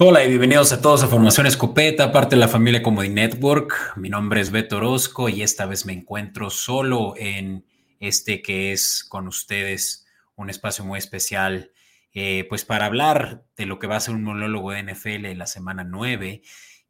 Hola 0.00 0.24
y 0.24 0.28
bienvenidos 0.28 0.72
a 0.72 0.80
todos 0.80 1.02
a 1.02 1.08
Formación 1.08 1.48
Escopeta, 1.48 2.12
parte 2.12 2.36
de 2.36 2.40
la 2.40 2.46
familia 2.46 2.84
Comedy 2.84 3.08
Network. 3.08 3.96
Mi 3.96 4.08
nombre 4.08 4.40
es 4.40 4.52
Beto 4.52 4.76
Orozco 4.76 5.28
y 5.28 5.42
esta 5.42 5.66
vez 5.66 5.86
me 5.86 5.92
encuentro 5.92 6.50
solo 6.50 7.14
en 7.16 7.66
este 7.98 8.40
que 8.40 8.70
es 8.70 9.02
con 9.02 9.26
ustedes 9.26 10.06
un 10.36 10.50
espacio 10.50 10.84
muy 10.84 11.00
especial, 11.00 11.72
eh, 12.14 12.46
pues 12.48 12.64
para 12.64 12.86
hablar 12.86 13.44
de 13.56 13.66
lo 13.66 13.80
que 13.80 13.88
va 13.88 13.96
a 13.96 14.00
ser 14.00 14.14
un 14.14 14.22
monólogo 14.22 14.70
de 14.70 14.84
NFL 14.84 15.24
en 15.24 15.38
la 15.38 15.48
semana 15.48 15.82
9. 15.82 16.42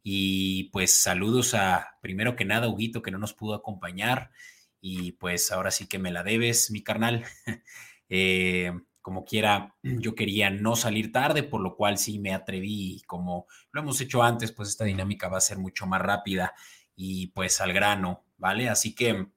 Y 0.03 0.65
pues 0.65 0.93
saludos 0.93 1.55
a, 1.55 1.97
primero 2.03 2.35
que 2.35 2.45
nada, 2.45 2.67
Huguito, 2.67 3.01
que 3.01 3.09
no 3.09 3.17
nos 3.17 3.33
pudo 3.33 3.55
acompañar. 3.55 4.29
Y 4.81 5.13
pues 5.13 5.51
ahora 5.51 5.71
sí 5.71 5.87
que 5.87 5.97
me 5.97 6.11
la 6.11 6.21
debes, 6.21 6.69
mi 6.69 6.83
carnal. 6.83 7.25
eh, 8.09 8.71
como 9.01 9.25
quiera, 9.25 9.75
yo 9.81 10.15
quería 10.15 10.49
no 10.49 10.75
salir 10.75 11.11
tarde, 11.11 11.43
por 11.43 11.61
lo 11.61 11.75
cual 11.75 11.97
sí 11.97 12.19
me 12.19 12.33
atreví, 12.33 13.01
como 13.07 13.47
lo 13.71 13.81
hemos 13.81 14.01
hecho 14.01 14.21
antes, 14.23 14.51
pues 14.51 14.69
esta 14.69 14.85
dinámica 14.85 15.29
va 15.29 15.37
a 15.37 15.41
ser 15.41 15.57
mucho 15.57 15.85
más 15.85 16.01
rápida 16.01 16.53
y 16.95 17.27
pues 17.27 17.61
al 17.61 17.73
grano, 17.73 18.23
¿vale? 18.37 18.69
Así 18.69 18.93
que 18.93 19.27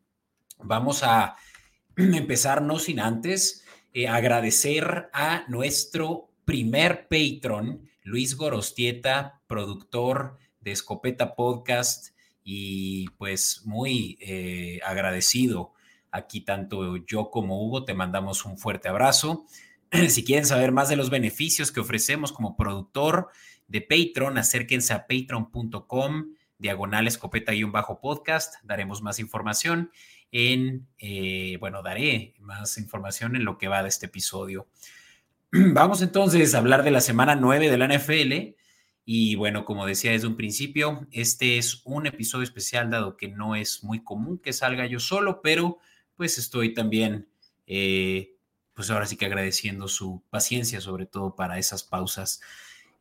vamos 0.58 1.02
a 1.02 1.36
empezar 1.96 2.62
no 2.62 2.78
sin 2.78 3.00
antes 3.00 3.64
eh, 3.94 4.08
agradecer 4.08 5.10
a 5.12 5.44
nuestro 5.48 6.30
primer 6.44 7.08
patron, 7.08 7.88
Luis 8.02 8.36
Gorostieta, 8.36 9.42
productor 9.47 10.38
de 10.60 10.72
Escopeta 10.72 11.34
Podcast 11.34 12.16
y 12.42 13.08
pues 13.10 13.62
muy 13.64 14.19
eh, 14.20 14.80
agradecido 14.84 15.72
Aquí 16.12 16.42
tanto 16.42 16.98
yo 16.98 17.30
como 17.30 17.66
Hugo 17.66 17.84
te 17.84 17.94
mandamos 17.94 18.44
un 18.44 18.58
fuerte 18.58 18.88
abrazo. 18.88 19.46
Si 20.08 20.24
quieren 20.24 20.46
saber 20.46 20.72
más 20.72 20.88
de 20.88 20.96
los 20.96 21.10
beneficios 21.10 21.72
que 21.72 21.80
ofrecemos 21.80 22.32
como 22.32 22.56
productor 22.56 23.28
de 23.66 23.80
Patreon, 23.80 24.38
acérquense 24.38 24.92
a 24.92 25.06
patreon.com 25.06 26.34
diagonal 26.58 27.06
escopeta-podcast. 27.08 28.54
Daremos 28.62 29.02
más 29.02 29.19
información 29.19 29.91
en, 30.30 30.86
eh, 30.98 31.56
bueno, 31.60 31.82
daré 31.82 32.34
más 32.38 32.78
información 32.78 33.36
en 33.36 33.44
lo 33.44 33.58
que 33.58 33.69
va 33.69 33.82
de 33.82 33.88
este 33.88 34.06
episodio. 34.06 34.69
Vamos 35.52 36.00
entonces 36.00 36.54
a 36.54 36.58
hablar 36.58 36.84
de 36.84 36.91
la 36.91 37.00
semana 37.00 37.34
9 37.34 37.70
de 37.70 37.78
la 37.78 37.88
NFL. 37.88 38.56
Y 39.04 39.34
bueno, 39.34 39.64
como 39.64 39.84
decía 39.84 40.12
desde 40.12 40.28
un 40.28 40.36
principio, 40.36 41.06
este 41.10 41.58
es 41.58 41.82
un 41.84 42.06
episodio 42.06 42.44
especial 42.44 42.91
dado 42.91 43.16
que 43.16 43.28
no 43.28 43.56
es 43.56 43.82
muy 43.82 44.02
común 44.02 44.38
que 44.38 44.52
salga 44.52 44.86
yo 44.86 45.00
solo, 45.00 45.42
pero 45.42 45.78
pues 46.23 46.39
estoy 46.39 46.73
también, 46.73 47.27
eh, 47.67 48.37
pues 48.75 48.91
ahora 48.91 49.06
sí 49.06 49.17
que 49.17 49.27
agradeciendo 49.27 49.89
su 49.89 50.23
paciencia, 50.31 50.81
sobre 50.81 51.05
todo 51.05 51.34
para 51.34 51.59
esas 51.59 51.83
pausas, 51.83 52.41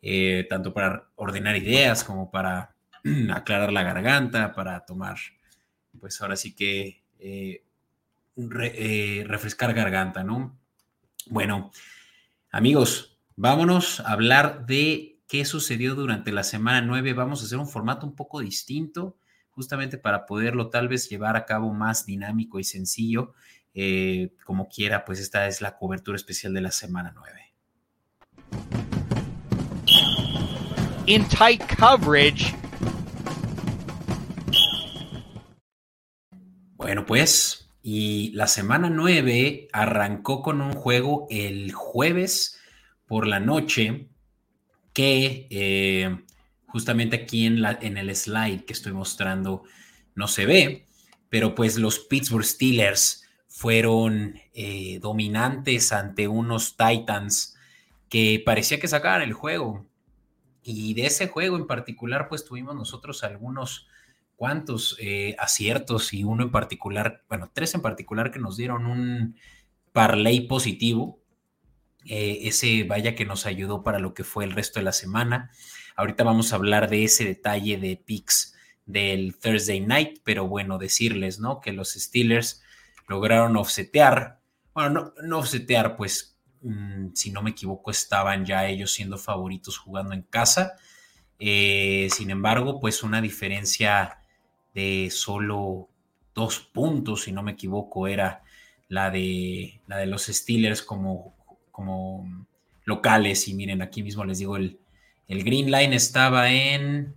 eh, 0.02 0.48
tanto 0.50 0.74
para 0.74 1.12
ordenar 1.14 1.56
ideas 1.56 2.04
como 2.04 2.32
para 2.32 2.74
aclarar 3.32 3.72
la 3.72 3.84
garganta, 3.84 4.54
para 4.54 4.84
tomar, 4.88 5.18
pues 6.00 6.20
ahora 6.20 6.36
sí 6.36 6.56
que 6.56 7.04
eh, 7.20 7.64
refrescar 9.28 9.72
garganta, 9.76 10.24
¿no? 10.24 10.58
Bueno, 11.28 11.72
amigos, 12.50 13.20
vámonos 13.36 14.00
a 14.00 14.14
hablar 14.14 14.66
de 14.66 15.20
qué 15.28 15.46
sucedió 15.46 15.94
durante 15.94 16.31
la 16.31 16.42
semana 16.42 16.81
9. 16.81 17.14
Vamos 17.14 17.44
a 17.44 17.46
hacer 17.46 17.60
un 17.60 17.70
formato 17.70 18.08
un 18.08 18.16
poco 18.16 18.40
distinto 18.40 19.16
justamente 19.62 20.00
para 20.00 20.26
poderlo 20.26 20.72
tal 20.72 20.88
vez 20.88 21.08
llevar 21.08 21.38
a 21.38 21.46
cabo 21.46 21.72
más 21.72 22.08
dinámico 22.08 22.58
y 22.60 22.64
sencillo. 22.64 23.36
Eh, 23.76 24.34
como 24.44 24.68
quiera, 24.68 25.06
pues 25.06 25.20
esta 25.20 25.46
es 25.46 25.62
la 25.62 25.78
cobertura 25.78 26.16
especial 26.16 26.52
de 26.56 26.62
la 26.62 26.72
semana 26.72 27.14
9. 27.16 27.54
In 31.06 31.28
tight 31.30 31.62
coverage. 31.78 32.56
Bueno, 36.76 37.06
pues, 37.06 37.70
y 37.84 38.32
la 38.32 38.48
semana 38.48 38.90
9 38.90 39.68
arrancó 39.74 40.42
con 40.42 40.60
un 40.62 40.74
juego 40.74 41.28
el 41.30 41.72
jueves 41.72 42.60
por 43.06 43.28
la 43.28 43.40
noche 43.40 44.08
que 44.92 45.48
eh, 45.52 46.18
justamente 46.72 47.16
aquí 47.16 47.46
en, 47.46 47.62
la, 47.62 47.78
en 47.82 47.98
el 47.98 48.16
slide 48.16 48.66
que 48.66 48.74
estoy 48.74 48.94
mostrando 48.94 49.64
no 50.16 50.28
se 50.28 50.46
ve, 50.46 50.86
pero 51.30 51.56
pues 51.56 51.78
los 51.78 52.00
Pittsburgh 52.00 52.46
Steelers 52.46 53.24
fueron 53.48 54.40
eh, 54.54 55.00
dominantes 55.02 55.92
ante 55.92 56.28
unos 56.28 56.78
Titans 56.78 57.56
que 58.10 58.42
parecía 58.46 58.80
que 58.80 58.88
sacaban 58.88 59.22
el 59.22 59.34
juego. 59.34 59.86
Y 60.64 60.94
de 60.94 61.08
ese 61.08 61.28
juego 61.28 61.58
en 61.58 61.68
particular, 61.68 62.28
pues 62.30 62.46
tuvimos 62.46 62.76
nosotros 62.76 63.24
algunos 63.24 63.88
cuantos 64.36 64.98
eh, 65.00 65.36
aciertos 65.38 66.14
y 66.14 66.24
uno 66.24 66.44
en 66.44 66.52
particular, 66.52 67.24
bueno, 67.30 67.52
tres 67.54 67.76
en 67.76 67.81
particular 67.81 68.31
que 68.31 68.40
nos 68.40 68.58
dieron 68.58 68.86
un 68.86 69.36
parlay 69.92 70.42
positivo. 70.48 71.20
Eh, 72.06 72.40
ese 72.44 72.84
vaya 72.84 73.14
que 73.14 73.26
nos 73.26 73.46
ayudó 73.46 73.84
para 73.84 74.00
lo 74.00 74.14
que 74.14 74.24
fue 74.24 74.44
el 74.44 74.52
resto 74.52 74.80
de 74.80 74.86
la 74.86 74.92
semana. 74.92 75.52
Ahorita 75.96 76.24
vamos 76.24 76.52
a 76.52 76.56
hablar 76.56 76.90
de 76.90 77.03
ese 77.03 77.25
detalle 77.25 77.78
de 77.78 77.97
picks 77.97 78.56
del 78.85 79.35
Thursday 79.38 79.79
night, 79.79 80.19
pero 80.24 80.47
bueno, 80.47 80.78
decirles, 80.78 81.40
¿no? 81.40 81.62
Que 81.62 81.72
los 81.72 81.94
Steelers 81.94 82.62
lograron 83.07 83.57
offsetear, 83.57 84.40
bueno, 84.74 84.90
no, 84.90 85.13
no 85.24 85.40
offsetear, 85.40 85.96
pues 85.97 86.38
mm, 86.62 87.09
si 87.13 87.31
no 87.31 87.41
me 87.41 87.51
equivoco, 87.51 87.91
estaban 87.91 88.46
ya 88.46 88.68
ellos 88.68 88.91
siendo 88.94 89.18
favoritos 89.18 89.78
jugando 89.78 90.13
en 90.13 90.24
casa. 90.24 90.75
Eh, 91.40 92.07
sin 92.12 92.30
embargo, 92.30 92.80
pues 92.80 93.03
una 93.03 93.22
diferencia 93.22 94.19
de 94.74 95.09
solo 95.12 95.90
dos 96.34 96.59
puntos, 96.59 97.24
si 97.24 97.31
no 97.31 97.44
me 97.44 97.53
equivoco, 97.53 98.07
era 98.07 98.44
la 98.88 99.09
de, 99.09 99.81
la 99.88 99.97
de 99.97 100.06
los 100.06 100.25
Steelers 100.28 100.81
como, 100.81 101.35
como 101.72 102.46
locales. 102.85 103.47
Y 103.47 103.53
miren, 103.53 103.81
aquí 103.81 104.03
mismo 104.03 104.24
les 104.24 104.40
digo 104.40 104.56
el, 104.56 104.81
el 105.31 105.46
Green 105.46 105.72
Line 105.72 105.96
estaba 105.96 106.52
en, 106.52 107.16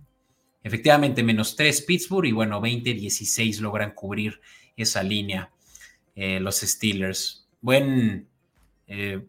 efectivamente, 0.63 1.21
menos 1.21 1.57
3 1.57 1.81
Pittsburgh 1.81 2.25
y 2.25 2.31
bueno, 2.31 2.61
20-16 2.61 3.59
logran 3.59 3.91
cubrir 3.91 4.39
esa 4.77 5.03
línea 5.03 5.51
eh, 6.15 6.39
los 6.39 6.61
Steelers. 6.61 7.45
Buen, 7.59 8.29
eh, 8.87 9.21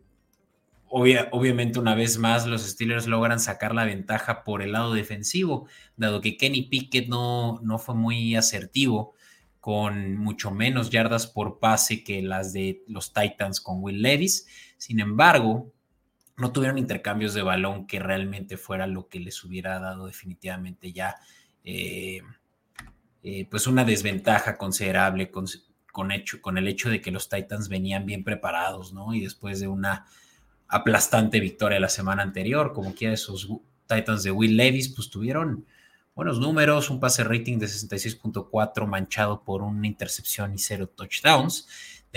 obviamente 0.88 1.80
una 1.80 1.96
vez 1.96 2.16
más 2.18 2.46
los 2.46 2.62
Steelers 2.62 3.08
logran 3.08 3.40
sacar 3.40 3.74
la 3.74 3.84
ventaja 3.84 4.44
por 4.44 4.62
el 4.62 4.70
lado 4.70 4.94
defensivo, 4.94 5.66
dado 5.96 6.20
que 6.20 6.36
Kenny 6.36 6.62
Pickett 6.62 7.08
no, 7.08 7.58
no 7.64 7.80
fue 7.80 7.96
muy 7.96 8.36
asertivo 8.36 9.14
con 9.58 10.16
mucho 10.16 10.52
menos 10.52 10.90
yardas 10.90 11.26
por 11.26 11.58
pase 11.58 12.04
que 12.04 12.22
las 12.22 12.52
de 12.52 12.84
los 12.86 13.12
Titans 13.12 13.60
con 13.60 13.82
Will 13.82 14.00
Levis. 14.00 14.46
Sin 14.78 15.00
embargo, 15.00 15.72
no 16.36 16.52
tuvieron 16.52 16.78
intercambios 16.78 17.34
de 17.34 17.42
balón 17.42 17.86
que 17.86 17.98
realmente 17.98 18.56
fuera 18.56 18.86
lo 18.86 19.08
que 19.08 19.20
les 19.20 19.42
hubiera 19.44 19.78
dado 19.80 20.06
definitivamente 20.06 20.92
ya 20.92 21.16
eh, 21.64 22.20
eh, 23.22 23.46
pues 23.50 23.66
una 23.66 23.84
desventaja 23.84 24.56
considerable 24.56 25.30
con, 25.30 25.46
con, 25.90 26.12
hecho, 26.12 26.40
con 26.40 26.58
el 26.58 26.68
hecho 26.68 26.90
de 26.90 27.00
que 27.00 27.10
los 27.10 27.28
Titans 27.28 27.68
venían 27.68 28.06
bien 28.06 28.22
preparados, 28.22 28.92
¿no? 28.92 29.14
Y 29.14 29.20
después 29.20 29.58
de 29.58 29.66
una 29.66 30.06
aplastante 30.68 31.40
victoria 31.40 31.80
la 31.80 31.88
semana 31.88 32.22
anterior, 32.22 32.72
como 32.72 32.94
quiera 32.94 33.14
esos 33.14 33.48
Titans 33.88 34.22
de 34.22 34.30
Will 34.30 34.56
Levis, 34.56 34.90
pues 34.90 35.10
tuvieron 35.10 35.66
buenos 36.14 36.38
números, 36.38 36.88
un 36.88 37.00
pase 37.00 37.24
rating 37.24 37.58
de 37.58 37.66
66.4 37.66 38.86
manchado 38.86 39.42
por 39.42 39.62
una 39.62 39.86
intercepción 39.86 40.54
y 40.54 40.58
cero 40.58 40.88
touchdowns 40.88 41.66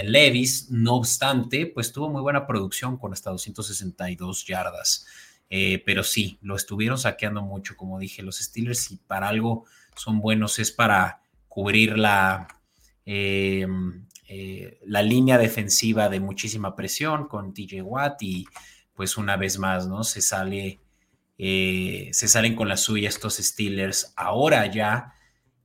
Levis. 0.03 0.69
No 0.69 0.95
obstante, 0.95 1.65
pues 1.67 1.91
tuvo 1.91 2.09
muy 2.09 2.21
buena 2.21 2.45
producción 2.45 2.97
con 2.97 3.13
hasta 3.13 3.29
262 3.31 4.45
yardas. 4.45 5.05
Eh, 5.49 5.81
pero 5.85 6.03
sí, 6.03 6.37
lo 6.41 6.55
estuvieron 6.55 6.97
saqueando 6.97 7.41
mucho, 7.41 7.75
como 7.75 7.97
dije, 7.99 8.21
los 8.21 8.37
Steelers, 8.37 8.91
y 8.91 8.97
para 8.97 9.27
algo 9.27 9.65
son 9.95 10.19
buenos 10.21 10.59
es 10.59 10.71
para 10.71 11.21
cubrir 11.47 11.97
la, 11.97 12.47
em, 13.05 14.05
eh, 14.27 14.79
la 14.85 15.01
línea 15.01 15.37
defensiva 15.37 16.07
de 16.07 16.19
muchísima 16.19 16.75
presión 16.75 17.27
con 17.27 17.53
TJ 17.53 17.81
Watt 17.81 18.21
y 18.21 18.45
pues 18.93 19.17
una 19.17 19.37
vez 19.37 19.57
más, 19.57 19.87
¿no? 19.87 20.03
Se 20.03 20.21
sale, 20.21 20.79
eh, 21.37 22.09
se 22.13 22.27
salen 22.27 22.55
con 22.55 22.69
la 22.69 22.77
suya 22.77 23.09
estos 23.09 23.37
Steelers 23.37 24.13
ahora 24.15 24.67
ya 24.67 25.13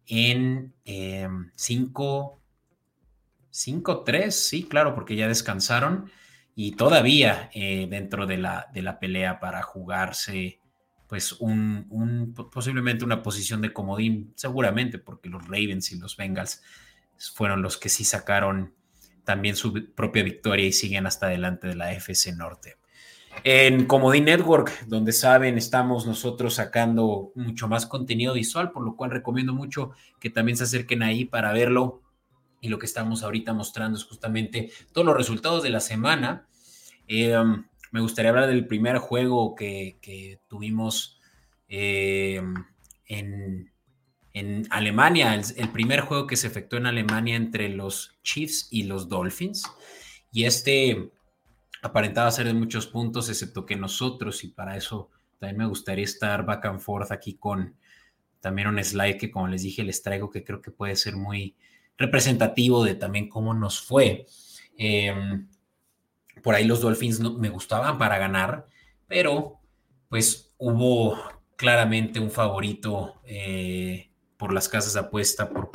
en 0.06 0.72
5 1.54 2.32
em, 2.32 2.43
5-3, 3.54 4.30
sí, 4.30 4.64
claro, 4.64 4.94
porque 4.94 5.14
ya 5.14 5.28
descansaron 5.28 6.10
y 6.56 6.72
todavía 6.72 7.50
eh, 7.54 7.86
dentro 7.88 8.26
de 8.26 8.38
la, 8.38 8.68
de 8.74 8.82
la 8.82 8.98
pelea 8.98 9.38
para 9.38 9.62
jugarse, 9.62 10.58
pues 11.06 11.32
un, 11.32 12.34
posiblemente 12.52 13.04
una 13.04 13.22
posición 13.22 13.60
de 13.60 13.72
comodín, 13.72 14.32
seguramente, 14.34 14.98
porque 14.98 15.28
los 15.28 15.44
Ravens 15.44 15.92
y 15.92 15.98
los 15.98 16.16
Bengals 16.16 16.62
fueron 17.34 17.62
los 17.62 17.76
que 17.76 17.88
sí 17.88 18.04
sacaron 18.04 18.74
también 19.22 19.56
su 19.56 19.92
propia 19.94 20.22
victoria 20.22 20.66
y 20.66 20.72
siguen 20.72 21.06
hasta 21.06 21.26
adelante 21.26 21.68
de 21.68 21.76
la 21.76 21.92
FC 21.92 22.32
Norte. 22.32 22.76
En 23.42 23.86
Comodín 23.86 24.26
Network, 24.26 24.86
donde 24.86 25.12
saben, 25.12 25.58
estamos 25.58 26.06
nosotros 26.06 26.54
sacando 26.54 27.32
mucho 27.34 27.66
más 27.68 27.86
contenido 27.86 28.34
visual, 28.34 28.70
por 28.70 28.84
lo 28.84 28.96
cual 28.96 29.10
recomiendo 29.10 29.52
mucho 29.52 29.90
que 30.20 30.30
también 30.30 30.56
se 30.56 30.64
acerquen 30.64 31.02
ahí 31.02 31.24
para 31.24 31.52
verlo. 31.52 32.03
Y 32.64 32.68
lo 32.68 32.78
que 32.78 32.86
estamos 32.86 33.22
ahorita 33.22 33.52
mostrando 33.52 33.98
es 33.98 34.04
justamente 34.04 34.72
todos 34.92 35.06
los 35.06 35.14
resultados 35.14 35.62
de 35.62 35.68
la 35.68 35.80
semana. 35.80 36.48
Eh, 37.06 37.36
me 37.92 38.00
gustaría 38.00 38.30
hablar 38.30 38.46
del 38.46 38.66
primer 38.66 38.96
juego 38.96 39.54
que, 39.54 40.40
tuvimos 40.48 41.20
eh, 41.68 42.42
en, 43.06 43.70
Alemania, 44.70 45.34
el, 45.34 45.68
primer 45.72 46.00
juego 46.00 46.26
que 46.26 46.36
se 46.36 46.46
efectuó 46.46 46.78
en 46.78 46.86
Alemania 46.86 47.36
entre 47.36 47.68
los 47.68 48.16
Chiefs 48.22 48.68
y 48.70 48.84
los 48.84 49.10
Dolphins. 49.10 49.64
Y 50.32 50.44
este 50.44 51.12
aparentaba 51.82 52.30
ser 52.30 52.46
de 52.46 52.54
muchos 52.54 52.86
puntos, 52.86 53.28
excepto 53.28 53.66
que 53.66 53.76
nosotros, 53.76 54.42
y 54.42 54.48
para 54.48 54.78
eso 54.78 55.10
también 55.38 55.58
me 55.58 55.66
gustaría 55.66 56.06
estar 56.06 56.46
back 56.46 56.64
and 56.64 56.80
forth 56.80 57.12
aquí 57.12 57.34
con 57.34 57.76
también 58.40 58.68
un 58.68 58.82
slide 58.82 59.18
que, 59.18 59.30
como 59.30 59.48
les 59.48 59.60
dije, 59.60 59.84
les 59.84 60.02
traigo 60.02 60.30
que 60.30 60.42
creo 60.42 60.62
que 60.62 60.70
puede 60.70 60.96
ser 60.96 61.14
muy 61.14 61.58
representativo 61.96 62.84
de 62.84 62.94
también 62.94 63.28
cómo 63.28 63.54
nos 63.54 63.80
fue. 63.80 64.26
Em, 64.76 65.48
por 66.42 66.54
ahí 66.54 66.64
los 66.64 66.80
Dolphins 66.80 67.20
no, 67.20 67.34
me 67.34 67.48
gustaban 67.48 67.98
para 67.98 68.18
ganar, 68.18 68.66
pero 69.06 69.60
pues 70.08 70.52
hubo 70.58 71.18
claramente 71.56 72.20
un 72.20 72.30
favorito 72.30 73.20
eh, 73.24 74.10
por 74.36 74.52
las 74.52 74.68
casas 74.68 74.94
de 74.94 75.00
apuesta, 75.00 75.48
por 75.48 75.70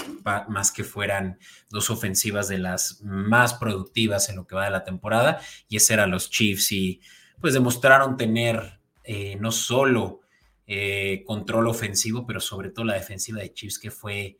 más 0.49 0.71
que 0.71 0.83
fueran 0.83 1.39
dos 1.69 1.89
ofensivas 1.89 2.47
de 2.47 2.59
las 2.59 3.01
más 3.01 3.53
productivas 3.55 4.29
en 4.29 4.35
lo 4.35 4.45
que 4.45 4.55
va 4.55 4.65
de 4.65 4.71
la 4.71 4.83
temporada, 4.83 5.41
y 5.67 5.77
ese 5.77 5.93
eran 5.93 6.11
los 6.11 6.29
Chiefs, 6.29 6.71
y 6.71 7.01
pues 7.39 7.53
demostraron 7.53 8.17
tener 8.17 8.79
eh, 9.03 9.37
no 9.39 9.51
solo 9.51 10.21
eh, 10.67 11.23
control 11.25 11.67
ofensivo, 11.67 12.27
pero 12.27 12.39
sobre 12.39 12.69
todo 12.69 12.85
la 12.85 12.93
defensiva 12.93 13.39
de 13.39 13.53
Chiefs, 13.53 13.79
que 13.79 13.89
fue 13.89 14.37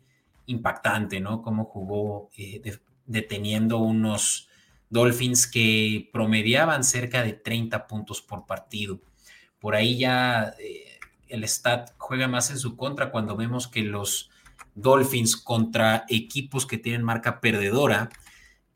impactante, 0.49 1.19
¿no? 1.19 1.41
Cómo 1.41 1.65
jugó 1.65 2.29
eh, 2.37 2.77
deteniendo 3.05 3.79
unos 3.79 4.49
Dolphins 4.89 5.47
que 5.47 6.09
promediaban 6.11 6.83
cerca 6.83 7.23
de 7.23 7.33
30 7.33 7.87
puntos 7.87 8.21
por 8.21 8.45
partido. 8.45 8.99
Por 9.59 9.75
ahí 9.75 9.97
ya 9.97 10.53
el 11.27 11.43
stat 11.43 11.91
juega 11.97 12.27
más 12.27 12.49
en 12.49 12.57
su 12.57 12.75
contra 12.75 13.11
cuando 13.11 13.35
vemos 13.35 13.67
que 13.67 13.83
los 13.83 14.29
Dolphins 14.75 15.37
contra 15.37 16.05
equipos 16.09 16.65
que 16.65 16.77
tienen 16.77 17.03
marca 17.03 17.39
perdedora 17.39 18.09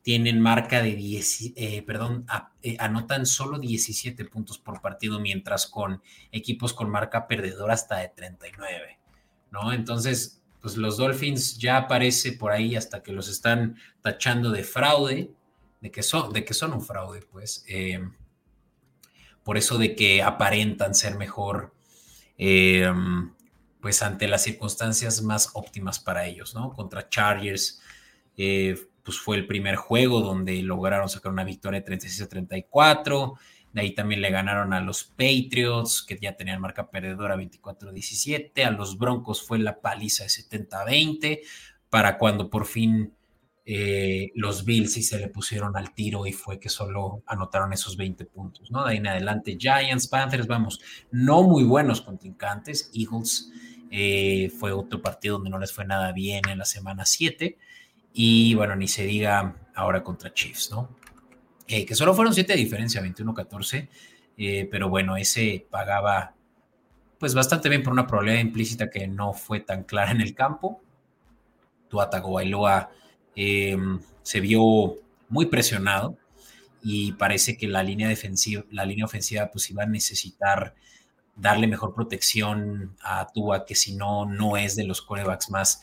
tienen 0.02 0.38
marca 0.38 0.82
de 0.82 0.94
10, 0.94 1.52
eh, 1.56 1.82
perdón, 1.82 2.26
eh, 2.62 2.76
anotan 2.78 3.24
solo 3.24 3.58
17 3.58 4.26
puntos 4.26 4.58
por 4.58 4.82
partido, 4.82 5.18
mientras 5.18 5.66
con 5.66 6.02
equipos 6.30 6.74
con 6.74 6.90
marca 6.90 7.26
perdedora 7.26 7.72
hasta 7.72 7.96
de 7.96 8.08
39, 8.08 8.98
¿no? 9.50 9.72
Entonces, 9.72 10.42
pues 10.64 10.78
los 10.78 10.96
Dolphins 10.96 11.58
ya 11.58 11.76
aparece 11.76 12.32
por 12.32 12.50
ahí 12.50 12.74
hasta 12.74 13.02
que 13.02 13.12
los 13.12 13.28
están 13.28 13.76
tachando 14.00 14.50
de 14.50 14.64
fraude, 14.64 15.30
de 15.82 15.90
que 15.90 16.02
son, 16.02 16.32
de 16.32 16.42
que 16.42 16.54
son 16.54 16.72
un 16.72 16.80
fraude, 16.80 17.20
pues. 17.20 17.66
Eh, 17.68 18.02
por 19.42 19.58
eso 19.58 19.76
de 19.76 19.94
que 19.94 20.22
aparentan 20.22 20.94
ser 20.94 21.16
mejor 21.16 21.74
eh, 22.38 22.90
pues 23.82 24.00
ante 24.00 24.26
las 24.26 24.42
circunstancias 24.44 25.20
más 25.20 25.50
óptimas 25.52 26.00
para 26.00 26.24
ellos, 26.24 26.54
¿no? 26.54 26.72
Contra 26.72 27.10
Chargers, 27.10 27.82
eh, 28.38 28.74
pues 29.02 29.18
fue 29.18 29.36
el 29.36 29.46
primer 29.46 29.76
juego 29.76 30.22
donde 30.22 30.62
lograron 30.62 31.10
sacar 31.10 31.30
una 31.30 31.44
victoria 31.44 31.80
de 31.80 31.84
36 31.84 32.22
a 32.22 32.28
34. 32.30 33.34
De 33.74 33.80
ahí 33.80 33.92
también 33.92 34.22
le 34.22 34.30
ganaron 34.30 34.72
a 34.72 34.80
los 34.80 35.02
Patriots, 35.02 36.04
que 36.06 36.16
ya 36.20 36.36
tenían 36.36 36.60
marca 36.60 36.90
perdedora 36.90 37.36
24-17. 37.36 38.64
A 38.64 38.70
los 38.70 38.96
Broncos 38.96 39.42
fue 39.42 39.58
la 39.58 39.80
paliza 39.80 40.22
de 40.22 40.30
70-20, 40.30 41.40
para 41.90 42.16
cuando 42.16 42.48
por 42.48 42.66
fin 42.66 43.12
eh, 43.66 44.30
los 44.36 44.64
Bills 44.64 44.92
sí 44.92 45.02
se 45.02 45.18
le 45.18 45.26
pusieron 45.26 45.76
al 45.76 45.92
tiro 45.92 46.24
y 46.24 46.32
fue 46.32 46.60
que 46.60 46.68
solo 46.68 47.24
anotaron 47.26 47.72
esos 47.72 47.96
20 47.96 48.26
puntos, 48.26 48.70
¿no? 48.70 48.84
De 48.84 48.92
ahí 48.92 48.98
en 48.98 49.08
adelante, 49.08 49.56
Giants, 49.58 50.06
Panthers, 50.06 50.46
vamos, 50.46 50.80
no 51.10 51.42
muy 51.42 51.64
buenos 51.64 52.00
contrincantes. 52.00 52.92
Eagles 52.94 53.50
eh, 53.90 54.52
fue 54.56 54.70
otro 54.70 55.02
partido 55.02 55.34
donde 55.34 55.50
no 55.50 55.58
les 55.58 55.72
fue 55.72 55.84
nada 55.84 56.12
bien 56.12 56.42
en 56.48 56.58
la 56.58 56.64
semana 56.64 57.04
7. 57.04 57.58
Y 58.12 58.54
bueno, 58.54 58.76
ni 58.76 58.86
se 58.86 59.04
diga 59.04 59.56
ahora 59.74 60.04
contra 60.04 60.32
Chiefs, 60.32 60.70
¿no? 60.70 60.90
Eh, 61.66 61.86
que 61.86 61.94
solo 61.94 62.14
fueron 62.14 62.34
7 62.34 62.52
de 62.52 62.58
diferencia, 62.58 63.02
21-14. 63.02 63.88
pero 64.70 64.88
bueno, 64.88 65.16
ese 65.16 65.66
pagaba 65.70 66.34
pues 67.18 67.34
bastante 67.34 67.68
bien 67.68 67.82
por 67.82 67.92
una 67.92 68.06
probabilidad 68.06 68.40
implícita 68.40 68.90
que 68.90 69.06
no 69.06 69.32
fue 69.32 69.60
tan 69.60 69.84
clara 69.84 70.10
en 70.10 70.20
el 70.20 70.34
campo. 70.34 70.80
Tua 71.88 72.10
Tagovailoa 72.10 72.90
Em, 73.36 74.00
se 74.22 74.40
vio 74.40 74.94
muy 75.28 75.46
presionado 75.46 76.16
y 76.82 77.12
parece 77.12 77.56
que 77.56 77.66
la 77.66 77.82
línea 77.82 78.08
defensiva, 78.08 78.64
la 78.70 78.84
línea 78.84 79.04
ofensiva, 79.04 79.50
pues 79.50 79.70
iba 79.70 79.82
a 79.82 79.86
necesitar 79.86 80.74
darle 81.36 81.66
mejor 81.66 81.94
protección 81.94 82.96
a 83.02 83.26
Tua, 83.32 83.64
que 83.64 83.74
si 83.74 83.96
no, 83.96 84.24
no 84.26 84.56
es 84.56 84.76
de 84.76 84.84
los 84.84 85.02
corebacks 85.02 85.50
más 85.50 85.82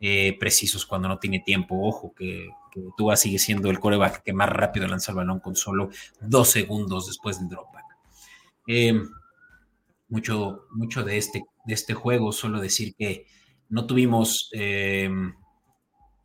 eh, 0.00 0.36
precisos 0.38 0.86
cuando 0.86 1.08
no 1.08 1.18
tiene 1.18 1.40
tiempo. 1.40 1.76
Ojo, 1.86 2.14
que, 2.14 2.48
que, 2.72 2.80
Tua 2.96 3.16
sigue 3.16 3.38
siendo 3.38 3.70
el 3.70 3.78
coreback 3.78 4.22
que 4.22 4.32
más 4.32 4.48
rápido 4.48 4.86
lanza 4.86 5.12
el 5.12 5.16
balón 5.16 5.40
con 5.40 5.54
solo 5.56 5.90
dos 6.20 6.50
segundos 6.50 7.06
después 7.06 7.38
del 7.38 7.48
dropback. 7.48 7.84
Em, 8.66 9.08
mucho, 10.08 10.66
mucho 10.70 11.02
de 11.04 11.18
este, 11.18 11.44
de 11.64 11.74
este 11.74 11.94
juego, 11.94 12.32
solo 12.32 12.60
decir 12.60 12.94
que 12.96 13.26
no 13.68 13.86
tuvimos 13.86 14.50
em, 14.52 15.34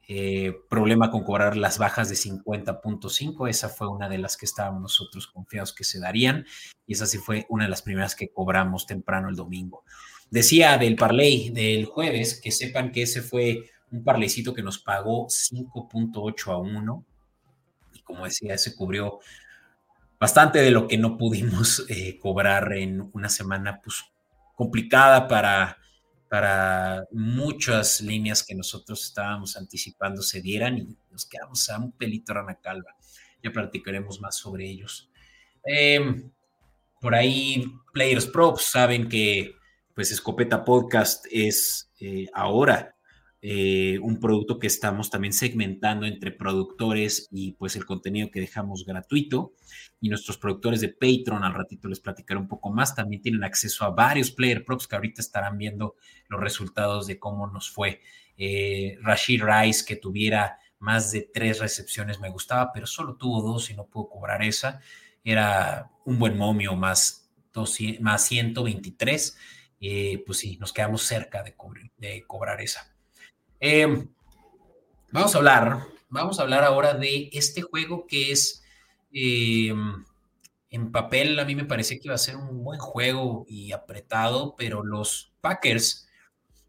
eh, 0.10 0.54
problema 0.70 1.12
con 1.12 1.24
cobrar 1.24 1.58
las 1.58 1.78
bajas 1.78 2.08
de 2.10 2.16
50.5. 2.16 3.50
Esa 3.50 3.68
fue 3.68 3.90
una 3.90 4.08
de 4.08 4.18
las 4.18 4.38
que 4.38 4.46
estábamos 4.46 4.82
nosotros 4.82 5.28
confiados 5.28 5.74
que 5.74 5.84
se 5.84 6.00
darían 6.00 6.46
y 6.86 6.94
esa 6.94 7.06
sí 7.06 7.18
fue 7.18 7.46
una 7.50 7.66
de 7.66 7.70
las 7.70 7.82
primeras 7.82 8.16
que 8.16 8.30
cobramos 8.30 8.86
temprano 8.86 9.28
el 9.28 9.36
domingo. 9.36 9.84
Decía 10.30 10.78
del 10.78 10.96
parlay 10.96 11.50
del 11.50 11.86
jueves 11.86 12.40
que 12.42 12.52
sepan 12.52 12.92
que 12.92 13.04
ese 13.04 13.22
fue 13.22 13.70
un 13.92 14.04
parlaycito 14.04 14.54
que 14.54 14.64
nos 14.64 14.80
pagó 14.80 15.28
5.8 15.28 16.52
a 16.52 16.58
1 16.58 17.06
y 17.94 18.02
como 18.02 18.26
decía, 18.26 18.54
ese 18.54 18.76
cubrió 18.76 19.20
bastante 20.20 20.60
de 20.60 20.72
lo 20.72 20.88
que 20.88 20.98
no 20.98 21.18
pudimos 21.18 21.86
eh, 21.90 22.18
cobrar 22.20 22.74
en 22.74 23.10
una 23.14 23.30
semana 23.30 23.80
pues 23.82 24.04
complicada 24.56 25.28
para 25.28 25.78
para 26.30 27.06
muchas 27.12 28.02
líneas 28.02 28.44
que 28.44 28.56
nosotros 28.56 29.04
estábamos 29.04 29.56
anticipando 29.56 30.22
se 30.22 30.42
dieran 30.42 30.78
y 30.78 30.98
nos 31.12 31.26
quedamos 31.26 31.70
a 31.70 31.78
un 31.78 31.92
pelito 31.94 32.34
rana 32.34 32.60
calva. 32.62 32.96
Ya 33.42 33.52
platicaremos 33.52 34.20
más 34.20 34.36
sobre 34.36 34.70
ellos. 34.70 35.10
Em, 35.64 36.30
por 37.00 37.16
ahí, 37.16 37.66
Players 37.94 38.26
Props 38.26 38.64
saben 38.64 39.08
que 39.08 39.56
pues 39.94 40.12
Escopeta 40.12 40.64
Podcast 40.64 41.26
es 41.32 41.90
eh, 42.00 42.28
ahora 42.34 42.97
eh, 43.40 44.00
un 44.00 44.20
producto 44.20 44.58
que 44.58 44.66
estamos 44.66 45.12
también 45.12 45.32
segmentando 45.32 46.08
entre 46.08 46.32
productores 46.32 47.28
y 47.30 47.52
pues 47.54 47.76
el 47.76 47.86
contenido 47.86 48.32
que 48.32 48.40
dejamos 48.40 48.84
gratuito 48.84 49.54
y 50.02 50.10
nuestros 50.10 50.40
productores 50.40 50.82
de 50.82 50.90
Patreon, 50.90 51.44
al 51.44 51.54
ratito 51.54 51.88
les 51.88 52.00
platicaré 52.00 52.40
un 52.40 52.48
poco 52.48 52.72
más, 52.72 52.96
también 52.96 53.22
tienen 53.22 53.44
acceso 53.44 53.86
a 53.86 53.92
varios 53.92 54.32
player 54.32 54.66
props 54.66 54.88
que 54.88 54.96
ahorita 54.96 55.22
estarán 55.22 55.58
viendo 55.58 55.96
los 56.30 56.42
resultados 56.42 57.06
de 57.06 57.20
cómo 57.20 57.46
nos 57.48 57.70
fue. 57.70 58.02
Eh, 58.38 58.98
Rashid 59.02 59.44
Rice, 59.44 59.86
que 59.86 59.98
tuviera 59.98 60.58
más 60.80 61.12
de 61.12 61.22
tres 61.22 61.60
recepciones, 61.60 62.20
me 62.20 62.30
gustaba, 62.30 62.72
pero 62.74 62.88
solo 62.88 63.18
tuvo 63.18 63.42
dos 63.44 63.70
y 63.70 63.76
no 63.76 63.86
pudo 63.86 64.10
cobrar 64.10 64.42
esa. 64.44 64.82
Era 65.24 65.92
un 66.06 66.18
buen 66.18 66.38
momio 66.38 66.76
más, 66.76 67.30
más 68.00 68.28
123. 68.28 69.38
Eh, 69.80 70.24
pues 70.26 70.40
sí, 70.40 70.58
nos 70.58 70.74
quedamos 70.74 71.04
cerca 71.04 71.44
de 71.44 72.24
cobrar 72.26 72.62
esa. 72.62 72.97
Eh, 73.60 74.08
vamos 75.12 75.34
a 75.34 75.38
hablar, 75.40 75.88
vamos 76.10 76.40
a 76.40 76.44
hablar 76.44 76.64
ahora 76.64 76.94
de 76.94 77.30
este 77.34 77.64
juego 77.64 78.06
que 78.06 78.32
es 78.32 78.64
eh, 79.12 79.74
en 80.70 80.92
papel 80.92 81.40
a 81.40 81.46
mí 81.46 81.56
me 81.56 81.66
parecía 81.66 81.98
que 81.98 82.08
iba 82.08 82.14
a 82.14 82.20
ser 82.20 82.36
un 82.36 82.64
buen 82.64 82.80
juego 82.80 83.46
y 83.48 83.72
apretado, 83.72 84.56
pero 84.56 84.84
los 84.84 85.34
Packers 85.42 86.08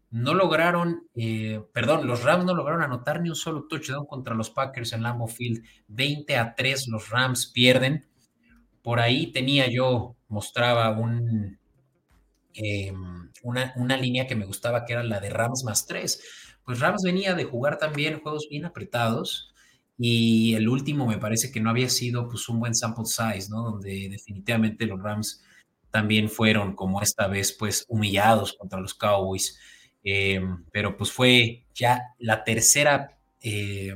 no 0.09 0.33
lograron, 0.33 1.07
eh, 1.13 1.61
perdón, 1.73 2.07
los 2.07 2.23
Rams 2.23 2.45
no 2.45 2.55
lograron 2.55 2.81
anotar 2.81 3.21
ni 3.21 3.29
un 3.29 3.35
solo 3.35 3.67
touchdown 3.67 4.07
contra 4.07 4.33
los 4.33 4.49
Packers 4.49 4.93
en 4.93 5.03
Lambeau 5.03 5.27
Field. 5.27 5.63
20 5.89 6.37
a 6.37 6.55
3 6.55 6.87
los 6.87 7.09
Rams 7.09 7.45
pierden. 7.47 8.07
Por 8.81 8.99
ahí 8.99 9.31
tenía 9.31 9.69
yo, 9.69 10.15
mostraba 10.27 10.89
un, 10.97 11.59
una, 13.43 13.73
una, 13.75 13.97
línea 13.97 14.25
que 14.25 14.35
me 14.35 14.45
gustaba, 14.45 14.85
que 14.85 14.93
era 14.93 15.03
la 15.03 15.19
de 15.19 15.29
Rams 15.29 15.63
más 15.63 15.85
3. 15.85 16.48
Pues 16.69 16.81
Rams 16.81 17.01
venía 17.01 17.33
de 17.33 17.45
jugar 17.45 17.79
también 17.79 18.19
juegos 18.19 18.47
bien 18.47 18.63
apretados 18.63 19.51
y 19.97 20.53
el 20.53 20.69
último 20.69 21.07
me 21.07 21.17
parece 21.17 21.51
que 21.51 21.59
no 21.59 21.71
había 21.71 21.89
sido 21.89 22.27
pues 22.27 22.47
un 22.47 22.59
buen 22.59 22.75
sample 22.75 23.05
size, 23.05 23.49
¿no? 23.49 23.63
Donde 23.63 24.07
definitivamente 24.07 24.85
los 24.85 25.01
Rams 25.01 25.43
también 25.89 26.29
fueron 26.29 26.75
como 26.75 27.01
esta 27.01 27.25
vez 27.25 27.53
pues 27.53 27.85
humillados 27.87 28.53
contra 28.53 28.79
los 28.79 28.93
Cowboys, 28.93 29.57
eh, 30.03 30.43
pero 30.71 30.95
pues 30.95 31.11
fue 31.11 31.65
ya 31.73 32.03
la 32.19 32.43
tercera 32.43 33.17
eh, 33.41 33.95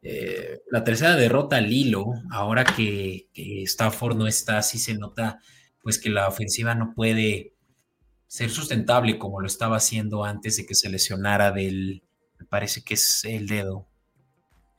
eh, 0.00 0.62
la 0.70 0.82
tercera 0.84 1.16
derrota 1.16 1.58
al 1.58 1.70
hilo, 1.70 2.14
ahora 2.30 2.64
que, 2.64 3.28
que, 3.34 3.62
Stafford 3.64 4.16
no 4.16 4.26
está, 4.26 4.62
sí 4.62 4.78
se 4.78 4.94
nota 4.94 5.38
pues 5.82 5.98
que 5.98 6.08
la 6.08 6.28
ofensiva 6.28 6.74
no 6.74 6.94
puede 6.94 7.52
ser 8.32 8.48
sustentable 8.48 9.18
como 9.18 9.42
lo 9.42 9.46
estaba 9.46 9.76
haciendo 9.76 10.24
antes 10.24 10.56
de 10.56 10.64
que 10.64 10.74
se 10.74 10.88
lesionara 10.88 11.52
del, 11.52 12.02
me 12.38 12.46
parece 12.46 12.82
que 12.82 12.94
es 12.94 13.26
el 13.26 13.46
dedo, 13.46 13.86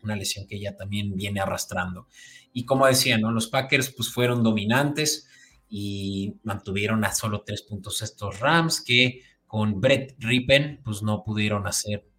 una 0.02 0.16
lesión 0.16 0.48
que 0.48 0.60
ya 0.60 0.76
también 0.76 1.16
viene 1.16 1.40
arrastrando. 1.40 2.08
Y 2.52 2.66
como 2.66 2.88
decía, 2.88 3.20
¿no? 3.20 3.32
Los 3.32 3.50
Packers 3.50 3.94
pues 3.96 4.10
fueron 4.10 4.42
dominantes 4.42 5.28
y 5.70 6.34
mantuvieron 6.42 7.06
a 7.06 7.14
solo 7.14 7.44
tres 7.46 7.62
puntos 7.62 8.02
estos 8.02 8.40
Rams 8.40 8.82
que 8.82 9.22
con 9.46 9.80
Brett 9.80 10.16
Rippen 10.18 10.82
pues 10.84 11.04
no 11.04 11.24
pudieron 11.24 11.68
hacer 11.68 12.10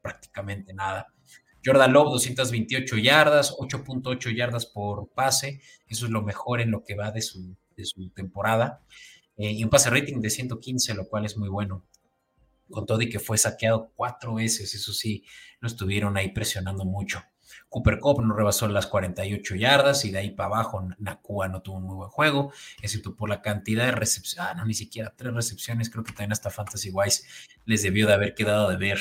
prácticamente 0.00 0.72
nada. 0.72 1.12
Jordan 1.62 1.92
Love, 1.92 2.12
228 2.12 2.96
yardas, 2.96 3.54
8.8 3.58 4.34
yardas 4.34 4.64
por 4.64 5.10
pase. 5.10 5.60
Eso 5.86 6.06
es 6.06 6.10
lo 6.10 6.22
mejor 6.22 6.62
en 6.62 6.70
lo 6.70 6.82
que 6.82 6.94
va 6.94 7.10
de 7.10 7.20
su, 7.20 7.58
de 7.76 7.84
su 7.84 8.08
temporada. 8.08 8.80
Eh, 9.38 9.52
y 9.52 9.64
un 9.64 9.70
pase 9.70 9.88
rating 9.88 10.20
de 10.20 10.30
115, 10.30 10.94
lo 10.94 11.08
cual 11.08 11.24
es 11.24 11.36
muy 11.36 11.48
bueno. 11.48 11.84
Con 12.70 12.84
todo 12.84 13.00
y 13.00 13.08
que 13.08 13.18
fue 13.18 13.38
saqueado 13.38 13.92
cuatro 13.96 14.34
veces, 14.34 14.74
eso 14.74 14.92
sí, 14.92 15.24
lo 15.60 15.68
estuvieron 15.68 16.18
ahí 16.18 16.32
presionando 16.32 16.84
mucho. 16.84 17.22
Cooper 17.70 17.98
Cup 17.98 18.22
no 18.22 18.34
rebasó 18.34 18.68
las 18.68 18.86
48 18.86 19.54
yardas 19.54 20.04
y 20.04 20.10
de 20.10 20.18
ahí 20.18 20.30
para 20.30 20.48
abajo 20.48 20.86
Nakua 20.98 21.48
no 21.48 21.62
tuvo 21.62 21.78
un 21.78 21.84
muy 21.84 21.96
buen 21.96 22.10
juego, 22.10 22.52
excepto 22.82 23.14
por 23.16 23.28
la 23.28 23.40
cantidad 23.40 23.86
de 23.86 23.92
recepciones, 23.92 24.50
ah, 24.50 24.54
no, 24.54 24.64
ni 24.64 24.74
siquiera 24.74 25.14
tres 25.16 25.32
recepciones, 25.32 25.90
creo 25.90 26.04
que 26.04 26.12
también 26.12 26.32
hasta 26.32 26.50
Fantasy 26.50 26.90
Wise 26.90 27.26
les 27.64 27.82
debió 27.82 28.06
de 28.06 28.14
haber 28.14 28.34
quedado 28.34 28.68
de 28.68 28.76
ver 28.76 28.98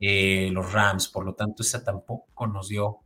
eh, 0.00 0.50
los 0.52 0.72
Rams, 0.72 1.08
por 1.08 1.24
lo 1.24 1.34
tanto 1.34 1.62
esa 1.62 1.82
tampoco 1.84 2.46
nos 2.46 2.68
dio 2.68 3.00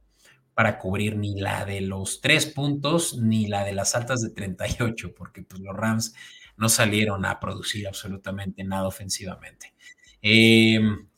para 0.54 0.78
cubrir 0.78 1.16
ni 1.16 1.40
la 1.40 1.64
de 1.64 1.80
los 1.80 2.20
tres 2.20 2.46
puntos 2.46 3.16
ni 3.16 3.46
la 3.46 3.64
de 3.64 3.72
las 3.72 3.94
altas 3.94 4.20
de 4.20 4.30
38, 4.30 5.14
porque 5.14 5.42
pues 5.42 5.60
los 5.60 5.74
Rams 5.74 6.14
no 6.60 6.68
salieron 6.68 7.24
a 7.24 7.40
producir 7.40 7.88
absolutamente 7.88 8.62
nada 8.62 8.86
ofensivamente. 8.86 9.74
Em, 10.22 11.08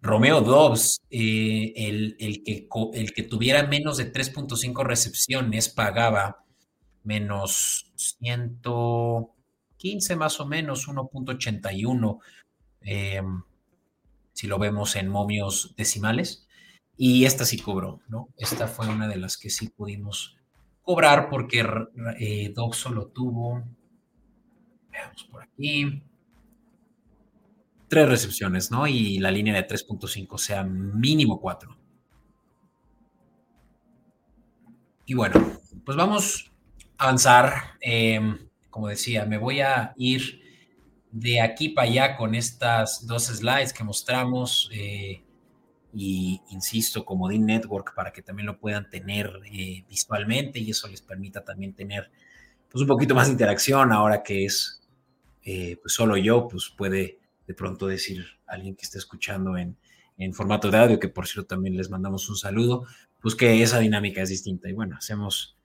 Romeo 0.00 0.42
Dobbs, 0.42 1.00
eh, 1.10 1.72
el, 1.74 2.16
que, 2.44 2.68
el 2.94 3.12
que 3.12 3.24
tuviera 3.24 3.66
menos 3.66 3.96
de 3.96 4.12
3.5 4.12 4.84
recepciones, 4.84 5.68
pagaba 5.70 6.44
menos 7.02 7.90
115 7.96 10.16
más 10.16 10.38
o 10.38 10.46
menos, 10.46 10.86
1.81. 10.86 12.20
Eh, 12.82 13.20
si 14.38 14.46
lo 14.46 14.60
vemos 14.60 14.94
en 14.94 15.08
momios 15.08 15.74
decimales. 15.76 16.46
Y 16.96 17.24
esta 17.24 17.44
sí 17.44 17.58
cobró, 17.58 18.02
¿no? 18.06 18.28
Esta 18.36 18.68
fue 18.68 18.88
una 18.88 19.08
de 19.08 19.16
las 19.16 19.36
que 19.36 19.50
sí 19.50 19.68
pudimos 19.68 20.36
cobrar 20.82 21.28
porque 21.28 21.66
eh, 22.20 22.52
Doc 22.54 22.74
solo 22.74 23.08
tuvo, 23.08 23.64
veamos 24.98 25.24
por 25.24 25.42
aquí, 25.42 26.02
tres 27.88 28.08
recepciones, 28.08 28.70
¿no? 28.70 28.86
Y 28.86 29.18
la 29.18 29.30
línea 29.30 29.54
de 29.54 29.66
3.5, 29.66 30.26
o 30.30 30.38
sea, 30.38 30.62
mínimo 30.64 31.40
cuatro. 31.40 31.76
Y 35.06 35.14
bueno, 35.14 35.58
pues 35.84 35.96
vamos 35.96 36.52
a 36.98 37.04
avanzar. 37.04 37.76
Em, 37.80 38.38
como 38.70 38.88
decía, 38.88 39.24
me 39.24 39.38
voy 39.38 39.60
a 39.60 39.94
ir 39.96 40.42
de 41.10 41.40
aquí 41.40 41.70
para 41.70 41.88
allá 41.88 42.16
con 42.16 42.34
estas 42.34 43.06
dos 43.06 43.26
slides 43.26 43.72
que 43.72 43.84
mostramos. 43.84 44.68
Eh, 44.72 45.22
y 45.94 46.42
insisto, 46.50 47.04
como 47.06 47.28
Dean 47.28 47.46
Network, 47.46 47.94
para 47.94 48.12
que 48.12 48.20
también 48.20 48.46
lo 48.46 48.58
puedan 48.58 48.90
tener 48.90 49.40
eh, 49.50 49.84
visualmente 49.88 50.58
y 50.58 50.70
eso 50.70 50.86
les 50.86 51.00
permita 51.00 51.42
también 51.42 51.72
tener 51.72 52.10
pues, 52.70 52.82
un 52.82 52.88
poquito 52.88 53.14
más 53.14 53.26
de 53.26 53.32
interacción 53.32 53.90
ahora 53.92 54.22
que 54.22 54.44
es 54.44 54.77
eh, 55.50 55.78
pues 55.80 55.94
solo 55.94 56.16
yo, 56.16 56.46
pues 56.46 56.72
puede 56.76 57.18
de 57.46 57.54
pronto 57.54 57.86
decir 57.86 58.26
alguien 58.46 58.76
que 58.76 58.84
esté 58.84 58.98
escuchando 58.98 59.56
en, 59.56 59.76
en 60.18 60.34
formato 60.34 60.70
de 60.70 60.76
audio, 60.76 61.00
que 61.00 61.08
por 61.08 61.26
cierto 61.26 61.54
también 61.54 61.76
les 61.76 61.88
mandamos 61.88 62.28
un 62.28 62.36
saludo, 62.36 62.86
pues 63.20 63.34
que 63.34 63.62
esa 63.62 63.78
dinámica 63.78 64.20
es 64.20 64.28
distinta 64.28 64.68
y 64.68 64.74
bueno, 64.74 64.96
hacemos 64.96 65.56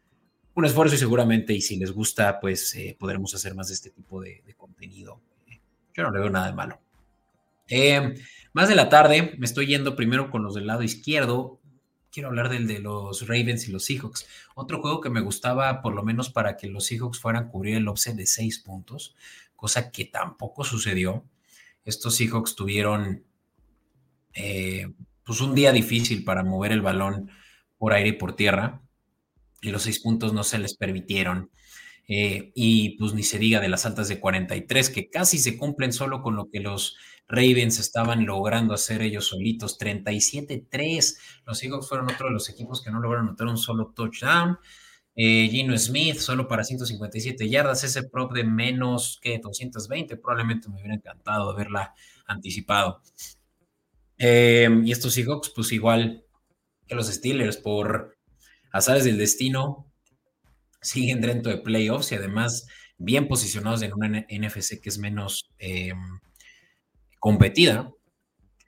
un 0.53 0.63
esfuerzo 0.65 0.95
y 0.95 0.99
seguramente 0.99 1.53
y 1.53 1.61
si 1.61 1.75
les 1.77 1.91
gusta, 1.91 2.39
pues 2.39 2.77
podremos 2.97 3.35
hacer 3.35 3.55
más 3.55 3.67
de 3.67 3.73
este 3.73 3.89
tipo 3.89 4.21
de, 4.21 4.41
contenido 4.55 5.19
yo 5.93 6.03
no 6.03 6.11
le 6.11 6.19
veo 6.19 6.29
nada 6.29 6.47
de 6.47 6.53
malo. 6.53 6.79
Eh, 7.67 8.15
más 8.53 8.67
de 8.69 8.75
la 8.75 8.89
tarde, 8.89 9.35
me 9.37 9.45
estoy 9.45 9.67
yendo 9.67 9.95
primero 9.95 10.29
con 10.29 10.43
los 10.43 10.55
del 10.55 10.67
lado 10.67 10.83
izquierdo. 10.83 11.59
Quiero 12.11 12.29
hablar 12.29 12.49
del 12.49 12.67
de 12.67 12.79
los 12.79 13.27
Ravens 13.27 13.67
y 13.67 13.71
los 13.71 13.85
Seahawks. 13.85 14.27
Otro 14.55 14.81
juego 14.81 15.01
que 15.01 15.09
me 15.09 15.21
gustaba, 15.21 15.81
por 15.81 15.93
lo 15.93 16.03
menos 16.03 16.29
para 16.29 16.57
que 16.57 16.67
los 16.67 16.85
Seahawks 16.85 17.19
fueran 17.19 17.45
a 17.45 17.47
cubrir 17.49 17.75
el 17.75 17.87
offset 17.87 18.15
de 18.15 18.25
seis 18.25 18.59
puntos, 18.59 19.15
cosa 19.63 19.91
que 19.91 20.03
tampoco 20.03 20.65
sucedió. 20.65 21.23
Estos 21.85 22.17
Seahawks 22.17 22.53
tuvieron 22.53 23.23
eh, 24.33 24.91
pues 25.23 25.39
un 25.39 25.55
día 25.55 25.71
difícil 25.71 26.25
para 26.25 26.43
mover 26.43 26.73
el 26.73 26.81
balón 26.81 27.31
por 27.77 27.93
aire 27.93 28.09
y 28.09 28.11
por 28.11 28.35
tierra, 28.35 28.81
y 29.61 29.69
los 29.69 29.83
seis 29.83 30.01
puntos 30.01 30.33
no 30.33 30.43
se 30.43 30.59
les 30.59 30.75
permitieron. 30.75 31.49
Eh, 32.09 32.51
y 32.55 32.97
pues 32.97 33.13
ni 33.13 33.23
se 33.23 33.39
diga 33.39 33.61
de 33.61 33.69
las 33.69 33.85
altas 33.85 34.09
de 34.09 34.19
43, 34.19 34.89
que 34.89 35.09
casi 35.09 35.37
se 35.37 35.57
cumplen 35.57 35.93
solo 35.93 36.21
con 36.21 36.35
lo 36.35 36.49
que 36.49 36.59
los 36.59 36.97
Ravens 37.29 37.79
estaban 37.79 38.25
logrando 38.25 38.73
hacer 38.73 39.01
ellos 39.01 39.27
solitos. 39.27 39.79
37-3. 39.79 41.17
Los 41.45 41.57
Seahawks 41.57 41.87
fueron 41.87 42.11
otro 42.11 42.27
de 42.27 42.33
los 42.33 42.49
equipos 42.49 42.83
que 42.83 42.91
no 42.91 42.99
lograron 42.99 43.29
anotar 43.29 43.47
un 43.47 43.57
solo 43.57 43.93
touchdown. 43.95 44.57
Eh, 45.15 45.47
Gino 45.51 45.77
Smith 45.77 46.17
solo 46.17 46.47
para 46.47 46.63
157 46.63 47.47
yardas, 47.47 47.83
ese 47.83 48.03
prop 48.03 48.33
de 48.33 48.43
menos 48.43 49.19
que 49.21 49.37
220, 49.37 50.17
probablemente 50.17 50.69
me 50.69 50.75
hubiera 50.75 50.95
encantado 50.95 51.51
haberla 51.51 51.93
anticipado. 52.25 53.01
Eh, 54.17 54.69
y 54.83 54.91
estos 54.91 55.13
Seahawks, 55.13 55.51
pues 55.55 55.71
igual 55.71 56.23
que 56.87 56.95
los 56.95 57.07
Steelers, 57.07 57.57
por 57.57 58.17
azares 58.71 59.03
del 59.03 59.17
destino, 59.17 59.91
siguen 60.81 61.21
dentro 61.21 61.51
de 61.51 61.59
playoffs 61.59 62.11
y 62.11 62.15
además 62.15 62.67
bien 62.97 63.27
posicionados 63.27 63.81
en 63.81 63.93
una 63.93 64.25
NFC 64.29 64.79
que 64.81 64.89
es 64.89 64.97
menos 64.97 65.49
em, 65.59 66.19
competida, 67.19 67.91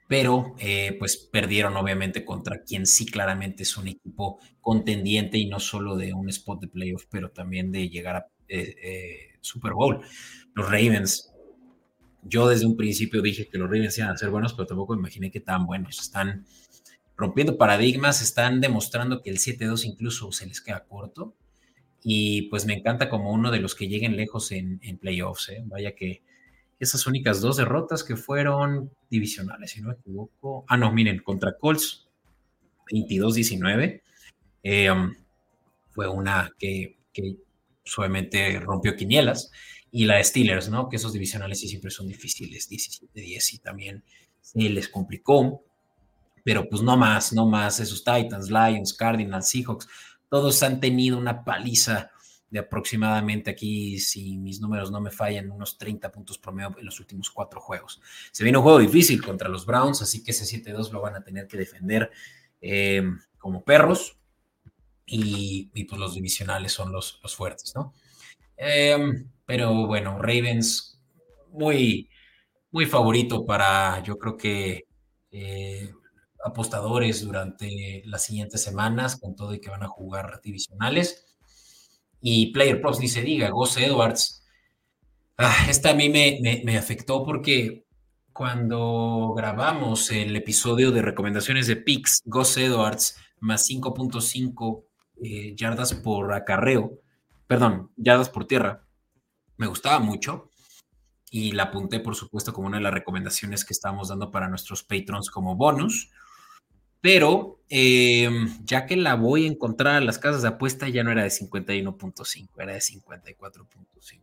pero 0.08 0.54
eh, 0.58 0.96
pues 0.98 1.16
perdieron 1.16 1.76
obviamente 1.76 2.24
contra 2.24 2.62
quien 2.62 2.86
sí 2.86 3.06
claramente 3.06 3.64
es 3.64 3.76
un 3.76 3.88
equipo 3.88 4.38
contendiente 4.60 5.38
y 5.38 5.46
no 5.46 5.58
solo 5.58 5.96
de 5.96 6.12
un 6.12 6.28
spot 6.28 6.60
de 6.60 6.68
playoff, 6.68 7.06
pero 7.10 7.30
también 7.30 7.72
de 7.72 7.88
llegar 7.88 8.16
a 8.16 8.26
eh, 8.48 8.74
eh, 8.82 9.18
Super 9.40 9.72
Bowl. 9.72 10.00
Los 10.54 10.66
Ravens, 10.66 11.32
yo 12.22 12.48
desde 12.48 12.66
un 12.66 12.76
principio 12.76 13.20
dije 13.20 13.48
que 13.48 13.58
los 13.58 13.68
Ravens 13.68 13.98
iban 13.98 14.10
a 14.10 14.16
ser 14.16 14.30
buenos, 14.30 14.54
pero 14.54 14.66
tampoco 14.66 14.94
imaginé 14.94 15.30
que 15.30 15.40
tan 15.40 15.66
buenos. 15.66 16.00
Están 16.00 16.46
rompiendo 17.16 17.56
paradigmas, 17.56 18.22
están 18.22 18.60
demostrando 18.60 19.22
que 19.22 19.30
el 19.30 19.38
7-2 19.38 19.86
incluso 19.86 20.30
se 20.32 20.46
les 20.46 20.60
queda 20.60 20.84
corto 20.84 21.34
y 22.02 22.42
pues 22.42 22.66
me 22.66 22.74
encanta 22.74 23.08
como 23.08 23.32
uno 23.32 23.50
de 23.50 23.58
los 23.58 23.74
que 23.74 23.88
lleguen 23.88 24.16
lejos 24.16 24.52
en, 24.52 24.78
playoffs. 25.00 25.50
Vaya 25.64 25.96
que 25.96 26.22
esas 26.78 27.06
únicas 27.06 27.40
dos 27.40 27.56
derrotas 27.56 28.04
que 28.04 28.16
fueron 28.16 28.90
divisionales, 29.10 29.70
si 29.70 29.80
no 29.80 29.88
me 29.88 29.94
equivoco. 29.94 30.64
Ah, 30.68 30.76
no, 30.76 30.92
miren, 30.92 31.20
contra 31.22 31.56
Colts, 31.56 32.06
22-19. 32.90 34.02
Eh, 34.62 34.90
um, 34.90 35.14
fue 35.90 36.08
una 36.08 36.52
que, 36.58 36.98
que 37.12 37.36
suavemente 37.84 38.60
rompió 38.60 38.94
quinielas. 38.94 39.50
Y 39.90 40.04
la 40.04 40.16
de 40.16 40.24
Steelers, 40.24 40.68
¿no? 40.68 40.88
Que 40.88 40.96
esos 40.96 41.12
divisionales 41.12 41.60
sí 41.60 41.68
siempre 41.68 41.90
son 41.90 42.08
difíciles, 42.08 42.70
17-10 42.70 43.54
y 43.54 43.58
también 43.58 44.04
se 44.40 44.58
les 44.58 44.88
complicó. 44.88 45.62
Pero 46.44 46.68
pues 46.68 46.82
no 46.82 46.96
más, 46.96 47.32
no 47.32 47.46
más. 47.46 47.80
Esos 47.80 48.04
Titans, 48.04 48.50
Lions, 48.50 48.92
Cardinals, 48.92 49.48
Seahawks 49.48 49.88
todos 50.28 50.62
han 50.62 50.80
tenido 50.80 51.18
una 51.18 51.44
paliza 51.44 52.10
de 52.56 52.60
aproximadamente 52.60 53.50
aquí, 53.50 53.98
si 53.98 54.38
mis 54.38 54.60
números 54.60 54.90
no 54.90 55.00
me 55.00 55.10
fallan, 55.10 55.50
unos 55.50 55.76
30 55.76 56.10
puntos 56.10 56.38
promedio 56.38 56.74
en 56.78 56.86
los 56.86 56.98
últimos 56.98 57.30
cuatro 57.30 57.60
juegos. 57.60 58.00
Se 58.32 58.42
viene 58.44 58.58
un 58.58 58.64
juego 58.64 58.78
difícil 58.78 59.22
contra 59.22 59.48
los 59.48 59.66
Browns, 59.66 60.00
así 60.00 60.24
que 60.24 60.30
ese 60.30 60.44
7-2 60.44 60.90
lo 60.90 61.02
van 61.02 61.16
a 61.16 61.22
tener 61.22 61.46
que 61.46 61.58
defender 61.58 62.10
eh, 62.60 63.02
como 63.38 63.62
perros. 63.62 64.16
Y, 65.08 65.70
pues 65.84 66.00
los 66.00 66.14
divisionales 66.14 66.72
son 66.72 66.90
los, 66.90 67.20
los 67.22 67.36
fuertes, 67.36 67.72
¿no? 67.76 67.92
Em, 68.56 69.30
pero 69.44 69.86
bueno, 69.86 70.18
Ravens 70.18 71.00
muy, 71.52 72.10
muy 72.72 72.86
favorito 72.86 73.46
para, 73.46 74.02
yo 74.02 74.18
creo 74.18 74.36
que 74.36 74.86
eh, 75.30 75.92
apostadores 76.44 77.22
durante 77.22 78.02
las 78.06 78.24
siguientes 78.24 78.62
semanas, 78.62 79.16
con 79.20 79.36
todo 79.36 79.54
y 79.54 79.60
que 79.60 79.70
van 79.70 79.82
a 79.82 79.88
jugar 79.88 80.40
divisionales. 80.42 81.35
Y 82.28 82.46
Player 82.46 82.80
Props 82.80 82.98
ni 82.98 83.06
se 83.06 83.22
diga, 83.22 83.50
Gus 83.50 83.76
Edwards. 83.76 84.44
Ah, 85.38 85.66
esta 85.68 85.90
a 85.90 85.94
mí 85.94 86.08
me, 86.08 86.40
me, 86.64 86.76
afectó 86.76 87.22
porque 87.24 87.86
cuando 88.32 89.32
grabamos 89.36 90.10
el 90.10 90.34
episodio 90.34 90.90
de 90.90 91.02
recomendaciones 91.02 91.68
de 91.68 91.76
Pix, 91.76 92.22
Gus 92.24 92.56
Edwards 92.56 93.16
más 93.38 93.70
5.5 93.70 94.84
eh, 95.22 95.54
yardas 95.54 95.94
por 95.94 96.32
acarreo, 96.32 96.98
perdón, 97.46 97.92
yardas 97.96 98.28
por 98.28 98.48
tierra, 98.48 98.84
me 99.56 99.68
gustaba 99.68 100.00
mucho 100.00 100.50
y 101.30 101.52
la 101.52 101.64
apunté, 101.64 102.00
por 102.00 102.16
supuesto, 102.16 102.52
como 102.52 102.66
una 102.66 102.78
de 102.78 102.82
las 102.82 102.94
recomendaciones 102.94 103.64
que 103.64 103.72
estábamos 103.72 104.08
dando 104.08 104.32
para 104.32 104.48
nuestros 104.48 104.82
patrons 104.82 105.30
como 105.30 105.54
bonus. 105.54 106.10
Pero 107.00 107.56
eh, 107.68 108.28
ya 108.64 108.86
que 108.86 108.96
la 108.96 109.14
voy 109.14 109.44
a 109.44 109.48
encontrar 109.48 109.96
a 109.96 110.00
las 110.00 110.18
casas 110.18 110.42
de 110.42 110.48
apuesta, 110.48 110.88
ya 110.88 111.02
no 111.02 111.10
era 111.10 111.22
de 111.22 111.30
51.5, 111.30 112.62
era 112.62 112.74
de 112.74 112.80
54.5. 112.80 114.20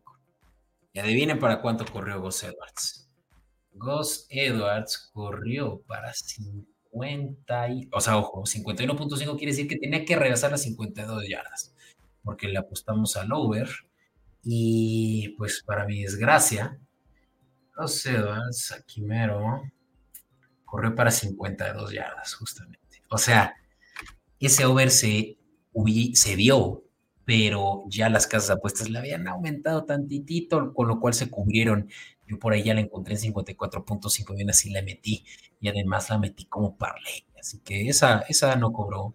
Y 0.93 0.99
adivinen 0.99 1.39
para 1.39 1.61
cuánto 1.61 1.85
corrió 1.85 2.21
Gus 2.21 2.43
Edwards. 2.43 3.09
Gus 3.73 4.27
Edwards 4.29 5.09
corrió 5.11 5.81
para 5.87 6.13
50, 6.13 7.69
y, 7.69 7.89
o 7.91 7.99
sea, 7.99 8.17
ojo, 8.17 8.43
51.5 8.43 9.37
quiere 9.37 9.51
decir 9.51 9.67
que 9.67 9.77
tenía 9.77 10.05
que 10.05 10.15
regresar 10.15 10.53
a 10.53 10.57
52 10.57 11.27
yardas, 11.27 11.73
porque 12.23 12.47
le 12.47 12.59
apostamos 12.59 13.15
al 13.17 13.31
over. 13.33 13.69
Y 14.43 15.29
pues 15.37 15.63
para 15.65 15.85
mi 15.85 16.03
desgracia, 16.03 16.77
Gus 17.75 18.05
Edwards, 18.05 18.71
aquí 18.73 19.01
mero, 19.01 19.63
corrió 20.73 20.95
para 20.95 21.11
52 21.11 21.93
yardas, 21.93 22.33
justamente. 22.33 23.03
O 23.07 23.19
sea, 23.19 23.53
ese 24.39 24.65
over 24.65 24.89
se, 24.89 25.37
se 26.15 26.35
vio, 26.35 26.83
pero 27.25 27.83
ya 27.89 28.09
las 28.09 28.25
casas 28.25 28.57
apuestas 28.57 28.89
le 28.89 28.97
habían 28.97 29.27
aumentado 29.27 29.85
tantitito, 29.85 30.73
con 30.73 30.87
lo 30.87 30.99
cual 30.99 31.13
se 31.13 31.29
cubrieron. 31.29 31.89
Yo 32.25 32.39
por 32.39 32.53
ahí 32.53 32.63
ya 32.63 32.73
la 32.73 32.81
encontré 32.81 33.13
en 33.13 33.35
54.5, 33.35 34.35
bien 34.35 34.49
así 34.49 34.71
la 34.71 34.81
metí, 34.81 35.23
y 35.59 35.67
además 35.67 36.09
la 36.09 36.17
metí 36.17 36.45
como 36.45 36.75
parlay. 36.75 37.23
Así 37.39 37.59
que 37.59 37.87
esa, 37.87 38.21
esa 38.27 38.55
no 38.55 38.73
cobró. 38.73 39.13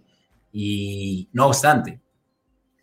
Y 0.53 1.29
no 1.33 1.49
obstante, 1.49 2.01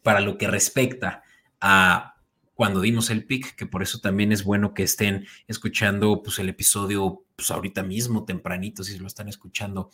para 0.03 0.19
lo 0.19 0.37
que 0.37 0.49
respecta 0.49 1.23
a 1.61 2.15
cuando 2.55 2.81
dimos 2.81 3.09
el 3.09 3.25
pick, 3.25 3.55
que 3.55 3.67
por 3.67 3.83
eso 3.83 3.99
también 3.99 4.33
es 4.33 4.43
bueno 4.43 4.73
que 4.73 4.83
estén 4.83 5.25
escuchando 5.47 6.21
pues, 6.21 6.39
el 6.39 6.49
episodio 6.49 7.24
pues, 7.35 7.51
ahorita 7.51 7.83
mismo, 7.83 8.25
tempranito, 8.25 8.83
si 8.83 8.97
lo 8.97 9.07
están 9.07 9.27
escuchando 9.27 9.89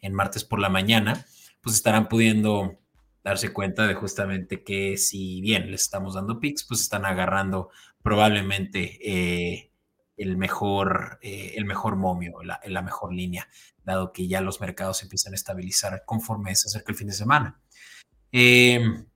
en 0.00 0.14
martes 0.14 0.44
por 0.44 0.58
la 0.58 0.68
mañana, 0.68 1.26
pues 1.60 1.76
estarán 1.76 2.08
pudiendo 2.08 2.78
darse 3.22 3.52
cuenta 3.52 3.86
de 3.86 3.94
justamente 3.94 4.64
que 4.64 4.96
si 4.96 5.40
bien 5.40 5.70
les 5.70 5.82
estamos 5.82 6.14
dando 6.14 6.40
picks, 6.40 6.64
pues 6.64 6.80
están 6.80 7.04
agarrando 7.04 7.70
probablemente 8.02 8.98
eh, 9.02 9.70
el, 10.16 10.36
mejor, 10.36 11.18
eh, 11.22 11.52
el 11.56 11.66
mejor 11.66 11.96
momio, 11.96 12.42
la, 12.42 12.60
la 12.64 12.82
mejor 12.82 13.12
línea, 13.12 13.46
dado 13.84 14.12
que 14.12 14.26
ya 14.26 14.40
los 14.40 14.60
mercados 14.60 15.02
empiezan 15.02 15.32
a 15.34 15.36
estabilizar 15.36 16.04
conforme 16.06 16.54
se 16.54 16.68
acerca 16.68 16.92
el 16.92 16.98
fin 16.98 17.08
de 17.08 17.14
semana. 17.14 17.60
Em, 18.32 19.06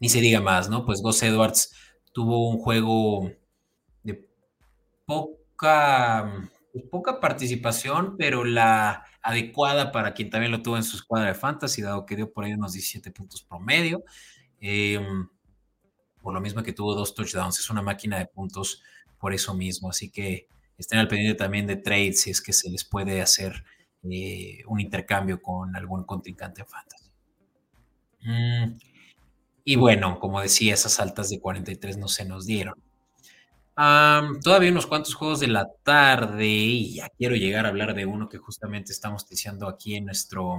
ni 0.00 0.08
se 0.08 0.20
diga 0.20 0.40
más, 0.40 0.68
¿no? 0.68 0.84
Pues 0.84 1.00
Gus 1.00 1.22
Edwards 1.22 1.74
tuvo 2.12 2.50
un 2.50 2.58
juego 2.58 3.30
de 4.02 4.28
poca, 5.06 6.50
pues, 6.72 6.84
poca 6.90 7.20
participación, 7.20 8.16
pero 8.16 8.44
la 8.44 9.04
adecuada 9.22 9.92
para 9.92 10.14
quien 10.14 10.30
también 10.30 10.52
lo 10.52 10.62
tuvo 10.62 10.76
en 10.76 10.84
su 10.84 10.96
escuadra 10.96 11.28
de 11.28 11.34
fantasy, 11.34 11.82
dado 11.82 12.06
que 12.06 12.16
dio 12.16 12.32
por 12.32 12.44
ahí 12.44 12.52
unos 12.52 12.72
17 12.72 13.10
puntos 13.10 13.42
promedio. 13.42 14.02
Em, 14.60 15.28
por 16.20 16.34
lo 16.34 16.40
mismo 16.40 16.62
que 16.62 16.72
tuvo 16.72 16.94
dos 16.94 17.14
touchdowns, 17.14 17.58
es 17.58 17.70
una 17.70 17.82
máquina 17.82 18.18
de 18.18 18.26
puntos 18.26 18.82
por 19.18 19.32
eso 19.32 19.54
mismo. 19.54 19.90
Así 19.90 20.10
que 20.10 20.48
estén 20.76 20.98
al 20.98 21.08
pendiente 21.08 21.36
también 21.36 21.66
de 21.66 21.76
trades 21.76 22.22
si 22.22 22.30
es 22.30 22.40
que 22.40 22.52
se 22.52 22.70
les 22.70 22.84
puede 22.84 23.20
hacer 23.20 23.64
eh, 24.10 24.62
un 24.66 24.80
intercambio 24.80 25.40
con 25.42 25.74
algún 25.76 26.04
contrincante 26.04 26.62
en 26.62 26.66
fantasy. 26.66 27.10
Mm, 28.20 28.78
y 29.64 29.76
bueno, 29.76 30.18
como 30.18 30.40
decía, 30.40 30.74
esas 30.74 31.00
altas 31.00 31.30
de 31.30 31.40
43 31.40 31.98
no 31.98 32.08
se 32.08 32.24
nos 32.24 32.46
dieron. 32.46 32.74
Todavía 34.42 34.70
unos 34.70 34.86
cuantos 34.86 35.14
juegos 35.14 35.40
de 35.40 35.48
la 35.48 35.68
tarde 35.84 36.46
y 36.46 36.94
ya 36.96 37.08
quiero 37.16 37.36
llegar 37.36 37.64
a 37.64 37.68
hablar 37.68 37.94
de 37.94 38.06
uno 38.06 38.28
que 38.28 38.38
justamente 38.38 38.92
estamos 38.92 39.28
diciendo 39.28 39.68
aquí 39.68 39.94
en 39.94 40.06
nuestro 40.06 40.58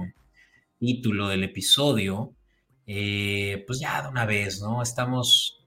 título 0.78 1.28
del 1.28 1.44
episodio. 1.44 2.34
Eh, 2.86 3.62
pues 3.66 3.78
ya 3.80 4.02
de 4.02 4.08
una 4.08 4.26
vez, 4.26 4.60
¿no? 4.60 4.82
Estamos 4.82 5.60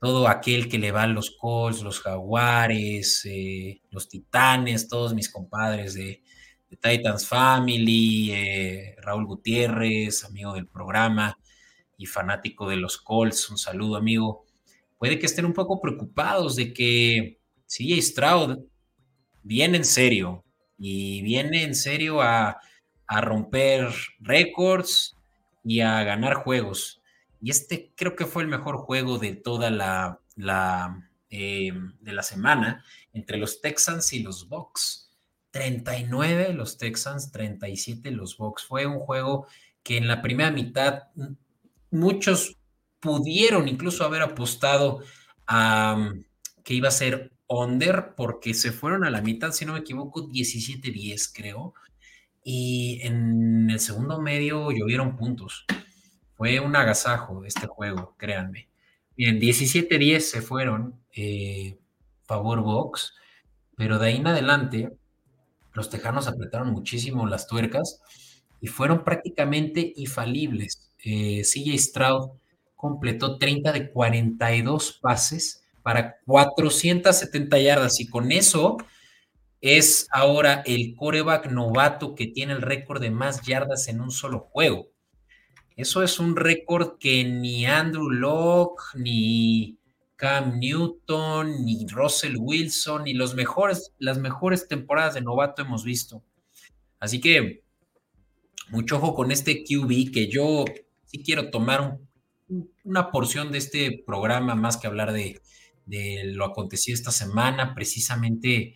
todo 0.00 0.28
aquel 0.28 0.68
que 0.68 0.78
le 0.78 0.92
van 0.92 1.14
los 1.14 1.32
Colts, 1.32 1.82
los 1.82 2.00
Jaguares, 2.00 3.22
eh, 3.24 3.80
los 3.90 4.08
Titanes, 4.08 4.88
todos 4.88 5.14
mis 5.14 5.30
compadres 5.30 5.94
de, 5.94 6.22
Titans 6.80 7.26
Family, 7.26 8.32
eh, 8.32 8.96
Raúl 8.98 9.24
Gutiérrez, 9.24 10.24
amigo 10.24 10.52
del 10.52 10.68
programa, 10.68 11.38
y 11.96 12.06
fanático 12.06 12.68
de 12.68 12.76
los 12.76 12.98
Colts, 12.98 13.48
un 13.50 13.56
saludo 13.56 13.96
amigo, 13.96 14.45
puede 14.98 15.18
que 15.18 15.26
estén 15.26 15.44
un 15.44 15.52
poco 15.52 15.80
preocupados 15.80 16.56
de 16.56 16.72
que 16.72 17.40
CJ 17.66 18.02
Stroud 18.02 18.58
viene 19.42 19.76
en 19.76 19.84
serio 19.84 20.44
y 20.78 21.22
viene 21.22 21.64
en 21.64 21.74
serio 21.74 22.20
a, 22.20 22.60
romper 23.08 23.88
récords 24.18 25.16
y 25.62 25.80
a 25.80 26.02
ganar 26.02 26.34
juegos. 26.34 27.00
Y 27.40 27.50
este 27.50 27.92
creo 27.94 28.16
que 28.16 28.26
fue 28.26 28.42
el 28.42 28.48
mejor 28.48 28.78
juego 28.78 29.18
de 29.18 29.36
toda 29.36 29.70
la, 29.70 30.20
la 30.34 31.08
eh, 31.30 31.72
de 32.00 32.12
la 32.12 32.24
semana 32.24 32.84
entre 33.12 33.38
los 33.38 33.60
Texans 33.60 34.12
y 34.12 34.20
los 34.20 34.48
Bucks. 34.48 35.10
39 35.52 36.52
los 36.52 36.76
Texans, 36.76 37.30
37 37.30 38.10
los 38.10 38.36
Bucks. 38.36 38.64
Fue 38.64 38.86
un 38.86 38.98
juego 38.98 39.46
que 39.82 39.96
en 39.96 40.08
la 40.08 40.20
primera 40.20 40.50
mitad 40.50 41.04
muchos 41.90 42.56
pudieron 43.06 43.68
incluso 43.68 44.04
haber 44.04 44.22
apostado 44.22 45.00
a 45.46 45.96
mm, 45.96 46.24
que 46.64 46.74
iba 46.74 46.88
a 46.88 46.90
ser 46.90 47.32
under 47.48 48.14
porque 48.16 48.52
se 48.52 48.72
fueron 48.72 49.04
a 49.04 49.10
la 49.10 49.22
mitad, 49.22 49.52
si 49.52 49.64
no 49.64 49.74
me 49.74 49.78
equivoco, 49.78 50.28
17-10 50.28 51.32
creo. 51.32 51.74
Y 52.42 53.00
en 53.02 53.70
el 53.70 53.80
segundo 53.80 54.20
medio 54.20 54.70
llovieron 54.72 55.16
puntos. 55.16 55.64
Fue 56.34 56.60
un 56.60 56.76
agasajo 56.76 57.44
este 57.44 57.66
juego, 57.66 58.14
créanme. 58.18 58.68
Bien, 59.16 59.40
17-10 59.40 60.20
se 60.20 60.42
fueron, 60.42 61.00
eh, 61.14 61.78
favor 62.24 62.60
Box, 62.62 63.14
pero 63.76 63.98
de 63.98 64.08
ahí 64.08 64.16
en 64.16 64.26
adelante 64.26 64.90
los 65.72 65.88
tejanos 65.88 66.26
apretaron 66.26 66.70
muchísimo 66.70 67.26
las 67.26 67.46
tuercas 67.46 68.02
y 68.60 68.66
fueron 68.66 69.04
prácticamente 69.04 69.92
infalibles. 69.96 70.92
Eh, 71.04 71.42
CJ 71.42 71.78
Stroud 71.78 72.30
completó 72.86 73.36
30 73.36 73.72
de 73.72 73.90
42 73.90 75.00
pases 75.02 75.64
para 75.82 76.20
470 76.24 77.58
yardas 77.58 77.98
y 77.98 78.06
con 78.06 78.30
eso 78.30 78.76
es 79.60 80.06
ahora 80.12 80.62
el 80.66 80.94
coreback 80.94 81.50
novato 81.50 82.14
que 82.14 82.28
tiene 82.28 82.52
el 82.52 82.62
récord 82.62 83.00
de 83.00 83.10
más 83.10 83.42
yardas 83.42 83.88
en 83.88 84.00
un 84.00 84.12
solo 84.12 84.38
juego. 84.38 84.86
Eso 85.76 86.04
es 86.04 86.20
un 86.20 86.36
récord 86.36 86.96
que 87.00 87.24
ni 87.24 87.66
Andrew 87.66 88.08
Locke, 88.08 88.84
ni 88.94 89.80
Cam 90.14 90.60
Newton, 90.60 91.64
ni 91.64 91.88
Russell 91.88 92.36
Wilson, 92.38 93.02
ni 93.02 93.14
los 93.14 93.34
mejores, 93.34 93.92
las 93.98 94.18
mejores 94.18 94.68
temporadas 94.68 95.14
de 95.14 95.22
novato 95.22 95.62
hemos 95.62 95.82
visto. 95.82 96.22
Así 97.00 97.20
que 97.20 97.64
mucho 98.68 98.96
ojo 98.98 99.12
con 99.12 99.32
este 99.32 99.64
QB 99.64 100.12
que 100.12 100.28
yo 100.28 100.64
sí 101.04 101.24
quiero 101.24 101.50
tomar 101.50 101.98
una 102.84 103.10
porción 103.10 103.52
de 103.52 103.58
este 103.58 104.02
programa 104.06 104.54
más 104.54 104.76
que 104.76 104.86
hablar 104.86 105.12
de, 105.12 105.40
lo 106.34 106.44
acontecido 106.44 106.94
esta 106.94 107.12
semana, 107.12 107.74
precisamente 107.74 108.74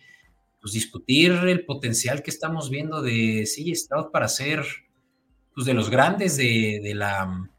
pues 0.61 0.73
discutir 0.73 1.31
el 1.31 1.65
potencial 1.65 2.21
que 2.21 2.29
estamos 2.29 2.69
viendo 2.69 3.01
de 3.01 3.43
CJ 3.45 3.75
Stroud 3.75 4.11
para 4.11 4.27
ser 4.27 4.63
pues, 5.53 5.65
de 5.65 5.73
los 5.73 5.89
grandes 5.89 6.37
de, 6.37 6.91
la, 6.95 7.49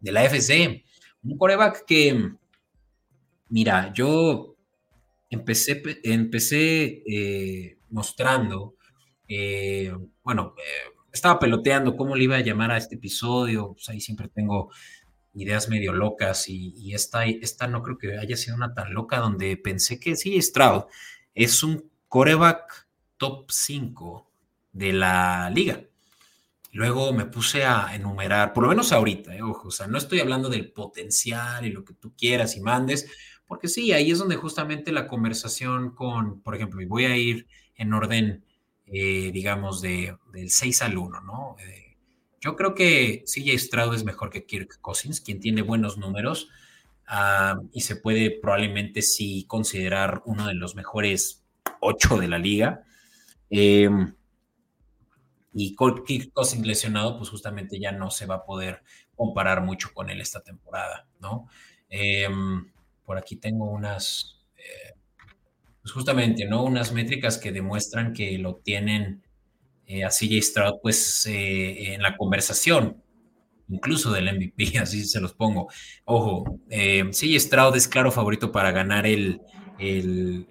de 0.00 0.12
la 0.12 0.24
FC. 0.24 0.84
Un 1.22 1.38
coreback 1.38 1.84
que, 1.86 2.30
mira, 3.48 3.92
yo 3.92 4.56
empecé, 5.30 5.82
empecé 6.04 7.02
eh, 7.06 7.78
mostrando, 7.90 8.76
eh, 9.26 9.92
bueno, 10.22 10.54
eh, 10.58 10.92
estaba 11.12 11.38
peloteando 11.38 11.96
cómo 11.96 12.14
le 12.14 12.24
iba 12.24 12.36
a 12.36 12.40
llamar 12.40 12.70
a 12.70 12.76
este 12.76 12.96
episodio, 12.96 13.72
pues 13.72 13.88
ahí 13.88 14.00
siempre 14.00 14.28
tengo 14.28 14.70
ideas 15.38 15.68
medio 15.68 15.92
locas 15.92 16.48
y, 16.48 16.92
esta, 16.94 17.24
esta 17.24 17.66
no 17.66 17.82
creo 17.82 17.98
que 17.98 18.18
haya 18.18 18.36
sido 18.36 18.56
una 18.56 18.74
tan 18.74 18.92
loca 18.92 19.18
donde 19.18 19.56
pensé 19.56 20.00
que 20.00 20.16
sí, 20.16 20.40
Stroud 20.40 20.84
es 21.34 21.62
un 21.62 21.90
coreback 22.08 22.88
top 23.16 23.50
5 23.50 24.30
de 24.72 24.92
la 24.92 25.50
liga. 25.50 25.82
Luego 26.72 27.12
me 27.12 27.24
puse 27.24 27.64
a 27.64 27.94
enumerar, 27.94 28.52
por 28.52 28.64
lo 28.64 28.70
menos 28.70 28.92
ahorita, 28.92 29.34
eh, 29.34 29.42
ojo, 29.42 29.68
o 29.68 29.70
sea, 29.70 29.86
no 29.86 29.98
estoy 29.98 30.20
hablando 30.20 30.48
del 30.48 30.70
potencial 30.70 31.64
y 31.64 31.72
lo 31.72 31.84
que 31.84 31.94
tú 31.94 32.12
quieras 32.16 32.56
y 32.56 32.60
mandes, 32.60 33.10
porque 33.46 33.68
sí, 33.68 33.92
ahí 33.92 34.10
es 34.10 34.18
donde 34.18 34.36
justamente 34.36 34.92
la 34.92 35.06
conversación 35.06 35.94
con, 35.94 36.42
por 36.42 36.54
ejemplo, 36.54 36.82
y 36.82 36.86
voy 36.86 37.06
a 37.06 37.16
ir 37.16 37.46
en 37.76 37.94
orden, 37.94 38.44
eh, 38.86 39.30
digamos, 39.32 39.80
de, 39.80 40.16
del 40.32 40.50
6 40.50 40.82
al 40.82 40.98
1, 40.98 41.20
¿no? 41.22 41.56
Eh, 41.58 41.87
yo 42.40 42.56
creo 42.56 42.74
que 42.74 43.24
CJ 43.26 43.58
Stroud 43.58 43.94
es 43.94 44.04
mejor 44.04 44.30
que 44.30 44.44
Kirk 44.44 44.80
Cousins, 44.80 45.20
quien 45.20 45.40
tiene 45.40 45.62
buenos 45.62 45.98
números 45.98 46.48
ah, 47.06 47.58
y 47.72 47.80
se 47.80 47.96
puede 47.96 48.30
probablemente 48.30 49.02
sí 49.02 49.44
considerar 49.48 50.22
uno 50.24 50.46
de 50.46 50.54
los 50.54 50.74
mejores 50.74 51.44
ocho 51.80 52.16
de 52.16 52.28
la 52.28 52.38
liga. 52.38 52.84
Em, 53.50 54.14
y 55.52 55.74
Kirk 55.74 56.32
Cousins 56.32 56.66
lesionado, 56.66 57.16
pues 57.16 57.30
justamente 57.30 57.80
ya 57.80 57.92
no 57.92 58.10
se 58.10 58.26
va 58.26 58.36
a 58.36 58.44
poder 58.44 58.82
comparar 59.16 59.62
mucho 59.62 59.92
con 59.92 60.10
él 60.10 60.20
esta 60.20 60.40
temporada, 60.40 61.08
¿no? 61.20 61.48
Em, 61.88 62.70
por 63.04 63.18
aquí 63.18 63.36
tengo 63.36 63.64
unas, 63.64 64.38
eh, 64.56 64.94
pues 65.80 65.92
justamente, 65.92 66.44
¿no? 66.44 66.62
Unas 66.62 66.92
métricas 66.92 67.38
que 67.38 67.50
demuestran 67.50 68.12
que 68.12 68.38
lo 68.38 68.56
tienen 68.56 69.24
eh, 69.88 70.04
a 70.04 70.10
CJ 70.10 70.40
Stroud, 70.42 70.74
pues 70.80 71.26
eh, 71.26 71.94
en 71.94 72.02
la 72.02 72.16
conversación, 72.16 73.02
incluso 73.68 74.12
del 74.12 74.32
MVP, 74.32 74.78
así 74.80 75.04
se 75.04 75.20
los 75.20 75.32
pongo. 75.32 75.68
Ojo, 76.04 76.60
CJ 76.68 77.40
Stroud 77.40 77.76
es 77.76 77.88
claro 77.88 78.12
favorito 78.12 78.52
para 78.52 78.70
ganar 78.70 79.06
el, 79.06 79.40
el 79.78 80.46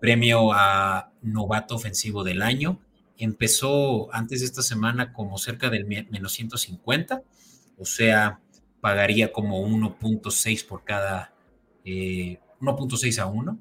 premio 0.00 0.52
a 0.52 1.12
novato 1.22 1.76
ofensivo 1.76 2.24
del 2.24 2.42
año. 2.42 2.80
Empezó 3.18 4.12
antes 4.12 4.40
de 4.40 4.46
esta 4.46 4.62
semana 4.62 5.12
como 5.12 5.38
cerca 5.38 5.70
del 5.70 5.86
menos 5.86 6.32
150, 6.32 7.22
o 7.78 7.84
sea, 7.84 8.40
pagaría 8.80 9.32
como 9.32 9.64
1.6 9.64 10.66
por 10.66 10.82
cada, 10.82 11.32
1.6 11.84 13.16
eh, 13.16 13.20
a 13.20 13.26
1, 13.26 13.58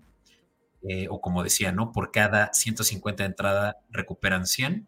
eh, 0.88 1.08
o 1.10 1.22
como 1.22 1.44
decía, 1.44 1.72
¿no? 1.72 1.92
Por 1.92 2.12
cada 2.12 2.54
150 2.54 3.24
de 3.24 3.28
entrada 3.28 3.78
recuperan 3.90 4.48
100. 4.48 4.88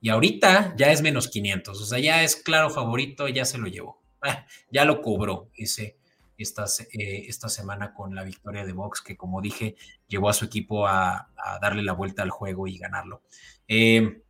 Y 0.00 0.08
ahorita 0.08 0.74
ya 0.76 0.90
es 0.90 1.02
menos 1.02 1.28
500, 1.28 1.80
o 1.80 1.84
sea, 1.84 1.98
ya 1.98 2.24
es 2.24 2.36
claro 2.36 2.70
favorito, 2.70 3.28
ya 3.28 3.44
se 3.44 3.58
lo 3.58 3.68
llevó. 3.68 4.02
Ah, 4.24 4.46
ya 4.70 4.84
lo 4.84 5.00
cobró 5.02 5.50
ese, 5.56 5.96
esta, 6.36 6.64
eh, 6.92 7.24
esta 7.28 7.48
semana 7.48 7.92
con 7.94 8.14
la 8.14 8.24
victoria 8.24 8.64
de 8.64 8.72
Box, 8.72 9.00
que 9.00 9.16
como 9.16 9.40
dije, 9.40 9.76
llevó 10.06 10.28
a 10.28 10.32
su 10.32 10.44
equipo 10.44 10.86
a, 10.86 11.28
darle 11.60 11.82
la 11.82 11.92
vuelta 11.92 12.22
al 12.22 12.30
juego 12.30 12.66
y 12.66 12.78
ganarlo. 12.78 13.22
Eh, 13.66 14.22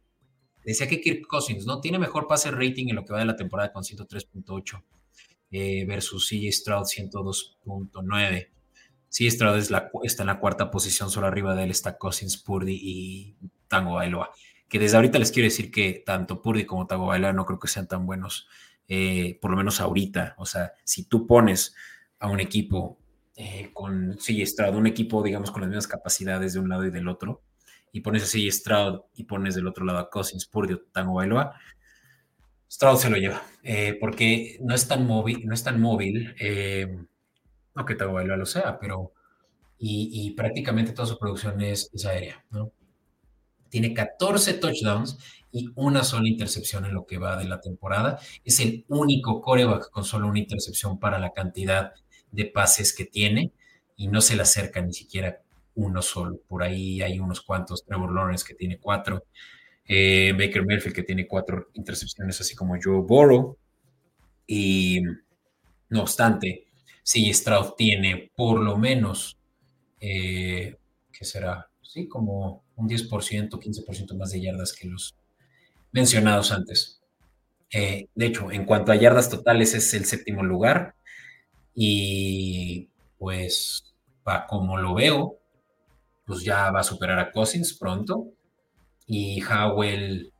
decía 0.65 0.89
que 0.89 1.01
Kirk 1.01 1.27
Cousins, 1.27 1.67
¿no? 1.67 1.81
Tiene 1.81 1.99
mejor 1.99 2.27
pase 2.27 2.51
rating 2.51 2.89
en 2.89 2.97
lo 2.97 3.05
que 3.05 3.13
va 3.13 3.19
de 3.19 3.27
la 3.27 3.37
temporada 3.37 3.73
con 3.73 3.83
103.8 3.83 4.83
eh, 5.51 5.85
versus 5.87 6.29
CJ 6.29 6.53
Stroud 6.53 6.85
102.9. 6.85 8.49
CJ 9.13 9.31
Stroud 9.31 9.57
está 10.05 10.23
en 10.23 10.27
la 10.27 10.41
cuarta 10.41 10.71
posición, 10.71 11.11
solo 11.11 11.27
arriba 11.27 11.55
de 11.55 11.65
él 11.65 11.71
está 11.71 11.99
Cousins, 11.99 12.39
Purdy 12.39 12.79
y 12.81 13.37
Tango 13.69 13.95
Bailoa. 13.95 14.31
Que 14.69 14.79
desde 14.79 14.97
ahorita 14.97 15.19
les 15.19 15.31
quiero 15.31 15.49
decir 15.49 15.71
que 15.71 16.03
tanto 16.05 16.41
Purdy 16.41 16.65
como 16.65 16.87
Tango 16.87 17.07
Bailoa 17.07 17.33
no 17.33 17.45
creo 17.45 17.59
que 17.59 17.69
sean 17.69 17.87
tan 17.87 18.07
buenos, 18.07 18.49
por 19.41 19.51
lo 19.51 19.57
menos 19.57 19.81
ahorita. 19.81 20.35
O 20.39 20.47
sea, 20.47 20.73
si 20.85 21.05
tú 21.05 21.27
pones 21.27 21.75
a 22.19 22.29
un 22.29 22.41
equipo 22.41 22.99
eh, 23.35 23.71
con 23.73 24.17
CJ 24.17 24.47
Stroud, 24.47 24.77
un 24.77 24.87
equipo, 24.87 25.23
digamos, 25.23 25.51
con 25.51 25.63
las 25.63 25.69
mismas 25.69 25.89
capacidades 25.89 26.53
de 26.53 26.61
un 26.61 26.69
lado 26.69 26.85
y 26.85 26.91
del 26.91 27.09
otro, 27.09 27.43
y 27.91 28.01
pones 28.01 28.23
a 28.23 28.27
CJ 28.27 28.53
Stroud 28.53 29.01
y 29.15 29.25
pones 29.25 29.55
del 29.55 29.67
otro 29.67 29.85
lado 29.85 29.99
a 29.99 30.11
Cousins, 30.11 30.47
Purdy 30.47 30.79
Tango 30.93 31.15
Bailoa, 31.15 31.55
Stroud 32.71 32.99
se 32.99 33.11
lo 33.11 33.17
lleva, 33.17 33.43
eh, 33.63 33.97
porque 33.99 34.59
no 34.61 34.75
es 34.75 34.87
tan 34.87 35.07
móvil, 35.07 35.47
no 35.47 35.55
es 35.55 35.65
tan 35.65 35.81
móvil, 35.81 36.35
eh, 36.39 36.95
no 37.75 37.85
que 37.85 37.95
Tango 37.95 38.15
Bailoa 38.15 38.37
lo 38.37 38.47
sea, 38.47 38.79
pero 38.79 39.13
y, 39.85 40.31
prácticamente 40.37 40.93
toda 40.93 41.09
su 41.09 41.19
producción 41.19 41.61
es, 41.61 41.91
es 41.93 42.07
aérea, 42.07 42.45
¿no? 42.51 42.71
Tiene 43.69 43.93
14 43.93 44.55
touchdowns 44.55 45.19
y 45.51 45.71
una 45.75 46.05
sola 46.05 46.29
intercepción 46.29 46.85
en 46.85 46.95
lo 46.95 47.05
que 47.05 47.19
va 47.19 47.37
de 47.37 47.47
la 47.47 47.61
temporada. 47.61 48.21
Es 48.45 48.61
el 48.61 48.85
único 48.89 49.41
coreback 49.41 49.91
con 49.91 50.05
solo 50.05 50.29
una 50.29 50.39
intercepción 50.39 51.01
para 51.01 51.19
la 51.19 51.33
cantidad 51.33 51.95
de 52.31 52.47
pases 52.47 52.95
que 52.95 53.07
tiene 53.07 53.53
y 53.97 54.07
no 54.07 54.21
se 54.21 54.37
le 54.37 54.43
acerca 54.43 54.81
ni 54.81 54.93
siquiera 54.93 55.41
uno 55.75 56.01
solo. 56.01 56.41
Por 56.47 56.63
ahí 56.63 57.03
hay 57.03 57.19
unos 57.19 57.41
cuantos, 57.41 57.85
Trevor 57.85 58.15
Lawrence 58.15 58.45
que 58.47 58.55
tiene 58.55 58.79
cuatro, 58.79 59.25
eh, 59.85 60.33
Baker 60.39 60.65
Mayfield 60.65 60.95
que 60.95 61.03
tiene 61.03 61.27
cuatro 61.27 61.69
intercepciones, 61.75 62.41
así 62.41 62.55
como 62.55 62.77
Joe 62.83 63.03
Burrow. 63.03 63.57
Y 64.47 65.03
no 65.89 66.03
obstante, 66.03 66.67
si 67.03 67.33
Stroud 67.33 67.73
tiene 67.77 68.31
por 68.37 68.61
lo 68.61 68.79
menos, 68.79 69.39
eh, 70.01 70.77
¿qué 71.13 71.25
será? 71.25 71.69
Sí, 71.83 72.09
como 72.09 72.65
un 72.77 72.89
10%, 72.89 73.59
15% 73.59 74.17
más 74.17 74.33
de 74.33 74.41
yardas 74.41 74.73
que 74.73 74.89
los 74.89 75.15
mencionados 75.93 76.53
antes. 76.53 77.01
Eh, 77.71 78.09
de 78.15 78.27
hecho, 78.27 78.51
en 78.51 78.65
cuanto 78.65 78.93
a 78.93 78.97
yardas 78.97 79.31
totales, 79.31 79.75
es 79.75 79.93
el 79.95 80.05
séptimo 80.05 80.43
lugar 80.43 80.95
y 81.75 82.89
pues, 83.19 83.95
va 84.27 84.47
como 84.47 84.77
lo 84.77 84.95
veo, 84.95 85.39
pues 86.27 86.43
ya 86.45 86.71
va 86.71 86.81
a 86.81 86.85
superar 86.85 87.19
a 87.19 87.31
Cousins 87.33 87.75
pronto. 87.75 88.29
Y 89.07 89.43
Howell 89.43 90.33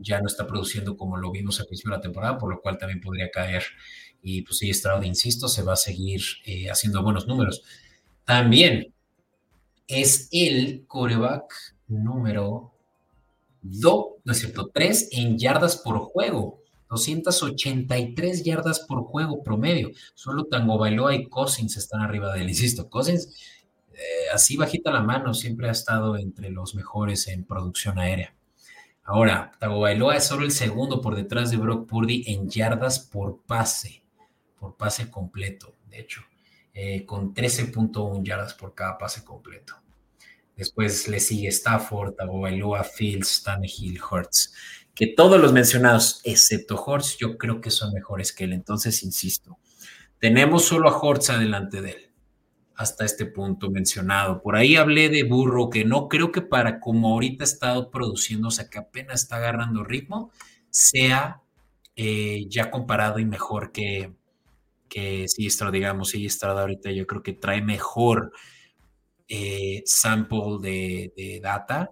ya 0.00 0.20
no 0.20 0.26
está 0.26 0.46
produciendo 0.46 0.96
como 0.96 1.16
lo 1.16 1.30
vimos 1.30 1.60
al 1.60 1.66
principio 1.66 1.92
de 1.92 1.98
la 1.98 2.02
temporada, 2.02 2.38
por 2.38 2.50
lo 2.50 2.60
cual 2.60 2.78
también 2.78 3.00
podría 3.00 3.30
caer. 3.30 3.62
Y 4.22 4.42
pues 4.42 4.58
sí, 4.58 4.72
Stroud, 4.72 5.04
insisto, 5.04 5.48
se 5.48 5.62
va 5.62 5.74
a 5.74 5.76
seguir 5.76 6.22
eh, 6.44 6.70
haciendo 6.70 7.02
buenos 7.02 7.26
números. 7.26 7.62
También 8.24 8.92
es 9.86 10.28
el 10.30 10.84
coreback 10.86 11.52
número 11.88 12.72
2, 13.62 14.06
no 14.24 14.32
es 14.32 14.38
cierto, 14.38 14.70
3 14.72 15.08
en 15.12 15.38
yardas 15.38 15.76
por 15.76 15.98
juego. 15.98 16.60
283 16.90 18.42
yardas 18.42 18.80
por 18.80 19.04
juego 19.04 19.42
promedio. 19.42 19.90
Solo 20.14 20.44
Tango 20.46 20.76
Bailoa 20.76 21.14
y 21.14 21.28
Cousins 21.28 21.76
están 21.76 22.00
arriba 22.02 22.32
de 22.34 22.40
él. 22.40 22.48
Insisto, 22.48 22.90
Cousins, 22.90 23.32
eh, 23.94 24.30
así 24.34 24.56
bajita 24.56 24.90
la 24.90 25.02
mano, 25.02 25.32
siempre 25.32 25.68
ha 25.68 25.72
estado 25.72 26.16
entre 26.16 26.50
los 26.50 26.74
mejores 26.74 27.28
en 27.28 27.44
producción 27.44 27.98
aérea. 27.98 28.34
Ahora, 29.10 29.50
Tango 29.58 29.80
Bailoa 29.80 30.16
es 30.16 30.24
solo 30.24 30.44
el 30.44 30.52
segundo 30.52 31.00
por 31.00 31.16
detrás 31.16 31.50
de 31.50 31.56
Brock 31.56 31.88
Purdy 31.88 32.22
en 32.28 32.48
yardas 32.48 33.00
por 33.00 33.42
pase, 33.42 34.04
por 34.56 34.76
pase 34.76 35.10
completo, 35.10 35.74
de 35.88 35.98
hecho, 35.98 36.22
eh, 36.72 37.04
con 37.04 37.34
13.1 37.34 38.22
yardas 38.22 38.54
por 38.54 38.72
cada 38.72 38.96
pase 38.96 39.24
completo. 39.24 39.74
Después 40.56 41.08
le 41.08 41.18
sigue 41.18 41.48
Stafford, 41.48 42.14
Tagovailoa, 42.14 42.84
Fields, 42.84 43.42
Tannehill, 43.42 44.00
Hurts 44.00 44.54
que 44.94 45.06
todos 45.06 45.40
los 45.40 45.52
mencionados, 45.52 46.20
excepto 46.24 46.76
Hortz, 46.76 47.16
yo 47.16 47.38
creo 47.38 47.60
que 47.60 47.70
son 47.70 47.92
mejores 47.94 48.32
que 48.32 48.44
él. 48.44 48.52
Entonces, 48.52 49.02
insisto, 49.02 49.58
tenemos 50.18 50.66
solo 50.66 50.88
a 50.88 50.96
Hortz 50.96 51.30
adelante 51.30 51.80
de 51.80 51.90
él, 51.90 52.09
hasta 52.80 53.04
este 53.04 53.26
punto 53.26 53.70
mencionado. 53.70 54.40
Por 54.40 54.56
ahí 54.56 54.76
hablé 54.76 55.10
de 55.10 55.24
Burro, 55.24 55.68
que 55.68 55.84
no 55.84 56.08
creo 56.08 56.32
que 56.32 56.40
para 56.40 56.80
como 56.80 57.12
ahorita 57.12 57.44
ha 57.44 57.46
estado 57.46 57.90
produciendo, 57.90 58.48
o 58.48 58.50
sea, 58.50 58.70
que 58.70 58.78
apenas 58.78 59.22
está 59.22 59.36
agarrando 59.36 59.84
ritmo, 59.84 60.30
sea 60.70 61.42
eh, 61.94 62.46
ya 62.48 62.70
comparado 62.70 63.18
y 63.18 63.26
mejor 63.26 63.70
que, 63.70 64.14
que 64.88 65.26
Estrada, 65.36 65.70
digamos, 65.70 66.14
Estrada 66.14 66.62
ahorita 66.62 66.90
yo 66.90 67.06
creo 67.06 67.22
que 67.22 67.34
trae 67.34 67.60
mejor 67.60 68.32
eh, 69.28 69.82
sample 69.84 70.58
de 70.62 71.40
data, 71.42 71.90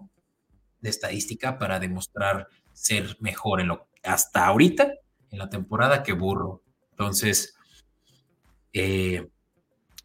de 0.81 0.89
estadística 0.89 1.59
para 1.59 1.79
demostrar 1.79 2.47
ser 2.73 3.15
mejor 3.19 3.61
en 3.61 3.67
lo 3.67 3.89
hasta 4.01 4.47
ahorita 4.47 4.91
en 5.29 5.37
la 5.37 5.49
temporada 5.51 6.01
que 6.01 6.13
Burro. 6.13 6.63
Entonces, 6.91 7.55
eh, 8.73 9.27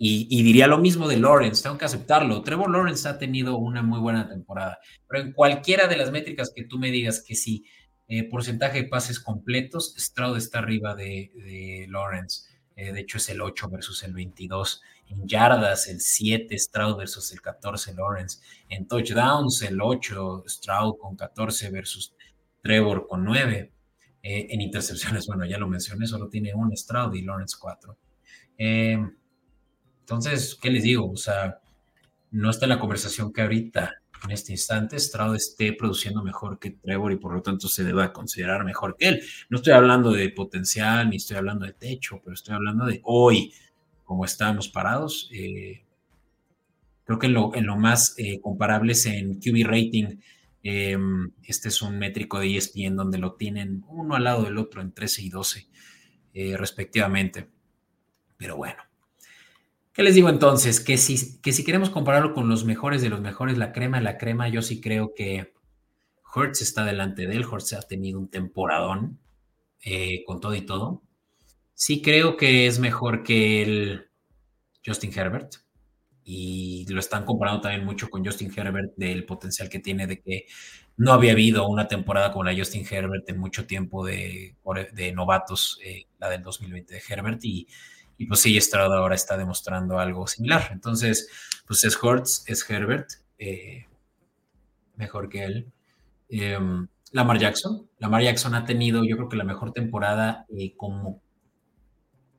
y, 0.07 0.43
diría 0.43 0.67
lo 0.67 0.77
mismo 0.77 1.09
de 1.09 1.17
Lawrence, 1.17 1.63
tengo 1.63 1.79
que 1.79 1.87
aceptarlo. 1.87 2.43
Trevor 2.43 2.71
Lawrence 2.71 3.09
ha 3.09 3.17
tenido 3.17 3.57
una 3.57 3.83
muy 3.83 3.99
buena 4.01 4.29
temporada, 4.29 4.79
pero 5.09 5.23
en 5.23 5.33
cualquiera 5.33 5.87
de 5.87 5.97
las 5.97 6.11
métricas 6.11 6.53
que 6.55 6.65
tú 6.65 6.79
me 6.79 6.91
digas 6.91 7.25
que 7.27 7.35
sí, 7.35 7.65
eh, 8.09 8.29
porcentaje 8.29 8.83
de 8.83 8.89
pases 8.89 9.19
completos, 9.19 9.95
Stroud 9.97 10.37
está 10.37 10.59
arriba 10.59 10.95
de, 10.95 11.87
Lawrence. 11.89 12.43
Eh, 12.77 12.93
de 12.93 13.01
hecho, 13.01 13.17
es 13.17 13.31
el 13.31 13.41
8 13.41 13.71
versus 13.71 14.03
el 14.03 14.13
22. 14.13 14.83
En 15.09 15.27
yardas, 15.27 15.87
el 15.89 16.01
7 16.03 16.59
Stroud 16.59 16.99
versus 16.99 17.33
el 17.33 17.41
14 17.41 17.95
Lawrence. 17.95 18.41
En 18.69 18.87
touchdowns, 18.87 19.63
el 19.63 19.81
8 19.81 20.45
Stroud 20.47 20.99
con 20.99 21.17
14 21.17 21.71
versus 21.71 22.15
Trevor 22.61 23.07
con 23.07 23.25
nueve. 23.25 23.73
Eh, 24.23 24.49
en 24.51 24.61
intercepciones, 24.61 25.27
bueno, 25.29 25.47
ya 25.47 25.59
lo 25.59 25.69
mencioné, 25.69 26.07
solo 26.07 26.29
tiene 26.29 26.53
un 26.55 26.77
Stroud 26.77 27.15
y 27.15 27.23
Lawrence 27.23 27.57
cuatro. 27.61 27.99
Eh, 28.57 28.99
entonces, 30.05 30.59
¿qué 30.61 30.71
les 30.71 30.83
digo? 30.83 31.11
O 31.11 31.17
sea, 31.17 31.61
no 32.31 32.51
está 32.51 32.67
en 32.67 32.71
la 32.71 32.79
conversación 32.79 33.33
que 33.33 33.41
ahorita 33.41 34.03
en 34.23 34.31
este 34.33 34.53
instante 34.53 34.99
Stroud 34.99 35.35
esté 35.35 35.73
produciendo 35.73 36.23
mejor 36.23 36.59
que 36.59 36.73
Trevor 36.73 37.13
y 37.13 37.17
por 37.17 37.33
lo 37.33 37.41
tanto 37.41 37.69
se 37.69 37.85
deba 37.85 38.13
considerar 38.13 38.67
mejor 38.67 38.97
que 38.99 39.09
él. 39.09 39.23
No 39.49 39.57
estoy 39.57 39.73
hablando 39.73 40.13
de 40.13 40.29
potencial 40.29 41.09
ni 41.09 41.17
estoy 41.17 41.39
hablando 41.39 41.65
de 41.65 41.73
techo, 41.73 42.21
pero 42.23 42.35
estoy 42.35 42.55
hablando 42.55 42.85
de 42.85 43.01
hoy, 43.05 43.55
como 44.05 44.27
estamos 44.27 44.69
parados. 44.69 45.31
Eh, 45.33 45.87
creo 47.05 47.19
que 47.19 47.29
en 47.29 47.33
lo, 47.33 47.77
más 47.79 48.15
eh, 48.19 48.41
comparable 48.43 48.93
es 48.93 49.07
en 49.07 49.41
QB 49.41 49.65
rating. 49.65 50.19
Em, 50.63 51.31
este 51.45 51.69
es 51.69 51.81
un 51.81 51.99
métrico 51.99 52.41
de 52.41 52.55
ESPN 52.55 52.95
donde 52.95 53.17
lo 53.17 53.37
tienen 53.37 53.85
uno 53.89 54.17
al 54.17 54.25
lado 54.25 54.43
del 54.43 54.59
otro 54.59 54.83
en 54.83 54.93
13 54.93 55.23
y 55.23 55.31
12, 55.31 55.67
eh, 56.35 56.57
respectivamente. 56.59 57.49
Pero 58.37 58.59
bueno. 58.59 58.83
¿Qué 59.95 60.03
les 60.03 60.17
digo 60.17 60.29
entonces? 60.29 60.81
Que 60.81 60.99
si, 60.99 61.41
que 61.41 61.53
si 61.53 61.65
queremos 61.65 61.89
compararlo 61.89 62.35
con 62.35 62.49
los 62.49 62.65
mejores 62.65 63.01
de 63.01 63.11
los 63.11 63.21
mejores, 63.21 63.57
la 63.57 63.73
crema 63.73 63.99
de 63.99 64.03
la 64.03 64.19
crema, 64.19 64.49
yo 64.49 64.61
sí 64.61 64.81
creo 64.81 65.15
que 65.15 65.55
Hertz 66.35 66.63
está 66.63 66.85
delante 66.85 67.29
de 67.29 67.37
él. 67.37 67.47
Hertz 67.51 67.75
ha 67.75 67.83
tenido 67.83 68.19
un 68.19 68.29
temporadón 68.29 69.21
eh, 69.85 70.25
con 70.27 70.41
todo 70.41 70.57
y 70.57 70.63
todo. 70.63 71.05
Sí 71.75 72.03
creo 72.03 72.37
que 72.37 72.67
es 72.67 72.81
mejor 72.81 73.23
que 73.23 73.63
el 73.63 74.09
Justin 74.85 75.17
Herbert. 75.17 75.55
Y 76.25 76.87
lo 76.89 76.99
están 76.99 77.25
comparando 77.25 77.61
también 77.61 77.85
mucho 77.85 78.11
con 78.11 78.25
Justin 78.25 78.53
Herbert 78.57 78.95
del 78.97 79.25
potencial 79.25 79.69
que 79.69 79.79
tiene 79.79 80.09
de 80.09 80.21
que 80.21 80.47
no 80.97 81.13
había 81.13 81.33
habido 81.33 81.69
una 81.69 81.87
temporada 81.87 82.33
como 82.33 82.45
la 82.45 82.57
Justin 82.57 82.85
Herbert 82.91 83.29
en 83.29 83.39
mucho 83.39 83.65
tiempo 83.65 84.05
de, 84.05 84.57
novatos, 85.15 85.79
eh, 85.85 86.07
la 86.19 86.31
del 86.31 86.43
2020 86.43 86.95
de 86.95 87.03
Herbert. 87.09 87.45
Y 87.45 87.69
y 88.17 88.27
pues 88.27 88.41
sí, 88.41 88.61
Stroud 88.61 88.93
ahora 88.93 89.15
está 89.15 89.37
demostrando 89.37 89.99
algo 89.99 90.27
similar. 90.27 90.69
Entonces, 90.73 91.29
pues 91.67 91.85
es 91.85 92.03
Hortz, 92.03 92.45
es 92.47 92.69
Herbert, 92.69 93.09
eh, 93.39 93.87
mejor 94.97 95.29
que 95.29 95.45
él. 95.45 95.73
Em, 96.29 96.87
Lamar 97.13 97.39
Jackson. 97.39 97.89
Lamar 97.99 98.23
Jackson 98.23 98.55
ha 98.55 98.65
tenido, 98.65 99.05
yo 99.05 99.17
creo 99.17 99.29
que 99.29 99.37
la 99.37 99.45
mejor 99.45 99.73
temporada 99.73 100.47
eh, 100.49 100.75
como 100.77 101.23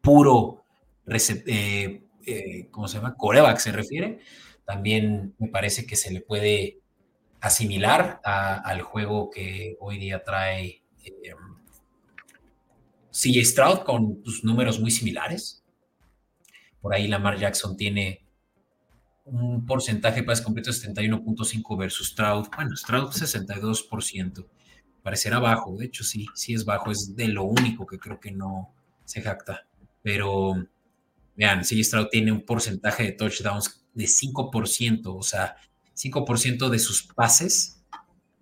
puro, 0.01 0.65
eh, 1.07 2.01
¿cómo 2.71 2.87
se 2.87 2.97
llama? 2.97 3.15
Coreback 3.15 3.57
se 3.57 3.71
refiere. 3.71 4.19
También 4.65 5.35
me 5.37 5.47
parece 5.49 5.85
que 5.85 5.95
se 5.95 6.11
le 6.11 6.21
puede 6.21 6.79
asimilar 7.41 8.19
al 8.23 8.81
juego 8.81 9.29
que 9.29 9.77
hoy 9.79 9.99
día 9.99 10.23
trae 10.23 10.83
em, 11.03 11.55
CJ 13.11 13.45
Stroud 13.45 13.79
con 13.79 14.21
sus 14.25 14.43
números 14.43 14.79
muy 14.79 14.91
similares. 14.91 15.64
Por 16.85 16.93
ahí 16.93 17.07
Lamar 17.07 17.39
Jackson 17.39 17.75
tiene 17.75 18.23
un 19.23 19.65
porcentaje 19.65 20.17
de 20.17 20.23
pases 20.23 20.45
completos 20.45 20.79
de 20.79 20.93
71.5 20.93 21.79
versus 21.79 22.09
Stroud. 22.09 22.47
Bueno, 22.55 22.75
Stroud 22.75 23.09
62%. 23.09 24.45
Parecerá 25.01 25.39
bajo, 25.39 25.75
de 25.77 25.85
hecho 25.87 26.03
sí, 26.03 26.27
sí 26.35 26.53
es 26.53 26.63
bajo, 26.63 26.91
es 26.91 27.15
de 27.15 27.29
lo 27.29 27.45
único 27.45 27.87
que 27.87 27.97
creo 27.97 28.19
que 28.19 28.29
no 28.29 28.71
se 29.03 29.23
jacta. 29.23 29.65
Pero 30.03 30.63
vean, 31.35 31.65
sí, 31.65 31.83
Stroud 31.83 32.09
tiene 32.11 32.31
un 32.31 32.45
porcentaje 32.45 33.01
de 33.01 33.11
touchdowns 33.13 33.83
de 33.95 34.05
5%, 34.05 35.01
o 35.07 35.23
sea, 35.23 35.55
5% 35.95 36.69
de 36.69 36.77
sus 36.77 37.01
pases 37.01 37.83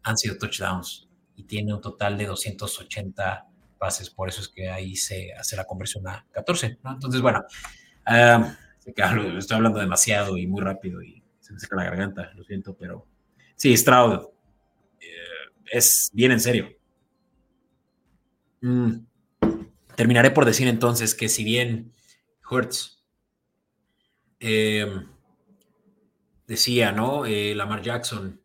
han 0.03 0.17
sido 0.17 0.37
touchdowns 0.37 1.07
y 1.37 1.43
tiene 1.43 1.73
un 1.73 1.79
total 1.79 2.17
de 2.17 2.25
280 2.25 3.47
pases, 3.79 4.09
por 4.09 4.27
eso 4.27 4.41
es 4.41 4.49
que 4.49 4.69
ahí 4.69 4.97
se 4.97 5.31
hace 5.31 5.55
la 5.55 5.63
conversión 5.63 6.05
a 6.09 6.25
14, 6.33 6.79
¿no? 6.83 6.91
Entonces, 6.91 7.21
bueno, 7.21 7.41
Ah, 8.05 8.57
estoy 8.85 9.55
hablando 9.55 9.79
demasiado 9.79 10.37
y 10.37 10.47
muy 10.47 10.61
rápido 10.61 11.01
y 11.01 11.23
se 11.39 11.53
me 11.53 11.59
seca 11.59 11.75
la 11.75 11.85
garganta, 11.85 12.31
lo 12.35 12.43
siento, 12.43 12.75
pero 12.75 13.07
sí, 13.55 13.75
Stroud 13.75 14.27
eh, 14.99 15.05
es 15.71 16.09
bien 16.13 16.31
en 16.31 16.39
serio. 16.39 16.69
Mm, 18.61 19.05
terminaré 19.95 20.31
por 20.31 20.45
decir 20.45 20.67
entonces 20.67 21.15
que 21.15 21.29
si 21.29 21.43
bien 21.43 21.93
Hurts 22.49 23.03
em, 24.39 25.07
decía, 26.47 26.91
¿no? 26.91 27.25
Eh, 27.25 27.55
Lamar 27.55 27.81
Jackson, 27.81 28.41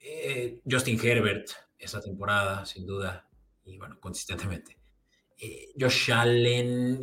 eh, 0.00 0.60
Justin 0.68 0.98
Herbert, 1.02 1.50
esa 1.78 2.00
temporada, 2.00 2.64
sin 2.66 2.86
duda, 2.86 3.28
y 3.64 3.78
bueno, 3.78 3.98
consistentemente. 4.00 4.79
Eh, 5.42 5.72
Josh 5.78 6.12
Allen, 6.12 7.00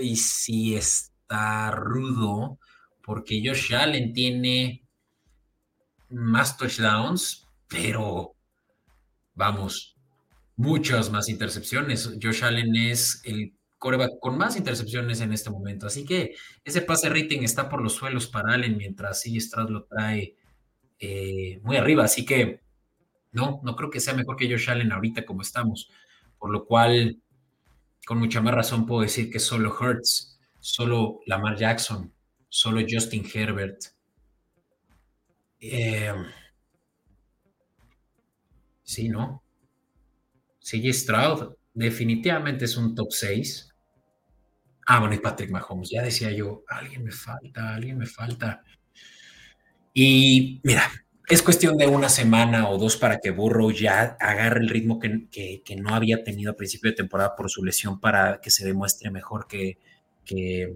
y 0.00 0.16
sí 0.16 0.74
está 0.74 1.70
rudo, 1.70 2.58
porque 3.04 3.40
Josh 3.44 3.74
Allen 3.74 4.12
tiene 4.12 4.84
más 6.08 6.56
touchdowns, 6.56 7.46
pero 7.68 8.34
vamos, 9.34 9.96
muchas 10.56 11.10
más 11.10 11.28
intercepciones. 11.28 12.10
Josh 12.20 12.44
Allen 12.44 12.74
es 12.74 13.22
el 13.24 13.54
coreback 13.78 14.18
con 14.20 14.36
más 14.36 14.56
intercepciones 14.56 15.20
en 15.20 15.32
este 15.32 15.50
momento. 15.50 15.86
Así 15.86 16.04
que 16.04 16.34
ese 16.64 16.82
pase 16.82 17.08
rating 17.08 17.42
está 17.42 17.68
por 17.68 17.82
los 17.82 17.94
suelos 17.94 18.26
para 18.28 18.54
Allen, 18.54 18.76
mientras 18.76 19.22
C. 19.22 19.38
Stroud 19.40 19.70
lo 19.70 19.84
trae 19.84 20.36
eh, 20.98 21.60
muy 21.62 21.76
arriba. 21.76 22.04
Así 22.04 22.24
que 22.24 22.60
no, 23.32 23.60
no 23.64 23.74
creo 23.74 23.90
que 23.90 24.00
sea 24.00 24.14
mejor 24.14 24.36
que 24.36 24.48
Josh 24.50 24.70
Allen 24.70 24.92
ahorita 24.92 25.24
como 25.24 25.42
estamos 25.42 25.90
por 26.42 26.50
lo 26.50 26.66
cual 26.66 27.22
con 28.04 28.18
mucha 28.18 28.40
más 28.40 28.52
razón 28.52 28.84
puedo 28.84 29.02
decir 29.02 29.30
que 29.30 29.38
solo 29.38 29.72
Hertz, 29.80 30.40
solo 30.58 31.20
Lamar 31.26 31.56
Jackson, 31.56 32.12
solo 32.48 32.80
Justin 32.84 33.24
Herbert. 33.32 33.80
Eh, 35.60 36.12
sí, 38.82 39.08
¿no? 39.08 39.44
Sigue 40.58 40.92
Stroud, 40.92 41.54
definitivamente 41.74 42.64
es 42.64 42.76
un 42.76 42.96
top 42.96 43.12
6. 43.12 43.72
Ah, 44.88 44.98
bueno, 44.98 45.14
y 45.14 45.20
Patrick 45.20 45.52
Mahomes, 45.52 45.90
ya 45.90 46.02
decía 46.02 46.32
yo, 46.32 46.64
alguien 46.66 47.04
me 47.04 47.12
falta, 47.12 47.72
alguien 47.72 47.98
me 47.98 48.06
falta. 48.06 48.64
Y 49.94 50.60
mira, 50.64 50.90
es 51.32 51.42
cuestión 51.42 51.78
de 51.78 51.86
una 51.86 52.10
semana 52.10 52.68
o 52.68 52.76
dos 52.76 52.98
para 52.98 53.18
que 53.18 53.30
Burrow 53.30 53.70
ya 53.70 54.18
agarre 54.20 54.60
el 54.60 54.68
ritmo 54.68 54.98
que, 54.98 55.62
no 55.78 55.94
había 55.94 56.22
tenido 56.22 56.52
a 56.52 56.56
principio 56.56 56.90
de 56.90 56.96
temporada 56.96 57.34
por 57.34 57.48
su 57.48 57.64
lesión 57.64 57.98
para 57.98 58.38
que 58.42 58.50
se 58.50 58.66
demuestre 58.66 59.10
mejor 59.10 59.46
que, 59.46 59.78
que, 60.26 60.74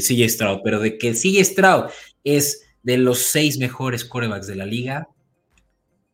sigue 0.00 0.28
Stroud. 0.28 0.60
Pero 0.62 0.78
de 0.78 0.98
que 0.98 1.14
sigue 1.14 1.44
Stroud 1.44 1.90
es 2.22 2.64
de 2.84 2.96
los 2.96 3.18
seis 3.18 3.58
mejores 3.58 4.04
corebacks 4.04 4.46
de 4.46 4.54
la 4.54 4.66
liga, 4.66 5.08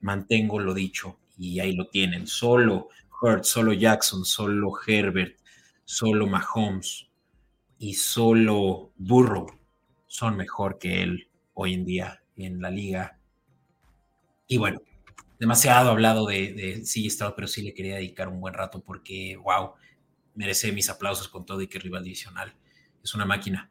mantengo 0.00 0.58
lo 0.58 0.72
dicho 0.72 1.18
y 1.36 1.60
ahí 1.60 1.72
lo 1.72 1.88
tienen. 1.88 2.26
Solo 2.26 2.88
Hurt, 3.20 3.44
solo 3.44 3.74
Jackson, 3.74 4.24
solo 4.24 4.72
Herbert, 4.86 5.36
solo 5.84 6.26
Mahomes 6.26 7.06
y 7.78 7.92
solo 7.92 8.92
Burrow 8.96 9.46
son 10.06 10.38
mejor 10.38 10.78
que 10.78 11.02
él 11.02 11.28
hoy 11.52 11.74
en 11.74 11.84
día 11.84 12.22
en 12.36 12.60
la 12.60 12.70
liga. 12.70 13.18
Y 14.46 14.58
bueno, 14.58 14.80
demasiado 15.38 15.90
hablado 15.90 16.26
de, 16.26 16.52
de 16.52 16.84
sí, 16.84 17.06
estado, 17.06 17.34
pero 17.34 17.48
sí 17.48 17.62
le 17.62 17.74
quería 17.74 17.96
dedicar 17.96 18.28
un 18.28 18.40
buen 18.40 18.54
rato 18.54 18.80
porque, 18.80 19.36
wow, 19.36 19.72
merece 20.34 20.72
mis 20.72 20.88
aplausos 20.88 21.28
con 21.28 21.44
todo 21.44 21.60
y 21.62 21.66
que 21.66 21.78
rival 21.78 22.04
divisional. 22.04 22.54
Es 23.02 23.14
una 23.14 23.24
máquina. 23.24 23.70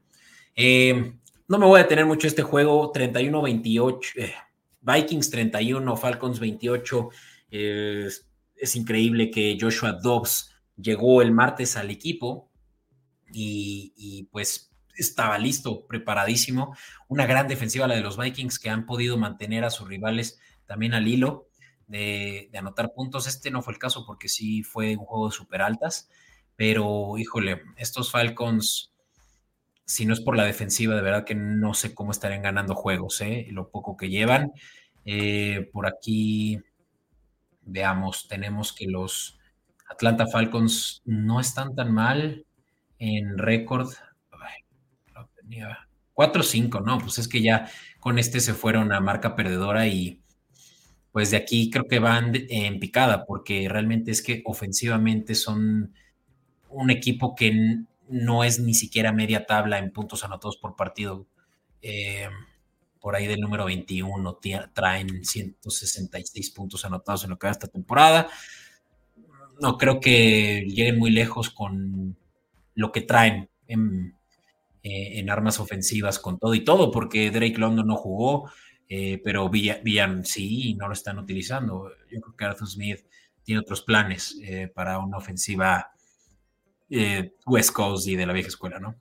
Eh, 0.55 1.13
no 1.47 1.57
me 1.57 1.65
voy 1.65 1.79
a 1.79 1.83
detener 1.83 2.05
mucho 2.05 2.27
este 2.27 2.41
juego. 2.41 2.91
31-28, 2.91 3.99
eh, 4.15 4.33
Vikings 4.81 5.29
31, 5.29 5.97
Falcons 5.97 6.39
28. 6.39 7.09
es 7.49 8.75
increíble 8.75 9.31
que 9.31 9.57
Joshua 9.59 9.93
Dobbs 9.93 10.51
llegó 10.77 11.21
el 11.21 11.31
martes 11.31 11.77
al 11.77 11.89
equipo 11.89 12.49
y, 13.31 13.93
y 13.95 14.23
pues 14.23 14.71
estaba 14.95 15.37
listo, 15.37 15.85
preparadísimo. 15.87 16.75
Una 17.07 17.25
gran 17.25 17.47
defensiva 17.47 17.87
la 17.87 17.95
de 17.95 18.01
los 18.01 18.17
Vikings 18.17 18.59
que 18.59 18.69
han 18.69 18.85
podido 18.85 19.17
mantener 19.17 19.63
a 19.63 19.69
sus 19.69 19.87
rivales 19.87 20.39
también 20.65 20.93
al 20.93 21.07
hilo 21.07 21.47
de, 21.87 22.49
anotar 22.57 22.93
puntos. 22.93 23.27
Este 23.27 23.51
no 23.51 23.61
fue 23.61 23.73
el 23.73 23.79
caso 23.79 24.05
porque 24.05 24.29
sí 24.29 24.63
fue 24.63 24.95
un 24.95 25.05
juego 25.05 25.29
de 25.29 25.35
super 25.35 25.61
altas, 25.61 26.09
pero 26.55 27.17
híjole, 27.17 27.61
estos 27.77 28.11
Falcons, 28.11 28.91
si 29.85 30.05
no 30.05 30.13
es 30.13 30.21
por 30.21 30.35
la 30.35 30.45
defensiva, 30.45 30.95
de 30.95 31.01
verdad 31.01 31.25
que 31.25 31.35
no 31.35 31.73
sé 31.73 31.93
cómo 31.93 32.11
estarían 32.11 32.41
ganando 32.41 32.75
juegos, 32.75 33.21
¿eh? 33.21 33.47
lo 33.51 33.69
poco 33.69 33.97
que 33.97 34.09
llevan. 34.09 34.53
Eh, 35.05 35.69
por 35.71 35.87
aquí, 35.87 36.59
veamos, 37.61 38.27
tenemos 38.27 38.73
que 38.73 38.87
los 38.87 39.37
Atlanta 39.87 40.25
Falcons 40.27 41.01
no 41.05 41.39
están 41.39 41.75
tan 41.75 41.93
mal 41.93 42.45
en 42.97 43.37
récord 43.37 43.89
4-5, 46.13 46.83
no, 46.83 46.99
pues 46.99 47.17
es 47.19 47.27
que 47.27 47.41
ya 47.41 47.69
con 47.99 48.19
este 48.19 48.39
se 48.39 48.53
fueron 48.53 48.91
a 48.91 48.99
marca 48.99 49.35
perdedora 49.35 49.87
y 49.87 50.21
pues 51.11 51.31
de 51.31 51.37
aquí 51.37 51.69
creo 51.69 51.87
que 51.87 51.99
van 51.99 52.33
en 52.49 52.79
picada, 52.79 53.25
porque 53.25 53.67
realmente 53.69 54.11
es 54.11 54.21
que 54.21 54.41
ofensivamente 54.45 55.35
son 55.35 55.93
un 56.69 56.89
equipo 56.89 57.35
que 57.35 57.83
no 58.09 58.43
es 58.43 58.59
ni 58.59 58.73
siquiera 58.73 59.13
media 59.13 59.45
tabla 59.45 59.79
en 59.79 59.91
puntos 59.91 60.23
anotados 60.23 60.57
por 60.57 60.75
partido. 60.75 61.25
Eh, 61.81 62.27
por 63.05 63.15
ahí 63.15 63.27
del 63.27 63.39
número 63.39 63.65
21, 63.65 64.39
traen 64.73 65.23
166 65.23 66.49
puntos 66.49 66.85
anotados 66.85 67.23
en 67.23 67.29
lo 67.29 67.37
que 67.37 67.45
va 67.45 67.51
esta 67.51 67.67
temporada. 67.67 68.27
No 69.61 69.77
creo 69.77 69.99
que 69.99 70.65
lleguen 70.67 70.97
muy 70.97 71.11
lejos 71.11 71.51
con 71.51 72.17
lo 72.73 72.91
que 72.91 73.01
traen 73.01 73.47
en, 73.67 74.15
eh, 74.87 75.25
armas 75.31 75.59
ofensivas, 75.59 76.19
con 76.19 76.37
todo 76.37 76.53
y 76.53 76.63
todo, 76.63 76.91
porque 76.91 77.31
Drake 77.31 77.57
London 77.57 77.87
no 77.87 77.95
jugó, 77.95 78.51
eh, 78.87 79.19
pero 79.23 79.49
Villan 79.49 80.23
sí 80.23 80.75
no 80.75 80.87
lo 80.87 80.93
están 80.93 81.17
utilizando. 81.17 81.89
Yo 82.11 82.21
creo 82.21 82.35
que 82.35 82.45
Arthur 82.45 82.67
Smith 82.67 82.99
tiene 83.41 83.61
otros 83.61 83.81
planes 83.81 84.39
eh, 84.43 84.67
para 84.67 84.99
una 84.99 85.17
ofensiva 85.17 85.91
West 87.47 87.71
Coast 87.71 88.07
y 88.07 88.15
de 88.15 88.27
la 88.27 88.33
vieja 88.33 88.49
escuela, 88.49 88.79
¿no? 88.79 88.95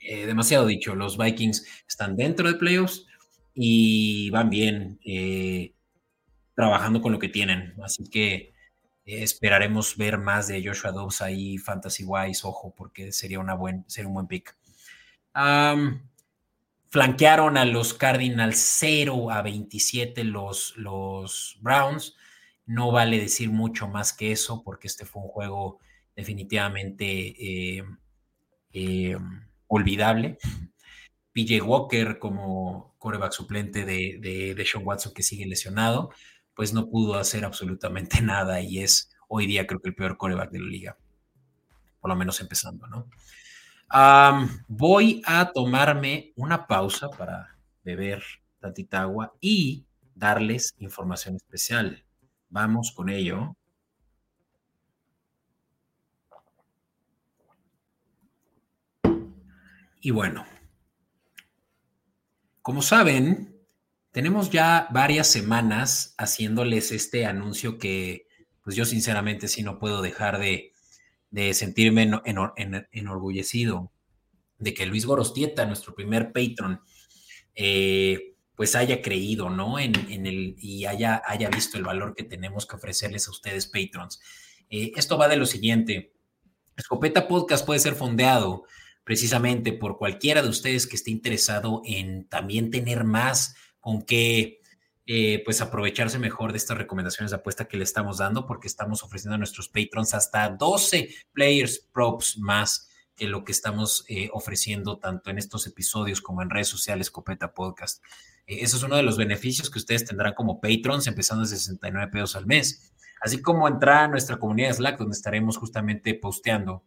Demasiado 0.00 0.66
dicho, 0.66 0.96
los 0.96 1.16
Vikings 1.16 1.64
están 1.88 2.16
dentro 2.16 2.48
de 2.48 2.58
playoffs 2.58 3.06
y 3.54 4.28
van 4.30 4.50
bien 4.50 4.98
trabajando 6.56 7.00
con 7.00 7.12
lo 7.12 7.20
que 7.20 7.28
tienen. 7.28 7.74
Así 7.80 8.02
que 8.10 8.52
esperaremos 9.04 9.96
ver 9.96 10.18
más 10.18 10.48
de 10.48 10.66
Joshua 10.66 10.90
Dobbs 10.90 11.22
ahí, 11.22 11.58
Fantasy 11.58 12.02
Wise, 12.04 12.40
ojo, 12.44 12.74
porque 12.76 13.12
sería, 13.12 13.38
una 13.38 13.54
buen, 13.54 13.84
sería 13.86 14.08
un 14.08 14.14
buen 14.14 14.26
pick. 14.26 14.56
Flanquearon 16.90 17.56
a 17.56 17.64
los 17.64 17.94
Cardinals 17.94 18.58
0 18.78 19.30
a 19.30 19.42
27 19.42 20.24
los, 20.24 20.74
los 20.76 21.58
Browns. 21.60 22.16
No 22.66 22.92
vale 22.92 23.18
decir 23.18 23.50
mucho 23.50 23.88
más 23.88 24.12
que 24.12 24.32
eso, 24.32 24.62
porque 24.62 24.86
este 24.86 25.04
fue 25.04 25.22
un 25.22 25.28
juego 25.28 25.80
definitivamente 26.16 27.84
olvidable. 29.66 30.38
PJ 31.34 31.62
Walker 31.62 32.18
como 32.18 32.94
coreback 32.98 33.32
suplente 33.32 33.84
de, 33.84 34.54
de, 34.56 34.64
Sean 34.64 34.86
Watson 34.86 35.12
que 35.12 35.22
sigue 35.22 35.46
lesionado, 35.46 36.10
pues 36.54 36.72
no 36.72 36.88
pudo 36.88 37.16
hacer 37.16 37.44
absolutamente 37.44 38.20
nada 38.22 38.60
y 38.60 38.78
es 38.78 39.10
hoy 39.28 39.46
día 39.46 39.66
creo 39.66 39.80
que 39.80 39.90
el 39.90 39.94
peor 39.94 40.16
coreback 40.16 40.50
de 40.50 40.60
la 40.60 40.68
liga, 40.68 40.98
por 42.00 42.08
lo 42.08 42.16
menos 42.16 42.40
empezando, 42.40 42.86
¿no? 42.86 43.10
Voy 44.68 45.22
a 45.24 45.52
tomarme 45.52 46.32
una 46.36 46.66
pausa 46.66 47.08
para 47.10 47.56
beber 47.82 48.22
tantita 48.58 49.02
agua 49.02 49.34
y 49.40 49.86
darles 50.14 50.74
información 50.78 51.36
especial. 51.36 52.04
Vamos 52.48 52.92
con 52.92 53.08
ello. 53.08 53.56
Y 60.00 60.10
bueno, 60.10 60.44
como 62.62 62.82
saben, 62.82 63.58
tenemos 64.10 64.50
ya 64.50 64.88
varias 64.90 65.28
semanas 65.28 66.14
haciéndoles 66.18 66.92
este 66.92 67.26
anuncio 67.26 67.78
que 67.78 68.26
pues 68.62 68.76
yo 68.76 68.84
sinceramente 68.84 69.48
sí 69.48 69.62
no 69.62 69.78
puedo 69.78 70.02
dejar 70.02 70.38
de, 70.38 70.73
sentirme 71.52 72.10
enorgullecido 72.92 73.90
de 74.58 74.74
que 74.74 74.86
Luis 74.86 75.06
Gorostieta, 75.06 75.66
nuestro 75.66 75.94
primer 75.94 76.32
patron, 76.32 76.80
eh, 77.54 78.34
pues 78.54 78.76
haya 78.76 79.02
creído, 79.02 79.50
¿no? 79.50 79.78
En, 79.78 79.94
el, 80.26 80.54
y 80.58 80.86
haya, 80.86 81.22
haya 81.26 81.48
visto 81.50 81.76
el 81.76 81.84
valor 81.84 82.14
que 82.14 82.24
tenemos 82.24 82.66
que 82.66 82.76
ofrecerles 82.76 83.26
a 83.26 83.32
ustedes, 83.32 83.66
patrons. 83.66 84.20
Eh, 84.70 84.92
esto 84.96 85.18
va 85.18 85.28
de 85.28 85.36
lo 85.36 85.46
siguiente. 85.46 86.12
Escopeta 86.76 87.28
Podcast 87.28 87.66
puede 87.66 87.80
ser 87.80 87.94
fondeado 87.94 88.64
precisamente 89.02 89.72
por 89.72 89.98
cualquiera 89.98 90.42
de 90.42 90.48
ustedes 90.48 90.86
que 90.86 90.96
esté 90.96 91.10
interesado 91.10 91.82
en 91.84 92.26
también 92.28 92.70
tener 92.70 93.04
más 93.04 93.54
con 93.80 94.02
qué 94.02 94.60
eh, 95.06 95.42
pues 95.44 95.60
aprovecharse 95.60 96.18
mejor 96.18 96.52
de 96.52 96.58
estas 96.58 96.78
recomendaciones 96.78 97.30
de 97.30 97.36
apuesta 97.36 97.66
que 97.66 97.76
le 97.76 97.84
estamos 97.84 98.18
dando, 98.18 98.46
porque 98.46 98.68
estamos 98.68 99.02
ofreciendo 99.02 99.34
a 99.34 99.38
nuestros 99.38 99.68
patrons 99.68 100.14
hasta 100.14 100.48
12 100.48 101.14
players 101.34 101.78
props 101.92 102.38
más 102.38 102.88
que 103.14 103.26
lo 103.26 103.44
que 103.44 103.52
estamos 103.52 104.06
eh, 104.08 104.30
ofreciendo 104.32 104.98
tanto 104.98 105.28
en 105.28 105.36
estos 105.36 105.66
episodios 105.66 106.22
como 106.22 106.40
en 106.40 106.48
redes 106.48 106.68
sociales 106.68 107.10
Copeta 107.10 107.52
Podcast. 107.52 108.02
Eh, 108.46 108.60
eso 108.62 108.78
es 108.78 108.82
uno 108.82 108.96
de 108.96 109.02
los 109.02 109.18
beneficios 109.18 109.68
que 109.68 109.78
ustedes 109.78 110.06
tendrán 110.06 110.32
como 110.32 110.58
patrons, 110.58 111.06
empezando 111.06 111.42
desde 111.42 111.58
69 111.58 112.10
pesos 112.10 112.34
al 112.36 112.46
mes. 112.46 112.94
Así 113.20 113.42
como 113.42 113.68
entrar 113.68 114.04
a 114.04 114.08
nuestra 114.08 114.38
comunidad 114.38 114.72
Slack, 114.72 114.98
donde 114.98 115.16
estaremos 115.16 115.58
justamente 115.58 116.14
posteando 116.14 116.82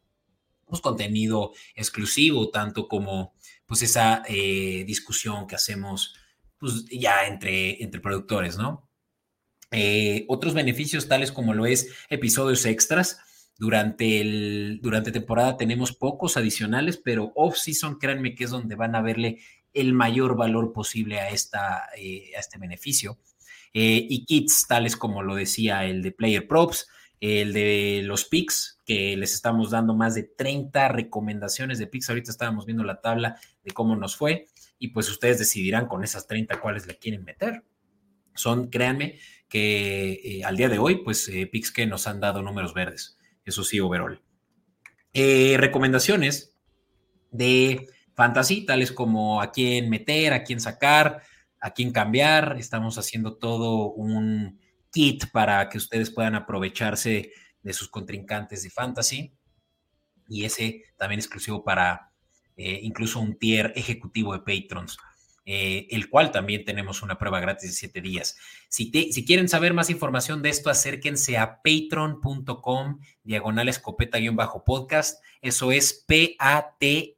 pues, 0.66 0.82
contenido 0.82 1.52
exclusivo, 1.76 2.50
tanto 2.50 2.88
como 2.88 3.36
pues 3.68 3.84
esa 3.84 4.24
discusión 4.28 5.46
que 5.46 5.56
hacemos 5.56 6.16
pues, 6.60 6.86
ya 6.86 7.26
entre, 7.28 7.82
entre 7.84 8.02
productores, 8.02 8.58
¿no? 8.58 8.90
Eh, 9.72 10.26
otros 10.30 10.54
beneficios 10.54 11.08
tales 11.08 11.32
como 11.32 11.54
lo 11.54 11.66
es 11.66 11.90
episodios 12.10 12.66
extras. 12.66 13.20
Durante, 13.60 14.22
el, 14.22 14.80
durante 14.84 15.12
temporada 15.12 15.58
tenemos 15.58 15.92
pocos 15.92 16.38
adicionales, 16.38 16.98
pero 16.98 17.32
off-season, 17.36 17.98
créanme 17.98 18.36
que 18.36 18.44
es 18.44 18.52
donde 18.52 18.76
van 18.76 18.96
a 18.96 19.02
verle 19.02 19.40
el 19.74 19.94
mayor 19.94 20.38
valor 20.38 20.74
posible 20.74 21.20
a, 21.20 21.30
esta, 21.30 21.90
eh, 21.98 22.32
a 22.36 22.40
este 22.40 22.60
beneficio. 22.60 23.18
y 23.74 24.26
kits 24.26 24.68
tales 24.68 24.96
como 24.96 25.22
lo 25.22 25.36
decía 25.36 25.86
el 25.86 26.02
de 26.02 26.12
Player 26.12 26.48
Props, 26.48 26.88
el 27.20 27.54
de 27.54 28.02
los 28.04 28.26
picks, 28.26 28.80
que 28.86 29.18
les 29.18 29.34
estamos 29.34 29.72
dando 29.72 29.96
más 29.96 30.16
de 30.16 30.24
30 30.24 30.88
recomendaciones 30.90 31.80
de 31.80 31.88
picks. 31.88 32.10
Ahorita 32.10 32.32
estábamos 32.32 32.66
viendo 32.66 32.84
la 32.84 33.02
tabla 33.02 33.40
de 33.64 33.72
cómo 33.72 33.96
nos 33.96 34.16
fue 34.16 34.48
y 34.80 34.90
pues 34.90 35.10
ustedes 35.10 35.40
decidirán 35.40 35.88
con 35.88 36.04
esas 36.04 36.28
30 36.28 36.60
cuáles 36.60 36.88
le 36.88 36.98
quieren 36.98 37.24
meter. 37.24 37.64
Son, 38.36 38.70
créanme, 38.70 39.20
que 39.50 40.14
eh, 40.24 40.44
al 40.44 40.58
día 40.58 40.70
de 40.70 40.78
hoy, 40.78 41.04
pues 41.04 41.28
eh, 41.30 41.50
nos 41.88 42.08
han 42.08 42.20
dado 42.20 42.42
números 42.42 42.74
verdes. 42.74 43.18
Eso 43.46 43.64
sí, 43.64 43.80
overall. 43.80 44.22
Eh, 45.14 45.56
recomendaciones 45.58 46.56
de 47.32 47.88
fantasy, 48.14 48.66
tales 48.66 48.92
como 48.92 49.42
a 49.42 49.52
quién 49.52 49.90
meter, 49.90 50.34
a 50.34 50.44
quién 50.44 50.60
sacar, 50.60 51.24
a 51.60 51.72
quién 51.72 51.92
cambiar. 51.92 52.58
Estamos 52.60 52.98
haciendo 52.98 53.38
todo 53.38 53.92
un 53.92 54.60
kit 54.92 55.26
para 55.32 55.70
que 55.70 55.78
ustedes 55.78 56.12
puedan 56.12 56.36
aprovecharse 56.36 57.32
de 57.64 57.74
sus 57.74 57.90
contrincantes 57.90 58.64
de 58.64 58.70
fantasy. 58.70 59.34
Y 60.28 60.44
ese 60.44 60.84
también 60.98 61.20
exclusivo 61.20 61.64
para 61.64 62.07
eh, 62.58 62.80
incluso 62.82 63.20
un 63.20 63.38
tier 63.38 63.72
ejecutivo 63.76 64.34
de 64.34 64.40
patrons, 64.40 64.98
eh, 65.46 65.88
el 65.92 66.10
cual 66.10 66.32
también 66.32 66.66
tenemos 66.66 67.04
una 67.04 67.18
prueba 67.18 67.40
gratis 67.40 67.70
de 67.70 67.76
siete 67.76 68.02
días. 68.02 68.36
Si, 68.68 68.92
si 69.12 69.26
quieren 69.26 69.48
saber 69.48 69.74
más 69.74 69.90
información 69.90 70.42
de 70.42 70.50
esto, 70.50 70.70
acérquense 70.70 71.38
a 71.38 71.62
patreon.com 71.62 73.00
diagonal 73.24 73.70
escopeta-podcast. 73.70 75.24
Eso 75.42 75.72
es 75.72 76.04
P-A-T-R-E-O-N.com 76.08 77.14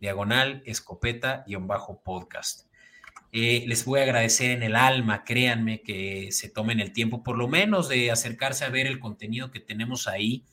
diagonal 0.00 0.62
escopeta-podcast. 0.66 2.66
Eh, 3.34 3.64
les 3.66 3.86
voy 3.86 4.00
a 4.00 4.02
agradecer 4.02 4.50
en 4.50 4.62
el 4.62 4.76
alma, 4.76 5.24
créanme 5.24 5.80
que 5.80 6.30
se 6.32 6.50
tomen 6.50 6.80
el 6.80 6.92
tiempo 6.92 7.22
por 7.22 7.38
lo 7.38 7.48
menos 7.48 7.88
de 7.88 8.10
acercarse 8.10 8.66
a 8.66 8.68
ver 8.68 8.86
el 8.86 8.98
contenido 8.98 9.50
que 9.50 9.60
tenemos 9.60 10.06
ahí 10.06 10.44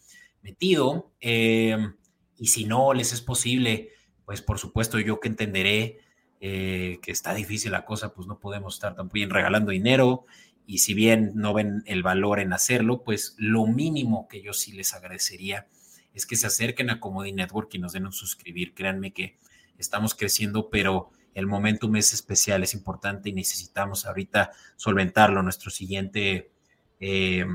metido. 0.42 1.12
Em, 1.20 1.96
y 2.38 2.48
si 2.48 2.66
no 2.66 2.94
les 2.94 3.14
es 3.14 3.22
posible, 3.22 3.90
pues 4.26 4.42
por 4.42 4.60
supuesto 4.60 5.00
yo 5.00 5.20
que 5.20 5.28
entenderé 5.28 6.00
eh, 6.42 7.00
que 7.02 7.12
está 7.12 7.34
difícil 7.34 7.72
la 7.72 7.84
cosa, 7.84 8.14
pues 8.14 8.28
no 8.28 8.40
podemos 8.40 8.76
estar 8.76 8.96
también 8.96 9.30
regalando 9.30 9.72
dinero. 9.72 10.26
Y 10.66 10.80
si 10.80 10.94
bien 10.94 11.32
no 11.36 11.54
ven 11.54 11.84
el 11.86 12.04
valor 12.04 12.40
en 12.40 12.54
hacerlo, 12.54 13.04
pues 13.04 13.36
lo 13.38 13.66
mínimo 13.66 14.28
que 14.28 14.42
yo 14.42 14.54
sí 14.54 14.72
les 14.72 14.94
agradecería 14.94 15.68
es 16.14 16.26
que 16.26 16.36
se 16.36 16.48
acerquen 16.48 16.90
a 16.90 17.00
Comedy 17.00 17.34
Network 17.34 17.74
y 17.74 17.80
nos 17.80 17.94
den 17.94 18.06
un 18.06 18.14
suscribir. 18.14 18.74
Créanme 18.74 19.12
que 19.12 19.38
estamos 19.78 20.16
creciendo, 20.16 20.70
pero 20.70 21.12
el 21.34 21.48
momentum 21.48 21.96
es 21.96 22.14
especial, 22.14 22.64
es 22.64 22.74
importante 22.74 23.30
y 23.30 23.34
necesitamos 23.34 24.06
ahorita 24.06 24.52
solventarlo. 24.76 25.44
Nuestro 25.44 25.72
siguiente 25.72 26.52
eh, 27.00 27.46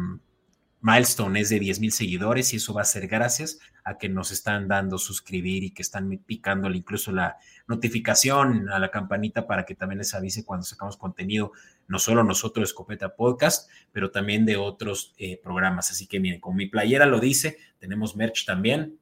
milestone 0.84 1.40
es 1.40 1.48
de 1.48 1.58
10 1.58 1.80
mil 1.80 1.92
seguidores 1.92 2.52
y 2.52 2.56
eso 2.56 2.74
va 2.74 2.82
a 2.82 2.84
ser 2.84 3.08
gracias 3.08 3.58
a 3.84 3.96
que 3.96 4.10
nos 4.10 4.30
están 4.30 4.68
dando 4.68 4.98
suscribir 4.98 5.64
y 5.64 5.70
que 5.70 5.80
están 5.80 6.10
picándole 6.26 6.76
incluso 6.76 7.10
la 7.10 7.38
notificación 7.66 8.68
a 8.68 8.78
la 8.78 8.90
campanita 8.90 9.46
para 9.46 9.64
que 9.64 9.74
también 9.74 9.98
les 9.98 10.12
avise 10.12 10.44
cuando 10.44 10.66
sacamos 10.66 10.98
contenido, 10.98 11.52
no 11.88 11.98
solo 11.98 12.22
nosotros, 12.22 12.68
Escopeta 12.68 13.16
Podcast, 13.16 13.70
pero 13.92 14.10
también 14.10 14.44
de 14.44 14.58
otros 14.58 15.14
eh, 15.16 15.40
programas. 15.42 15.90
Así 15.90 16.06
que 16.06 16.20
miren, 16.20 16.38
como 16.38 16.58
mi 16.58 16.66
playera 16.66 17.06
lo 17.06 17.18
dice, 17.18 17.56
tenemos 17.78 18.14
merch 18.14 18.44
también. 18.44 18.98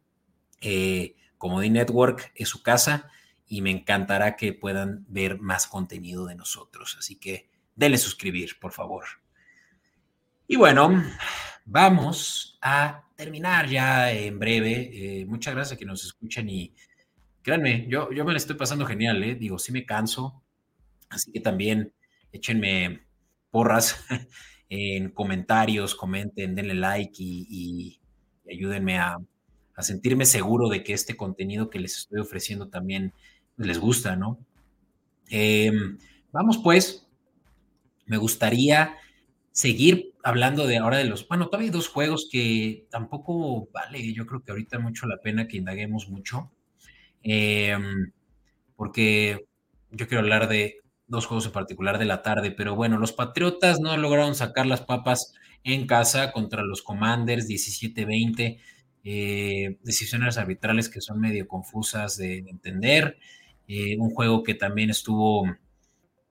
Eh, 0.61 1.17
Comedy 1.37 1.71
Network 1.71 2.31
es 2.37 2.49
su 2.49 2.63
casa 2.63 3.11
y 3.49 3.61
me 3.61 3.73
encantará 3.73 4.37
que 4.37 4.53
puedan 4.53 5.05
ver 5.09 5.41
más 5.41 5.67
contenido 5.67 6.27
de 6.27 6.37
nosotros. 6.37 6.95
Así 6.97 7.17
que 7.17 7.51
denle 7.75 7.99
suscribir, 7.99 8.61
por 8.61 8.71
favor. 8.71 9.05
Y 10.47 10.55
bueno, 10.55 11.03
vamos 11.65 12.59
a 12.61 13.05
terminar 13.17 13.69
ya 13.69 14.13
en 14.13 14.39
breve. 14.39 14.91
Eh, 14.93 15.27
muchas 15.27 15.55
gracias 15.55 15.77
a 15.77 15.79
que 15.79 15.85
nos 15.85 16.05
escuchen 16.05 16.49
y 16.49 16.73
créanme, 17.43 17.87
yo, 17.89 18.11
yo 18.13 18.25
me 18.25 18.33
la 18.33 18.39
estoy 18.39 18.57
pasando 18.57 18.87
genial, 18.87 19.23
¿eh? 19.23 19.35
Digo, 19.35 19.59
sí 19.59 19.73
me 19.73 19.85
canso, 19.85 20.43
así 21.09 21.33
que 21.33 21.41
también 21.41 21.93
échenme 22.33 23.03
porras 23.51 24.05
en 24.69 25.11
comentarios, 25.11 25.95
comenten, 25.95 26.55
denle 26.55 26.75
like 26.75 27.17
y, 27.19 28.01
ayúdenme 28.51 28.99
a, 28.99 29.19
sentirme 29.79 30.27
seguro 30.27 30.69
de 30.69 30.85
que 30.85 30.93
este 30.93 31.17
contenido 31.17 31.69
que 31.69 31.81
les 31.81 31.97
estoy 31.97 32.21
ofreciendo 32.21 32.69
también 32.69 33.13
les 33.57 33.81
gusta, 33.81 34.15
¿no? 34.15 34.39
Em, 35.29 35.99
vamos 36.31 36.61
pues, 36.63 37.05
me 38.07 38.17
gustaría 38.17 38.95
seguir 39.51 40.12
hablando 40.23 40.67
de 40.67 40.79
ahora 40.79 40.99
de 40.99 41.05
los, 41.05 41.27
bueno, 41.27 41.47
todavía 41.47 41.67
hay 41.67 41.73
dos 41.73 41.89
juegos 41.89 42.29
que 42.31 42.87
tampoco 42.91 43.69
vale, 43.73 44.13
yo 44.13 44.27
creo 44.27 44.43
que 44.43 44.53
ahorita 44.53 44.79
mucho 44.79 45.07
la 45.07 45.19
pena 45.19 45.49
que 45.49 45.57
indaguemos 45.57 46.09
mucho, 46.09 46.53
em, 47.23 48.13
porque 48.77 49.47
yo 49.91 50.09
quiero 50.09 50.21
hablar 50.21 50.49
de 50.49 50.81
dos 51.07 51.27
juegos 51.27 51.47
en 51.47 51.53
particular 51.53 51.99
de 51.99 52.07
la 52.07 52.23
tarde, 52.23 52.53
pero 52.53 52.75
bueno, 52.75 52.99
los 52.99 53.13
Patriotas 53.13 53.81
no 53.81 53.97
lograron 53.97 54.35
sacar 54.35 54.67
las 54.67 54.81
papas 54.83 55.35
en 55.65 55.87
casa 55.87 56.33
contra 56.33 56.63
los 56.63 56.83
Commanders 56.83 57.47
17-20, 57.49 58.59
eh, 59.05 59.79
decisiones 59.83 60.39
arbitrales 60.39 60.89
que 60.89 61.01
son 61.01 61.21
medio 61.21 61.47
confusas 61.49 62.17
de, 62.17 62.39
entender, 62.39 63.19
eh, 63.69 63.97
un 63.99 64.11
juego 64.11 64.43
que 64.43 64.55
también 64.55 64.91
estuvo 64.91 65.45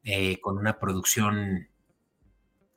eh, 0.04 0.40
con 0.42 0.58
una 0.58 0.80
producción 0.80 1.68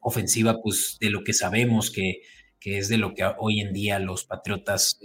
ofensiva, 0.04 0.60
pues 0.62 0.96
de 1.00 1.10
lo 1.10 1.24
que 1.24 1.32
sabemos 1.32 1.90
que, 1.90 2.20
es 2.64 2.88
de 2.88 2.98
lo 2.98 3.12
que 3.12 3.24
hoy 3.38 3.60
en 3.60 3.72
día 3.72 3.98
los 3.98 4.24
Patriotas 4.24 4.98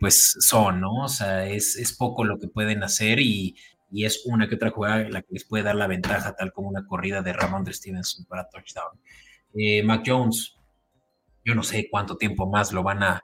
pues 0.00 0.36
son, 0.40 0.80
¿no? 0.80 1.04
O 1.04 1.08
sea, 1.08 1.46
es, 1.46 1.76
es, 1.76 1.92
poco 1.96 2.24
lo 2.24 2.38
que 2.38 2.48
pueden 2.48 2.82
hacer 2.82 3.20
y, 3.20 3.54
y 3.90 4.04
es 4.04 4.24
una 4.26 4.48
que 4.48 4.56
otra 4.56 4.70
jugada 4.70 5.08
la 5.08 5.22
que 5.22 5.32
les 5.32 5.44
puede 5.44 5.64
dar 5.64 5.74
la 5.74 5.86
ventaja, 5.86 6.34
tal 6.34 6.52
como 6.52 6.68
una 6.68 6.86
corrida 6.86 7.22
de 7.22 7.32
Ramón 7.32 7.64
de 7.64 7.72
Stevenson 7.72 8.26
para 8.26 8.48
touchdown. 8.48 9.00
Eh, 9.54 9.82
Mac 9.82 10.02
Jones, 10.06 10.56
yo 11.44 11.54
no 11.54 11.62
sé 11.62 11.88
cuánto 11.90 12.16
tiempo 12.16 12.46
más 12.46 12.72
lo 12.72 12.82
van 12.82 13.02
a, 13.02 13.22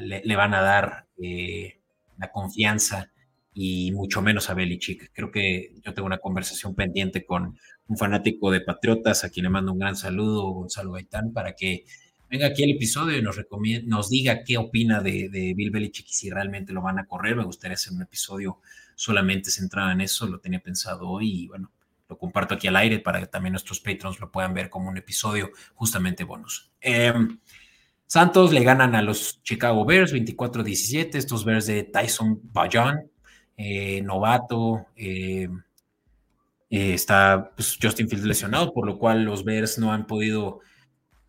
le, 0.00 0.36
van 0.36 0.54
a 0.54 0.62
dar 0.62 1.06
eh, 1.22 1.80
la 2.18 2.30
confianza 2.30 3.10
y 3.54 3.92
mucho 3.92 4.22
menos 4.22 4.48
a 4.50 4.54
Belichick. 4.54 5.10
Creo 5.12 5.30
que 5.30 5.74
yo 5.84 5.92
tengo 5.94 6.06
una 6.06 6.18
conversación 6.18 6.74
pendiente 6.74 7.24
con 7.24 7.58
un 7.86 7.96
fanático 7.96 8.50
de 8.50 8.60
Patriotas 8.60 9.24
a 9.24 9.30
quien 9.30 9.44
le 9.44 9.50
mando 9.50 9.72
un 9.72 9.78
gran 9.78 9.96
saludo, 9.96 10.50
Gonzalo 10.50 10.92
Gaitán, 10.92 11.32
para 11.32 11.54
que 11.54 11.84
venga 12.30 12.46
aquí 12.46 12.62
el 12.62 12.70
episodio 12.70 13.18
y 13.18 13.22
nos, 13.22 13.36
nos 13.84 14.08
diga 14.08 14.42
qué 14.42 14.56
opina 14.56 15.02
de, 15.02 15.52
Bill 15.54 15.70
Belichick 15.70 16.08
y 16.08 16.12
si 16.12 16.30
realmente 16.30 16.72
lo 16.72 16.80
van 16.80 16.98
a 16.98 17.06
correr. 17.06 17.36
Me 17.36 17.44
gustaría 17.44 17.74
hacer 17.74 17.92
un 17.92 18.02
episodio 18.02 18.60
solamente 18.94 19.50
centrada 19.50 19.92
en 19.92 20.00
eso, 20.00 20.26
lo 20.26 20.40
tenía 20.40 20.60
pensado 20.60 21.08
hoy 21.08 21.42
y 21.42 21.48
bueno, 21.48 21.70
lo 22.08 22.16
comparto 22.16 22.54
aquí 22.54 22.68
al 22.68 22.76
aire 22.76 23.00
para 23.00 23.20
que 23.20 23.26
también 23.26 23.52
nuestros 23.52 23.80
patrons 23.80 24.18
lo 24.18 24.30
puedan 24.30 24.54
ver 24.54 24.70
como 24.70 24.88
un 24.88 24.96
episodio 24.96 25.50
justamente 25.74 26.24
bonus. 26.24 26.70
Em, 26.80 27.38
Santos 28.06 28.52
le 28.52 28.62
ganan 28.62 28.94
a 28.94 29.02
los 29.02 29.42
Chicago 29.42 29.84
Bears 29.84 30.12
24-17, 30.12 31.16
estos 31.16 31.44
Bears 31.44 31.66
de 31.66 31.84
Tyson 31.84 32.40
Bajan, 32.44 33.11
eh, 33.62 34.02
novato, 34.02 34.86
eh, 34.96 35.48
eh, 36.68 36.94
está 36.94 37.52
pues, 37.54 37.78
Justin 37.80 38.08
Fields 38.08 38.26
lesionado, 38.26 38.72
por 38.72 38.86
lo 38.86 38.98
cual 38.98 39.24
los 39.24 39.44
Bears 39.44 39.78
no 39.78 39.92
han 39.92 40.06
podido 40.06 40.60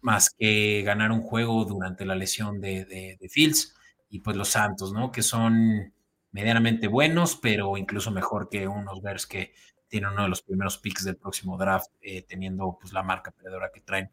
más 0.01 0.31
que 0.31 0.81
ganar 0.81 1.11
un 1.11 1.21
juego 1.21 1.63
durante 1.65 2.05
la 2.05 2.15
lesión 2.15 2.59
de, 2.59 3.17
Fields 3.29 3.75
y 4.09 4.19
pues 4.19 4.35
los 4.35 4.49
Santos, 4.49 4.93
¿no? 4.93 5.11
Que 5.11 5.21
son 5.21 5.93
medianamente 6.31 6.87
buenos, 6.87 7.35
pero 7.35 7.77
incluso 7.77 8.09
mejor 8.09 8.49
que 8.49 8.67
unos 8.67 9.01
Bears 9.01 9.27
que 9.27 9.53
tienen 9.87 10.11
uno 10.11 10.23
de 10.23 10.29
los 10.29 10.41
primeros 10.41 10.79
picks 10.79 11.03
del 11.03 11.17
próximo 11.17 11.57
draft, 11.57 11.91
teniendo 12.27 12.77
pues 12.81 12.91
la 12.93 13.03
marca 13.03 13.31
perdedora 13.31 13.69
que 13.71 13.81
traen. 13.81 14.09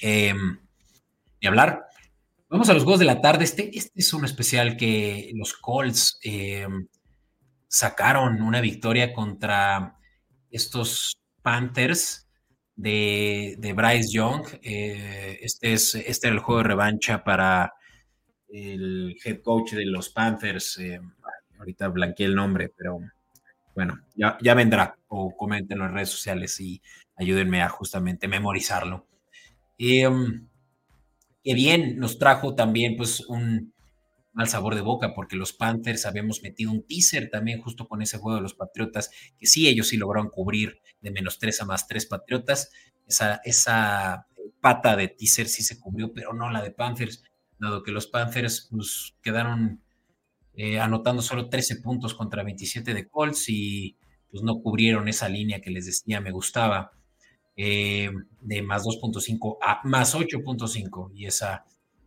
Eh, 0.00 0.34
y 1.40 1.46
hablar. 1.46 1.86
Vamos 2.48 2.68
a 2.68 2.74
los 2.74 2.82
juegos 2.82 3.00
de 3.00 3.06
la 3.06 3.20
tarde. 3.20 3.44
Este, 3.44 3.76
este 3.76 4.00
es 4.00 4.12
un 4.14 4.24
especial 4.24 4.76
que 4.76 5.30
los 5.34 5.54
Colts 5.54 6.18
em, 6.22 6.88
sacaron 7.74 8.40
una 8.40 8.60
victoria 8.60 9.12
contra 9.12 9.98
estos 10.48 11.18
Panthers 11.42 12.28
de, 12.76 13.56
de 13.58 13.72
Bryce 13.72 14.12
Young. 14.12 14.46
Eh, 14.62 15.40
este, 15.42 15.72
es, 15.72 15.96
este 15.96 16.28
era 16.28 16.36
el 16.36 16.40
juego 16.40 16.62
de 16.62 16.68
revancha 16.68 17.24
para 17.24 17.74
el 18.48 19.16
head 19.24 19.40
coach 19.42 19.72
de 19.72 19.86
los 19.86 20.10
Panthers, 20.10 20.78
eh, 20.78 21.00
ahorita 21.58 21.88
blanqueé 21.88 22.26
el 22.26 22.36
nombre, 22.36 22.70
pero 22.76 23.00
bueno, 23.74 23.98
ya, 24.14 24.38
ya 24.40 24.54
vendrá, 24.54 24.96
o 25.08 25.36
coméntenlo 25.36 25.86
en 25.86 25.94
redes 25.94 26.10
sociales 26.10 26.60
y 26.60 26.80
ayúdenme 27.16 27.60
a 27.60 27.68
justamente 27.68 28.28
memorizarlo. 28.28 29.08
Eh, 29.76 30.08
que 31.42 31.54
bien, 31.54 31.98
nos 31.98 32.20
trajo 32.20 32.54
también 32.54 32.96
pues 32.96 33.18
un 33.26 33.73
mal 34.34 34.48
sabor 34.48 34.74
de 34.74 34.82
boca 34.82 35.14
porque 35.14 35.36
los 35.36 35.52
Panthers 35.52 36.06
habíamos 36.06 36.42
metido 36.42 36.70
un 36.70 36.86
teaser 36.86 37.30
también 37.30 37.62
justo 37.62 37.88
con 37.88 38.02
ese 38.02 38.18
juego 38.18 38.36
de 38.36 38.42
los 38.42 38.54
Patriotas, 38.54 39.10
que 39.38 39.46
sí, 39.46 39.68
ellos 39.68 39.88
sí 39.88 39.96
lograron 39.96 40.28
cubrir 40.28 40.80
de 41.00 41.10
menos 41.10 41.38
tres 41.38 41.60
a 41.62 41.64
más 41.64 41.86
tres 41.86 42.06
Patriotas. 42.06 42.70
Esa, 43.06 43.40
esa 43.44 44.26
pata 44.60 44.96
de 44.96 45.08
teaser 45.08 45.48
sí 45.48 45.62
se 45.62 45.78
cubrió, 45.80 46.12
pero 46.12 46.32
no 46.32 46.50
la 46.50 46.62
de 46.62 46.70
Panthers 46.70 47.22
dado 47.58 47.82
que 47.82 47.92
los 47.92 48.06
Panthers 48.06 48.68
pues, 48.70 49.14
quedaron 49.22 49.80
eh, 50.54 50.78
anotando 50.78 51.22
solo 51.22 51.48
13 51.48 51.76
puntos 51.76 52.14
contra 52.14 52.42
27 52.42 52.94
de 52.94 53.08
Colts 53.08 53.48
y 53.48 53.96
pues 54.30 54.42
no 54.42 54.60
cubrieron 54.60 55.08
esa 55.08 55.28
línea 55.28 55.60
que 55.60 55.70
les 55.70 55.86
decía 55.86 56.20
me 56.20 56.30
gustaba 56.30 56.92
eh, 57.56 58.10
de 58.40 58.62
más 58.62 58.84
2.5 58.84 59.58
a 59.62 59.80
más 59.84 60.14
8.5 60.14 61.10
y 61.14 61.26
esa 61.26 61.64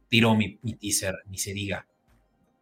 tiró 0.10 0.36
mi, 0.36 0.58
teaser, 0.58 1.16
ni 1.30 1.38
se 1.38 1.54
diga. 1.54 1.88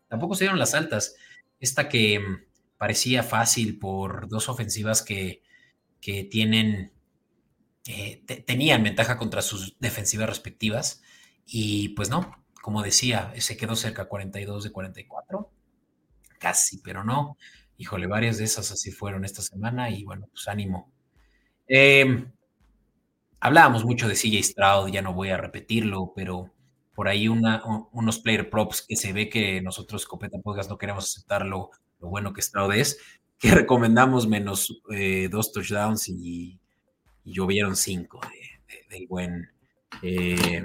Tampoco 0.08 0.36
se 0.36 0.46
dieron 0.46 0.60
las 0.60 0.74
altas. 0.74 1.16
Esta 1.60 1.90
que 1.90 2.20
mm, 2.20 2.46
parecía 2.78 3.24
fácil 3.24 3.80
por 3.80 4.28
dos 4.28 4.50
ofensivas 4.50 5.02
que, 5.02 5.44
que 6.02 6.24
tienen, 6.24 6.94
eh, 7.88 8.24
tenían 8.46 8.84
ventaja 8.84 9.18
contra 9.18 9.42
sus 9.42 9.78
defensivas 9.80 10.30
respectivas 10.30 11.02
y 11.46 11.90
pues 11.90 12.10
no, 12.10 12.44
como 12.62 12.82
decía, 12.82 13.32
se 13.38 13.58
quedó 13.58 13.76
cerca 13.76 14.06
42 14.06 14.64
de 14.64 14.72
44, 14.72 15.52
casi, 16.40 16.80
pero 16.80 17.04
no. 17.04 17.38
Híjole, 17.78 18.08
varias 18.08 18.40
de 18.40 18.46
esas 18.46 18.72
así 18.72 18.92
fueron 18.92 19.24
esta 19.24 19.44
semana 19.44 19.92
y 19.92 20.04
bueno, 20.04 20.28
pues 20.32 20.48
ánimo. 20.48 20.92
Em, 21.68 22.32
hablábamos 23.40 23.86
mucho 23.86 24.08
de 24.08 24.16
CJ 24.16 24.42
Stroud, 24.44 24.90
ya 24.90 25.04
no 25.04 25.14
voy 25.14 25.30
a 25.30 25.38
repetirlo, 25.38 26.14
pero 26.16 26.55
por 26.96 27.08
ahí 27.08 27.28
unos 27.28 28.20
player 28.20 28.50
props 28.50 28.86
que 28.88 28.96
se 28.96 29.14
ve 29.14 29.30
que 29.30 29.62
nosotros, 29.62 30.06
Copeta 30.06 30.40
Podcast, 30.40 30.70
no 30.70 30.78
queremos 30.78 31.04
aceptar 31.04 31.46
lo, 31.46 31.70
bueno 32.00 32.34
que 32.34 32.42
Stroud 32.42 32.74
es, 32.74 32.98
que 33.40 33.52
recomendamos 33.52 34.28
menos 34.28 34.82
eh, 34.92 35.28
dos 35.30 35.52
touchdowns 35.52 36.10
y, 36.10 36.60
llovieron 37.24 37.76
cinco 37.76 38.22
del 38.90 39.08
buen. 39.08 39.50
Eh, 40.04 40.64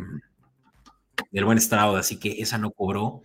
del 1.30 1.44
buen 1.44 1.60
Stroud, 1.60 1.96
así 1.96 2.18
que 2.18 2.40
esa 2.40 2.58
no 2.58 2.70
cobró. 2.70 3.22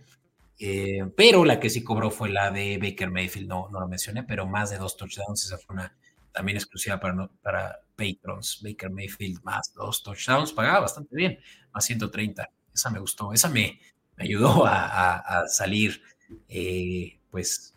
Eh, 0.58 1.04
pero 1.16 1.44
la 1.44 1.60
que 1.60 1.68
sí 1.68 1.84
cobró 1.84 2.10
fue 2.10 2.30
la 2.30 2.50
de 2.50 2.78
Baker 2.78 3.10
Mayfield, 3.10 3.48
no, 3.48 3.68
no 3.70 3.80
lo 3.80 3.88
mencioné, 3.88 4.22
pero 4.22 4.46
más 4.46 4.70
de 4.70 4.78
dos 4.78 4.96
touchdowns, 4.96 5.44
esa 5.44 5.58
fue 5.58 5.74
una 5.74 5.94
también 6.32 6.56
exclusiva 6.56 7.00
para, 7.00 7.28
para 7.42 7.78
patrons. 7.96 8.60
Baker 8.62 8.90
Mayfield 8.90 9.42
más 9.42 9.72
dos 9.74 10.02
touchdowns, 10.02 10.52
pagaba 10.52 10.80
bastante 10.80 11.14
bien, 11.14 11.38
más 11.72 11.84
130. 11.84 12.48
Esa 12.76 12.90
me 12.90 13.00
gustó, 13.00 13.32
esa 13.32 13.48
me, 13.48 13.80
ayudó 14.18 14.64
a, 14.66 15.44
salir, 15.48 16.02
eh, 16.48 17.18
pues, 17.30 17.74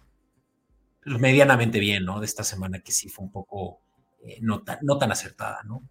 medianamente 1.05 1.79
bien, 1.79 2.05
¿no? 2.05 2.19
De 2.19 2.25
esta 2.25 2.43
semana 2.43 2.81
que 2.81 2.91
sí 2.91 3.09
fue 3.09 3.25
un 3.25 3.31
poco 3.31 3.81
eh, 4.23 4.37
no, 4.41 4.61
tan, 4.61 4.79
no 4.81 4.97
tan 4.97 5.11
acertada, 5.11 5.63
¿no? 5.63 5.89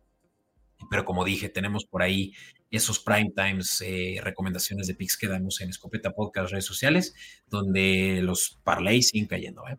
Pero 0.91 1.05
como 1.05 1.25
dije, 1.25 1.49
tenemos 1.49 1.85
por 1.87 2.03
ahí 2.03 2.35
esos 2.71 2.99
prime 3.01 3.33
times, 3.35 3.83
eh, 3.85 4.21
recomendaciones 4.23 4.87
de 4.87 4.95
picks 4.95 5.17
que 5.17 5.27
damos 5.27 5.61
en 5.61 5.71
Escopeta 5.71 6.13
Podcast, 6.13 6.53
redes 6.53 6.67
sociales, 6.67 7.15
donde 7.47 8.21
los 8.23 8.61
parlays 8.63 9.09
siguen 9.09 9.27
cayendo. 9.27 9.65
¿eh? 9.69 9.79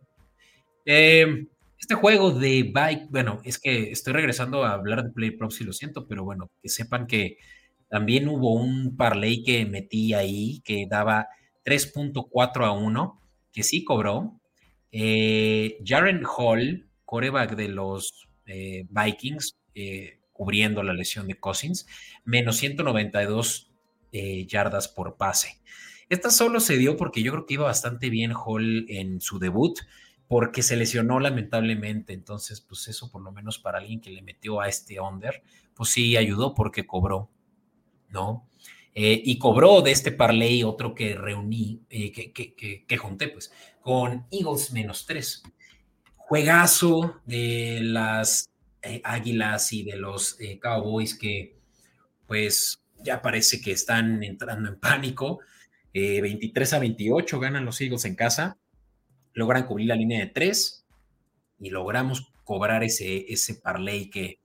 Em, 0.85 1.47
este 1.77 1.95
juego 1.95 2.31
de 2.31 2.63
bike, 2.73 3.09
bueno, 3.09 3.41
es 3.43 3.59
que 3.59 3.91
estoy 3.91 4.13
regresando 4.13 4.65
a 4.65 4.73
hablar 4.73 5.03
de 5.03 5.11
Play 5.11 5.31
Props 5.31 5.61
y 5.61 5.63
lo 5.65 5.73
siento, 5.73 6.07
pero 6.07 6.23
bueno, 6.23 6.49
que 6.61 6.69
sepan 6.69 7.07
que 7.07 7.37
también 7.89 8.27
hubo 8.27 8.53
un 8.53 8.95
parlay 8.95 9.43
que 9.43 9.65
metí 9.65 10.13
ahí 10.13 10.61
que 10.63 10.87
daba 10.89 11.27
3.4 11.65 12.65
a 12.65 12.71
1, 12.71 13.21
que 13.51 13.63
sí 13.63 13.83
cobró. 13.83 14.39
Eh, 14.91 15.77
Jaren 15.85 16.23
Hall, 16.25 16.89
coreback 17.05 17.55
de 17.55 17.69
los 17.69 18.27
Vikings, 18.45 19.57
cubriendo 20.39 20.83
la 20.83 20.93
lesión 20.93 21.27
de 21.27 21.37
Cousins, 21.37 21.85
menos 22.23 22.55
192 22.55 23.73
eh, 24.13 24.47
yardas 24.47 24.87
por 24.87 25.17
pase. 25.17 25.61
Esta 26.07 26.29
solo 26.31 26.61
se 26.61 26.77
dio 26.77 26.95
porque 26.95 27.21
yo 27.21 27.33
creo 27.33 27.45
que 27.45 27.55
iba 27.55 27.65
bastante 27.65 28.09
bien 28.09 28.31
Hall 28.31 28.85
en 28.87 29.19
su 29.19 29.37
debut, 29.37 29.77
porque 30.29 30.63
se 30.63 30.77
lesionó 30.77 31.19
lamentablemente. 31.19 32.13
Entonces, 32.13 32.61
pues 32.61 32.87
eso 32.87 33.11
por 33.11 33.21
lo 33.21 33.33
menos 33.33 33.59
para 33.59 33.79
alguien 33.79 33.99
que 33.99 34.11
le 34.11 34.21
metió 34.21 34.61
a 34.61 34.69
este 34.69 35.01
under, 35.01 35.43
pues 35.75 35.89
sí 35.89 36.15
ayudó 36.15 36.55
porque 36.55 36.87
cobró, 36.87 37.29
¿no? 38.09 38.49
Eh, 38.93 39.21
y 39.23 39.37
cobró 39.37 39.81
de 39.81 39.91
este 39.91 40.11
parlay 40.11 40.63
otro 40.63 40.93
que 40.93 41.15
reuní, 41.15 41.81
eh, 41.89 42.11
que, 42.11 42.33
que, 42.33 42.85
que, 42.85 42.97
junté, 42.97 43.29
pues, 43.29 43.51
con 43.81 44.25
Eagles 44.31 44.73
menos 44.73 45.05
tres. 45.05 45.43
Juegazo 46.17 47.21
de 47.25 47.79
las 47.81 48.49
eh, 48.81 49.01
Águilas 49.03 49.71
y 49.73 49.83
de 49.83 49.95
los 49.95 50.37
Cowboys 50.61 51.17
que, 51.17 51.55
pues, 52.27 52.81
ya 52.97 53.21
parece 53.21 53.61
que 53.61 53.71
están 53.71 54.23
entrando 54.23 54.69
en 54.69 54.79
pánico. 54.79 55.39
23 55.93 56.73
a 56.73 56.79
28 56.79 57.39
ganan 57.39 57.65
los 57.65 57.81
Eagles 57.81 58.05
en 58.05 58.15
casa, 58.15 58.57
logran 59.33 59.65
cubrir 59.65 59.87
la 59.87 59.95
línea 59.95 60.19
de 60.19 60.27
tres 60.27 60.85
y 61.59 61.69
logramos 61.71 62.31
cobrar 62.43 62.83
ese, 62.83 63.25
ese 63.31 63.55
parlay 63.55 64.09
que 64.09 64.39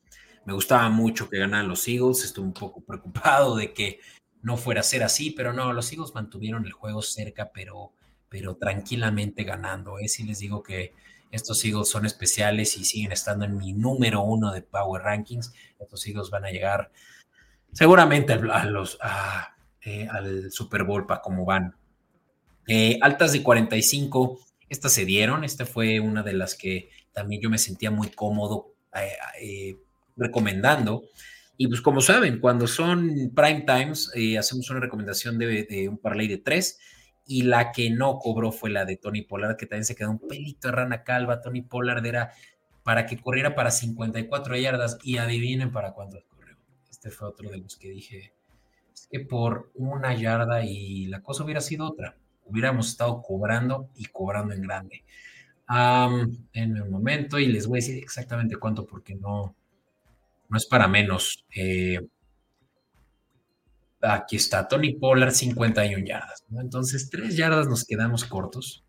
me 0.45 0.53
gustaba 0.53 0.89
mucho 0.91 1.29
que 1.29 1.39
ganaran 1.39 1.69
los 1.69 1.87
Eagles. 1.89 2.25
Estuve 2.25 2.47
un 2.47 2.53
poco 2.53 2.81
preocupado 2.83 3.57
de 3.57 3.73
que 3.73 4.01
no 4.43 4.57
fuera 4.57 4.81
a 4.81 4.85
ser 4.85 5.03
así, 5.03 5.31
pero 5.31 5.53
no, 5.53 5.73
los 5.73 5.91
Eagles 5.93 6.15
mantuvieron 6.15 6.67
el 6.67 6.73
juego 6.73 7.03
cerca, 7.03 7.51
pero, 7.53 7.93
pero 8.29 8.57
tranquilamente 8.57 9.45
ganando. 9.45 9.99
¿eh? 9.99 10.09
Sí 10.09 10.25
les 10.25 10.39
digo 10.39 10.63
que 10.63 10.93
estos 11.31 11.65
Eagles 11.65 11.89
son 11.89 12.07
especiales 12.07 12.77
y 12.77 12.85
siguen 12.85 13.13
estando 13.13 13.45
en 13.45 13.57
mi 13.57 13.73
número 13.73 14.23
uno 14.23 14.53
de 14.53 14.63
Power 14.63 15.03
Rankings. 15.03 15.53
Estos 15.79 16.07
Eagles 16.07 16.31
van 16.31 16.45
a 16.45 16.51
llegar 16.51 16.93
seguramente 17.73 18.35
a 18.35 18.65
los, 18.67 18.99
eh, 19.83 20.07
al 20.11 20.53
Super 20.53 20.85
Bowl 20.85 21.07
para 21.07 21.23
cómo 21.23 21.45
van. 21.45 21.75
Eh, 22.69 22.99
altas 23.03 23.33
de 23.33 23.43
45, 23.43 24.39
estas 24.69 24.93
se 24.93 25.05
dieron. 25.05 25.43
Esta 25.43 25.67
fue 25.67 26.01
una 26.01 26.23
de 26.23 26.35
las 26.35 26.55
que 26.55 26.91
también 27.13 27.43
yo 27.43 27.51
me 27.51 27.59
sentía 27.59 27.91
muy 27.91 28.09
cómodo 28.09 28.75
eh, 29.41 29.79
recomendando. 30.17 31.05
Y 31.57 31.69
pues 31.69 31.81
como 31.81 32.01
saben, 32.01 32.41
cuando 32.41 32.67
son 32.67 33.33
prime 33.35 33.63
times, 33.63 34.11
eh, 34.15 34.39
hacemos 34.39 34.69
una 34.71 34.81
recomendación 34.81 35.39
de, 35.39 35.89
un 35.89 35.99
parlay 35.99 36.29
de 36.29 36.39
tres. 36.39 36.79
Y 37.27 37.43
la 37.43 37.73
que 37.73 37.91
no 37.91 38.19
cobró 38.19 38.53
fue 38.53 38.71
la 38.71 38.85
de 38.85 38.97
Tony 38.97 39.23
Pollard, 39.23 39.57
que 39.57 39.67
también 39.67 39.85
se 39.85 39.95
quedó 39.95 40.11
un 40.11 40.19
pelito 40.19 40.69
de 40.69 40.73
rana 40.73 41.05
calva. 41.05 41.41
Tony 41.41 41.63
Pollard 41.63 42.05
era 42.05 42.33
para 42.83 43.07
que 43.07 43.19
corriera 43.19 43.55
para 43.55 43.71
54 43.71 44.57
yardas 44.57 44.99
y 45.03 45.17
adivinen 45.17 45.73
para 45.73 45.93
cuánto 45.93 46.23
corrió. 46.29 46.57
Este 46.91 47.11
fue 47.11 47.29
otro 47.29 47.49
de 47.51 47.59
los 47.59 47.77
que 47.77 47.89
dije, 47.89 48.35
es 48.93 49.07
que 49.11 49.21
por 49.21 49.71
una 49.75 50.15
yarda 50.15 50.65
y 50.65 51.07
la 51.07 51.23
cosa 51.23 51.45
hubiera 51.45 51.63
sido 51.63 51.87
otra. 51.87 52.17
Hubiéramos 52.45 52.89
estado 52.89 53.23
cobrando 53.23 53.89
y 53.97 54.05
cobrando 54.07 54.53
en 54.53 54.61
grande. 54.61 55.05
en 56.53 56.83
un 56.83 56.91
momento 56.91 57.39
y 57.39 57.47
les 57.47 57.67
voy 57.67 57.79
a 57.79 57.81
decir 57.81 57.97
exactamente 58.03 58.57
cuánto 58.57 58.87
porque 58.87 59.15
no, 59.15 59.57
no 60.55 60.59
es 60.59 60.67
para 60.67 60.87
menos. 60.87 61.45
Eh, 61.53 61.99
aquí 64.01 64.37
está 64.37 64.69
Tony 64.69 64.95
Pollard, 64.95 65.33
51 65.33 66.07
yardas. 66.07 66.45
Entonces, 66.57 67.11
tres 67.11 67.37
yardas 67.37 67.67
nos 67.67 67.85
quedamos 67.85 68.25
cortos. 68.25 68.85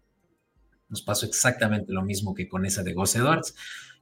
Nos 0.90 1.02
pasó 1.02 1.26
exactamente 1.26 1.92
lo 1.92 2.04
mismo 2.04 2.36
que 2.36 2.48
con 2.48 2.68
esa 2.68 2.84
de 2.84 2.94
Gus 2.94 3.16
Edwards. 3.16 3.56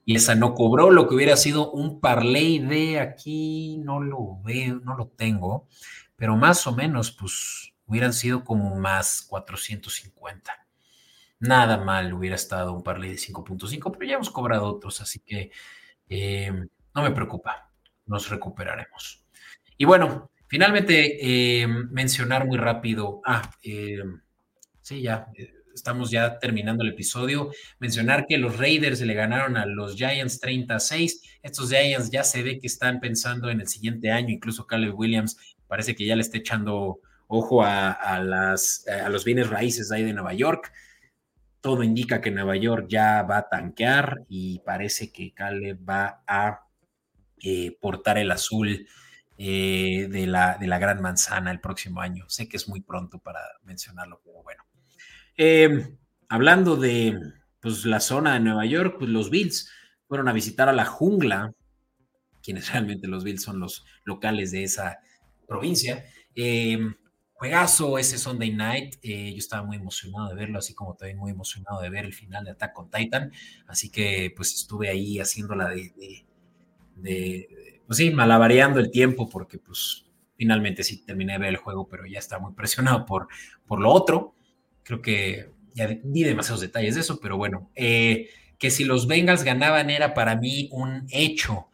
Y 0.03 0.18
esa 0.18 0.36
no 0.36 0.55
cobró 0.55 0.91
lo 0.91 1.07
que 1.07 1.16
hubiera 1.16 1.38
sido 1.38 1.72
un 1.72 2.01
parlay 2.01 2.59
de 2.59 2.99
aquí, 2.99 3.78
no 3.78 4.01
lo 4.01 4.41
veo, 4.43 4.82
no 4.84 4.97
lo 4.97 5.07
tengo, 5.07 5.70
pero 6.18 6.36
más 6.36 6.68
o 6.68 6.74
menos, 6.76 7.14
pues 7.14 7.72
hubieran 7.86 8.11
sido 8.11 8.43
como 8.43 8.76
más 8.76 9.22
450. 9.30 10.68
Nada 11.39 11.78
mal 11.78 12.14
hubiera 12.14 12.36
estado 12.36 12.74
un 12.74 12.84
parlay 12.84 13.11
de 13.11 13.16
5.5, 13.16 13.93
pero 13.93 14.05
ya 14.05 14.16
hemos 14.16 14.32
cobrado 14.32 14.66
otros, 14.66 14.99
así 14.99 15.20
que 15.22 15.51
eh, 16.09 16.51
no 16.94 17.02
me 17.02 17.12
preocupa, 17.12 17.72
nos 18.06 18.30
recuperaremos. 18.30 19.26
Y 19.78 19.86
bueno, 19.86 20.32
finalmente 20.48 21.18
eh, 21.62 21.68
mencionar 21.68 22.46
muy 22.46 22.58
rápido, 22.58 23.22
ah, 23.26 23.41
eh, 23.64 24.04
sí, 24.82 25.02
ya, 25.02 25.28
eh, 25.36 25.54
estamos 25.74 26.12
ya 26.12 26.38
terminando 26.38 26.84
el 26.84 26.89
episodio, 26.89 27.52
mencionar 27.80 28.26
que 28.28 28.38
los 28.38 28.58
Raiders 28.58 29.02
le 29.02 29.14
ganaron 29.14 29.58
a 29.58 29.66
los 29.66 29.96
Giants 29.96 30.39
36, 30.39 31.39
estos 31.41 31.70
Giants 31.70 32.12
ya 32.12 32.24
se 32.24 32.44
ve 32.44 32.60
que 32.60 32.68
están 32.68 33.00
pensando 33.00 33.50
en 33.50 33.62
el 33.62 33.68
siguiente 33.68 34.12
año, 34.12 34.30
incluso 34.30 34.68
Caleb 34.68 34.98
Williams 34.98 35.38
parece 35.68 35.96
que 35.96 36.06
ya 36.06 36.16
le 36.16 36.22
está 36.22 36.38
echando 36.38 37.00
ojo 37.28 37.64
a, 37.64 38.20
las, 38.24 38.86
a 38.88 39.10
los 39.10 39.26
bienes 39.26 39.50
raíces 39.50 39.91
ahí 39.91 40.04
de 40.04 40.14
Nueva 40.14 40.34
York 40.34 40.72
todo 41.64 41.82
indica 41.82 42.20
que 42.20 42.30
Nueva 42.30 42.58
York 42.58 42.88
ya 42.89 43.24
va 43.24 43.38
a 43.38 43.48
tanquear 43.48 44.26
y 44.28 44.60
parece 44.60 45.14
que 45.14 45.34
Caleb 45.34 45.80
va 45.89 46.22
a 46.28 46.68
eh, 47.44 47.78
portar 47.80 48.18
el 48.18 48.32
azul 48.32 48.88
eh, 49.38 50.08
de, 50.10 50.26
la, 50.26 50.58
de 50.58 50.68
la 50.68 50.80
Gran 50.80 51.02
Manzana 51.02 51.52
el 51.52 51.60
próximo 51.60 52.02
año. 52.02 52.26
Sé 52.30 52.50
que 52.50 52.58
es 52.58 52.68
muy 52.68 52.82
pronto 52.82 53.20
para 53.20 53.39
mencionarlo, 53.64 54.22
pero 54.24 54.41
bueno. 54.41 54.64
Em, 55.36 55.98
hablando 56.30 56.76
de 56.76 57.20
pues, 57.60 57.86
la 57.86 58.00
zona 58.00 58.34
de 58.34 58.39
Nueva 58.39 58.66
York, 58.66 58.96
pues, 58.98 59.10
los 59.10 59.30
Bills 59.30 59.70
fueron 60.08 60.28
a 60.28 60.34
visitar 60.34 60.70
a 60.70 60.74
la 60.74 60.86
jungla, 60.86 61.54
quienes 62.41 62.68
realmente 62.72 63.08
los 63.08 63.24
Bills 63.24 63.44
son 63.44 63.60
los 63.60 63.86
locales 64.06 64.52
de 64.52 64.64
esa 64.64 65.00
provincia. 65.48 66.04
Juegazo 67.44 67.98
ese 67.98 68.18
Sunday 68.18 68.52
night. 68.54 68.96
Eh, 69.02 69.32
yo 69.32 69.38
estaba 69.38 69.64
muy 69.64 69.76
emocionado 69.76 70.30
de 70.30 70.36
verlo, 70.36 70.60
así 70.60 70.74
como 70.74 70.96
también 70.96 71.18
muy 71.18 71.30
emocionado 71.30 71.82
de 71.82 71.89
ver 71.89 72.06
el 72.06 72.14
final 72.14 72.46
de 72.46 72.52
Attack 72.52 72.80
on 72.80 72.89
Titan. 72.89 73.34
Así 73.68 73.89
que 73.89 74.32
pues 74.34 74.54
estuve 74.54 74.88
ahí 74.88 75.20
haciéndola 75.20 75.68
de, 75.68 76.26
pues 77.02 77.98
sí, 77.98 78.12
malabareando 78.12 78.80
el 78.80 78.91
tiempo 78.91 79.30
porque 79.30 79.58
pues 79.58 80.06
finalmente 80.36 80.84
sí 80.84 81.06
terminé 81.06 81.34
de 81.34 81.39
ver 81.39 81.50
el 81.50 81.58
juego, 81.58 81.88
pero 81.88 82.06
ya 82.06 82.20
estaba 82.20 82.41
muy 82.44 82.54
presionado 82.54 83.06
por, 83.06 83.28
por 83.66 83.80
lo 83.80 83.91
otro. 83.91 84.36
Creo 84.84 85.02
que 85.02 85.52
ya 85.74 85.88
di 85.88 86.24
demasiados 86.24 86.62
detalles 86.62 86.96
de 86.96 87.02
eso, 87.02 87.20
pero 87.20 87.38
bueno, 87.38 87.72
eh, 87.76 88.30
que 88.58 88.72
si 88.72 88.84
los 88.84 89.08
Bengals 89.08 89.44
ganaban 89.44 89.89
era 89.89 90.14
para 90.14 90.36
mí 90.36 90.70
un 90.72 91.06
hecho. 91.12 91.68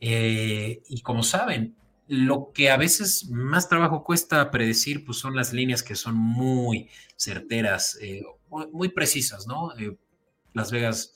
Eh, 0.00 0.82
y 0.88 1.00
como 1.02 1.22
saben, 1.22 1.76
lo 2.06 2.52
que 2.52 2.70
a 2.70 2.76
veces 2.76 3.28
más 3.30 3.68
trabajo 3.68 4.02
cuesta 4.02 4.50
predecir, 4.50 5.04
pues 5.04 5.18
son 5.18 5.36
las 5.36 5.52
líneas 5.52 5.82
que 5.82 5.94
son 5.94 6.16
muy 6.16 6.88
certeras, 7.16 7.98
eh, 8.00 8.22
muy, 8.72 8.88
precisas, 8.88 9.46
¿no? 9.46 9.72
las 10.54 10.70
Vegas, 10.72 11.14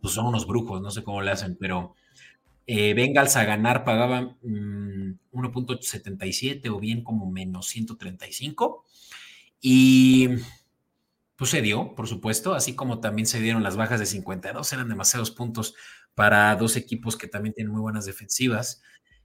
pues 0.00 0.14
son 0.14 0.26
unos 0.26 0.46
brujos, 0.46 0.80
no 0.80 0.90
sé 0.90 1.04
cómo 1.04 1.20
le 1.20 1.30
hacen, 1.30 1.56
pero 1.60 1.94
eh, 2.66 2.94
Bengals 2.94 3.36
a 3.36 3.44
ganar 3.44 3.84
pagaban 3.84 4.38
1.77 4.42 6.68
mm, 6.68 6.74
o 6.74 6.80
bien 6.80 7.04
como 7.04 7.30
menos 7.30 7.68
135. 7.68 8.84
Y 9.60 10.30
pues 11.36 11.50
se 11.50 11.62
dio, 11.62 11.94
por 11.94 12.08
supuesto, 12.08 12.54
así 12.54 12.74
como 12.74 13.00
también 13.00 13.26
se 13.26 13.40
dieron 13.40 13.62
las 13.62 13.76
bajas 13.76 14.00
de 14.00 14.06
52, 14.06 14.72
eran 14.72 14.88
demasiados 14.88 15.30
puntos 15.30 15.74
para 16.14 16.54
dos 16.56 16.76
equipos 16.76 17.16
que 17.16 17.28
también 17.28 17.54
tienen 17.54 17.72
muy 17.72 17.82
buenas 17.82 18.06
defensivas. 18.06 18.82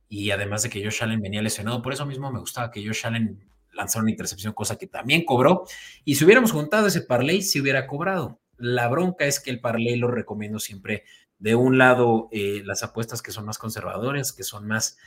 Y 0.09 0.31
además 0.31 0.63
de 0.63 0.69
que 0.69 0.83
Josh 0.83 1.03
Allen 1.03 1.21
venía 1.21 1.41
lesionado, 1.41 1.81
por 1.81 1.93
eso 1.93 2.05
mismo 2.05 2.31
me 2.31 2.39
gustaba 2.39 2.69
que 2.69 2.85
Josh 2.85 3.07
Allen 3.07 3.39
lanzara 3.71 4.03
una 4.03 4.11
intercepción, 4.11 4.53
cosa 4.53 4.77
que 4.77 4.87
también 4.87 5.23
cobró. 5.23 5.63
Y 6.03 6.15
si 6.15 6.25
hubiéramos 6.25 6.51
juntado 6.51 6.87
ese 6.87 7.01
parlay, 7.01 7.41
se 7.41 7.61
hubiera 7.61 7.87
cobrado. 7.87 8.41
La 8.57 8.89
bronca 8.89 9.25
es 9.25 9.39
que 9.39 9.49
el 9.49 9.61
parlay 9.61 9.95
lo 9.95 10.11
recomiendo 10.11 10.59
siempre 10.59 11.05
de 11.41 11.55
un 11.55 11.79
lado 11.79 12.29
eh, 12.31 12.61
las 12.63 12.83
apuestas 12.83 13.23
que 13.23 13.31
son 13.31 13.45
más 13.45 13.57
conservadoras, 13.57 14.31
que 14.31 14.43
son 14.43 14.67
más 14.67 14.97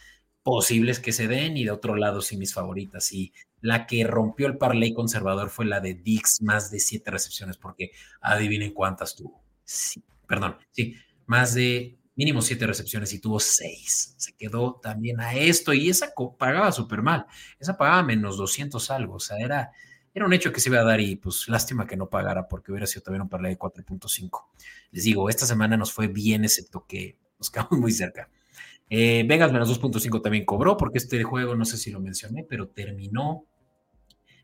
posibles 0.43 0.99
que 0.99 1.13
se 1.13 1.29
den, 1.29 1.57
y 1.57 1.65
de 1.65 1.71
otro 1.71 1.95
lado 1.95 2.21
sí 2.21 2.37
mis 2.37 2.53
favoritas. 2.53 3.13
Y 3.13 3.33
la 3.61 3.87
que 3.87 4.05
rompió 4.05 4.49
el 4.49 4.59
parlay 4.59 4.93
conservador 4.93 5.49
fue 5.49 5.65
la 5.65 5.81
de 5.81 5.95
Dix, 5.95 6.43
más 6.43 6.73
de 6.73 6.81
siete 6.81 7.13
recepciones, 7.13 7.57
porque 7.57 7.93
adivinen 8.21 8.75
cuántas 8.75 9.15
tuvo. 9.15 9.45
Sí, 9.65 10.03
perdón, 10.27 10.59
sí, 10.73 10.97
más 11.27 11.55
de 11.55 11.97
mínimo 12.17 12.43
siete 12.43 12.67
recepciones 12.67 13.13
y 13.13 13.21
tuvo 13.21 13.39
seis. 13.39 14.15
Se 14.19 14.35
quedó 14.37 14.81
también 14.83 15.21
a 15.21 15.35
esto 15.35 15.73
y 15.73 15.89
esa 15.89 16.13
pagaba 16.37 16.73
súper 16.73 17.01
mal. 17.01 17.27
Esa 17.61 17.77
pagaba 17.77 18.03
menos 18.03 18.37
200 18.37 18.91
algo, 18.91 19.15
o 19.15 19.21
sea, 19.21 19.39
era 19.39 19.71
era 20.15 20.27
un 20.27 20.33
hecho 20.33 20.53
que 20.53 20.61
se 20.61 20.69
iba 20.71 20.79
a 20.79 20.85
dar 20.85 21.01
y 21.01 21.17
pues 21.17 21.49
lástima 21.49 21.87
que 21.87 21.97
no 21.97 22.09
pagara 22.09 22.47
porque 22.47 22.71
hubiera 22.71 22.87
sido 22.87 23.03
también 23.03 23.23
un 23.23 23.29
parlay 23.29 23.53
de 23.53 23.59
4.5. 23.59 24.47
Les 24.93 25.05
digo, 25.05 25.29
esta 25.29 25.45
semana 25.45 25.77
nos 25.77 25.93
fue 25.93 26.07
bien, 26.07 26.45
excepto 26.45 26.87
que 26.87 27.19
nos 27.39 27.51
quedamos 27.51 27.79
muy 27.79 27.91
cerca. 27.91 28.31
Eh, 28.89 29.25
Vegas 29.27 29.53
menos 29.53 29.69
2.5 29.81 30.23
también 30.23 30.45
cobró 30.45 30.77
porque 30.77 30.99
este 30.99 31.23
juego, 31.25 31.57
no 31.57 31.65
sé 31.65 31.77
si 31.77 31.91
lo 31.91 32.01
mencioné, 32.01 32.45
pero 32.49 32.69
terminó 32.69 33.45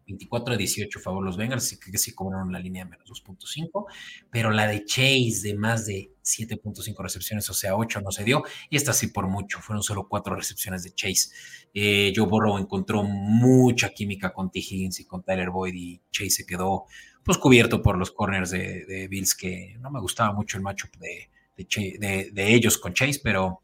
24 0.07 0.55
a 0.55 0.57
18 0.57 0.99
a 0.99 1.03
favor 1.03 1.25
los 1.25 1.37
Bengals, 1.37 1.65
así 1.65 1.79
que 1.79 1.97
sí 1.99 2.13
cobraron 2.15 2.51
la 2.51 2.59
línea 2.59 2.85
de 2.85 2.91
menos 2.91 3.09
2.5, 3.09 3.87
pero 4.29 4.51
la 4.51 4.67
de 4.67 4.85
Chase 4.85 5.41
de 5.45 5.55
más 5.55 5.87
de 5.87 6.10
7.5 6.23 7.03
recepciones, 7.03 7.49
o 7.51 7.55
sea, 7.55 7.77
8 7.77 8.01
no 8.01 8.11
se 8.11 8.25
dio, 8.25 8.43
y 8.69 8.77
esta 8.77 8.93
sí 8.93 9.09
por 9.09 9.29
mucho, 9.29 9.61
fueron 9.61 9.83
solo 9.83 10.09
4 10.09 10.35
recepciones 10.35 10.83
de 10.83 10.95
Chase. 10.95 11.31
Eh, 11.75 12.13
Joe 12.15 12.27
Burrow 12.27 12.59
encontró 12.59 13.03
mucha 13.03 13.91
química 13.91 14.33
con 14.33 14.51
T. 14.51 14.59
Higgins 14.59 15.01
y 15.01 15.05
con 15.05 15.23
Tyler 15.23 15.51
Boyd, 15.51 15.75
y 15.75 16.01
Chase 16.11 16.31
se 16.31 16.47
quedó 16.47 16.87
pues 17.23 17.39
cubierto 17.39 17.83
por 17.83 17.99
los 17.99 18.11
corners 18.11 18.51
de, 18.51 19.07
Bills, 19.09 19.35
que 19.35 19.77
no 19.81 19.91
me 19.91 20.01
gustaba 20.01 20.33
mucho 20.33 20.57
el 20.57 20.63
matchup 20.63 20.97
de, 20.97 21.29
de, 21.57 22.55
ellos 22.55 22.79
con 22.79 22.95
Chase, 22.95 23.21
pero 23.23 23.63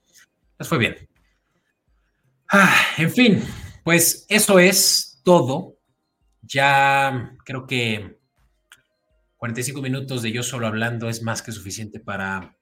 les 0.58 0.68
fue 0.68 0.78
bien. 0.78 0.96
Ah, 2.48 2.76
en 2.98 3.10
fin, 3.10 3.42
pues 3.82 4.26
eso 4.28 4.58
es 4.58 5.20
todo 5.24 5.76
ya 6.46 7.36
creo 7.44 7.66
que 7.66 8.15
45 9.46 9.80
minutos 9.80 10.22
de 10.22 10.32
yo 10.32 10.42
solo 10.42 10.66
hablando 10.66 11.08
es 11.08 11.22
más 11.22 11.40
que 11.40 11.52
suficiente 11.52 12.00
para, 12.00 12.56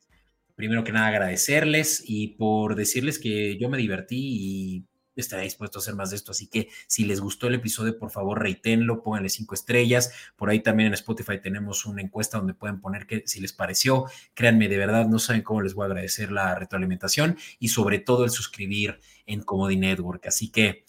primero 0.55 0.85
que 0.85 0.93
nada, 0.93 1.07
agradecerles 1.07 2.03
y 2.05 2.37
por 2.37 2.75
decirles 2.75 3.19
que 3.19 3.57
yo 3.57 3.71
me 3.71 3.79
divertí 3.79 4.19
y 4.19 4.87
estaré 5.17 5.45
dispuesto 5.45 5.79
a 5.79 5.81
hacer 5.81 5.95
más 5.95 6.11
de 6.11 6.17
esto. 6.17 6.33
Así 6.33 6.47
que 6.47 6.69
si 6.87 7.07
les 7.07 7.23
gustó 7.23 7.47
el 7.47 7.55
episodio, 7.55 7.99
por 7.99 8.11
favor, 8.11 8.39
reítenlo, 8.43 9.03
pónganle 9.03 9.31
cinco 9.31 9.55
estrellas. 9.55 10.13
Por 10.37 10.51
ahí 10.51 10.61
también 10.61 10.89
en 10.89 10.93
Spotify 10.93 11.41
tenemos 11.41 11.87
una 11.87 12.03
encuesta 12.03 12.37
donde 12.37 12.53
pueden 12.53 12.83
poner 12.83 13.07
que 13.07 13.23
si 13.25 13.41
les 13.41 13.55
pareció. 13.55 14.05
Créanme, 14.35 14.69
de 14.69 14.77
verdad, 14.77 15.07
no 15.07 15.19
saben 15.19 15.41
cómo 15.41 15.63
les 15.63 15.73
voy 15.73 15.85
a 15.85 15.87
agradecer 15.87 16.31
la 16.31 16.55
retroalimentación 16.55 17.39
y 17.59 17.69
sobre 17.69 17.99
todo 17.99 18.25
el 18.25 18.31
suscribir 18.31 19.01
en 19.25 19.41
Comedy 19.41 19.79
Network. 19.79 20.27
Así 20.27 20.51
que 20.51 20.85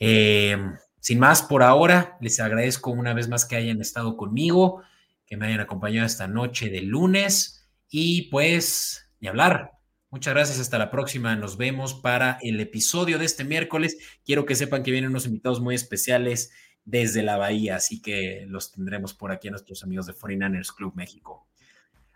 eh, 0.00 0.58
sin 0.98 1.20
más, 1.20 1.42
por 1.42 1.62
ahora, 1.62 2.18
les 2.20 2.40
agradezco 2.40 2.90
una 2.90 3.14
vez 3.14 3.28
más 3.28 3.46
que 3.46 3.54
hayan 3.54 3.80
estado 3.80 4.16
conmigo, 4.16 4.82
que 5.30 5.36
me 5.36 5.46
hayan 5.46 5.60
acompañado 5.60 6.04
esta 6.04 6.26
noche 6.26 6.70
de 6.70 6.82
lunes 6.82 7.70
y 7.88 8.22
pues, 8.30 9.08
ni 9.20 9.28
hablar. 9.28 9.70
Muchas 10.10 10.34
gracias, 10.34 10.58
hasta 10.58 10.76
la 10.76 10.90
próxima. 10.90 11.36
Nos 11.36 11.56
vemos 11.56 11.94
para 11.94 12.36
el 12.42 12.58
episodio 12.58 13.16
de 13.16 13.26
este 13.26 13.44
miércoles. 13.44 13.96
Quiero 14.24 14.44
que 14.44 14.56
sepan 14.56 14.82
que 14.82 14.90
vienen 14.90 15.10
unos 15.10 15.26
invitados 15.26 15.60
muy 15.60 15.76
especiales 15.76 16.50
desde 16.84 17.22
la 17.22 17.36
Bahía, 17.36 17.76
así 17.76 18.02
que 18.02 18.44
los 18.48 18.72
tendremos 18.72 19.14
por 19.14 19.30
aquí 19.30 19.46
a 19.46 19.52
nuestros 19.52 19.84
amigos 19.84 20.06
de 20.06 20.14
49ers 20.14 20.74
Club 20.74 20.94
México. 20.96 21.46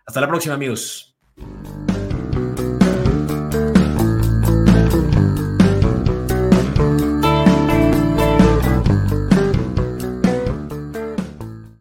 Hasta 0.04 0.20
la 0.20 0.26
próxima, 0.26 0.54
amigos. 0.54 1.16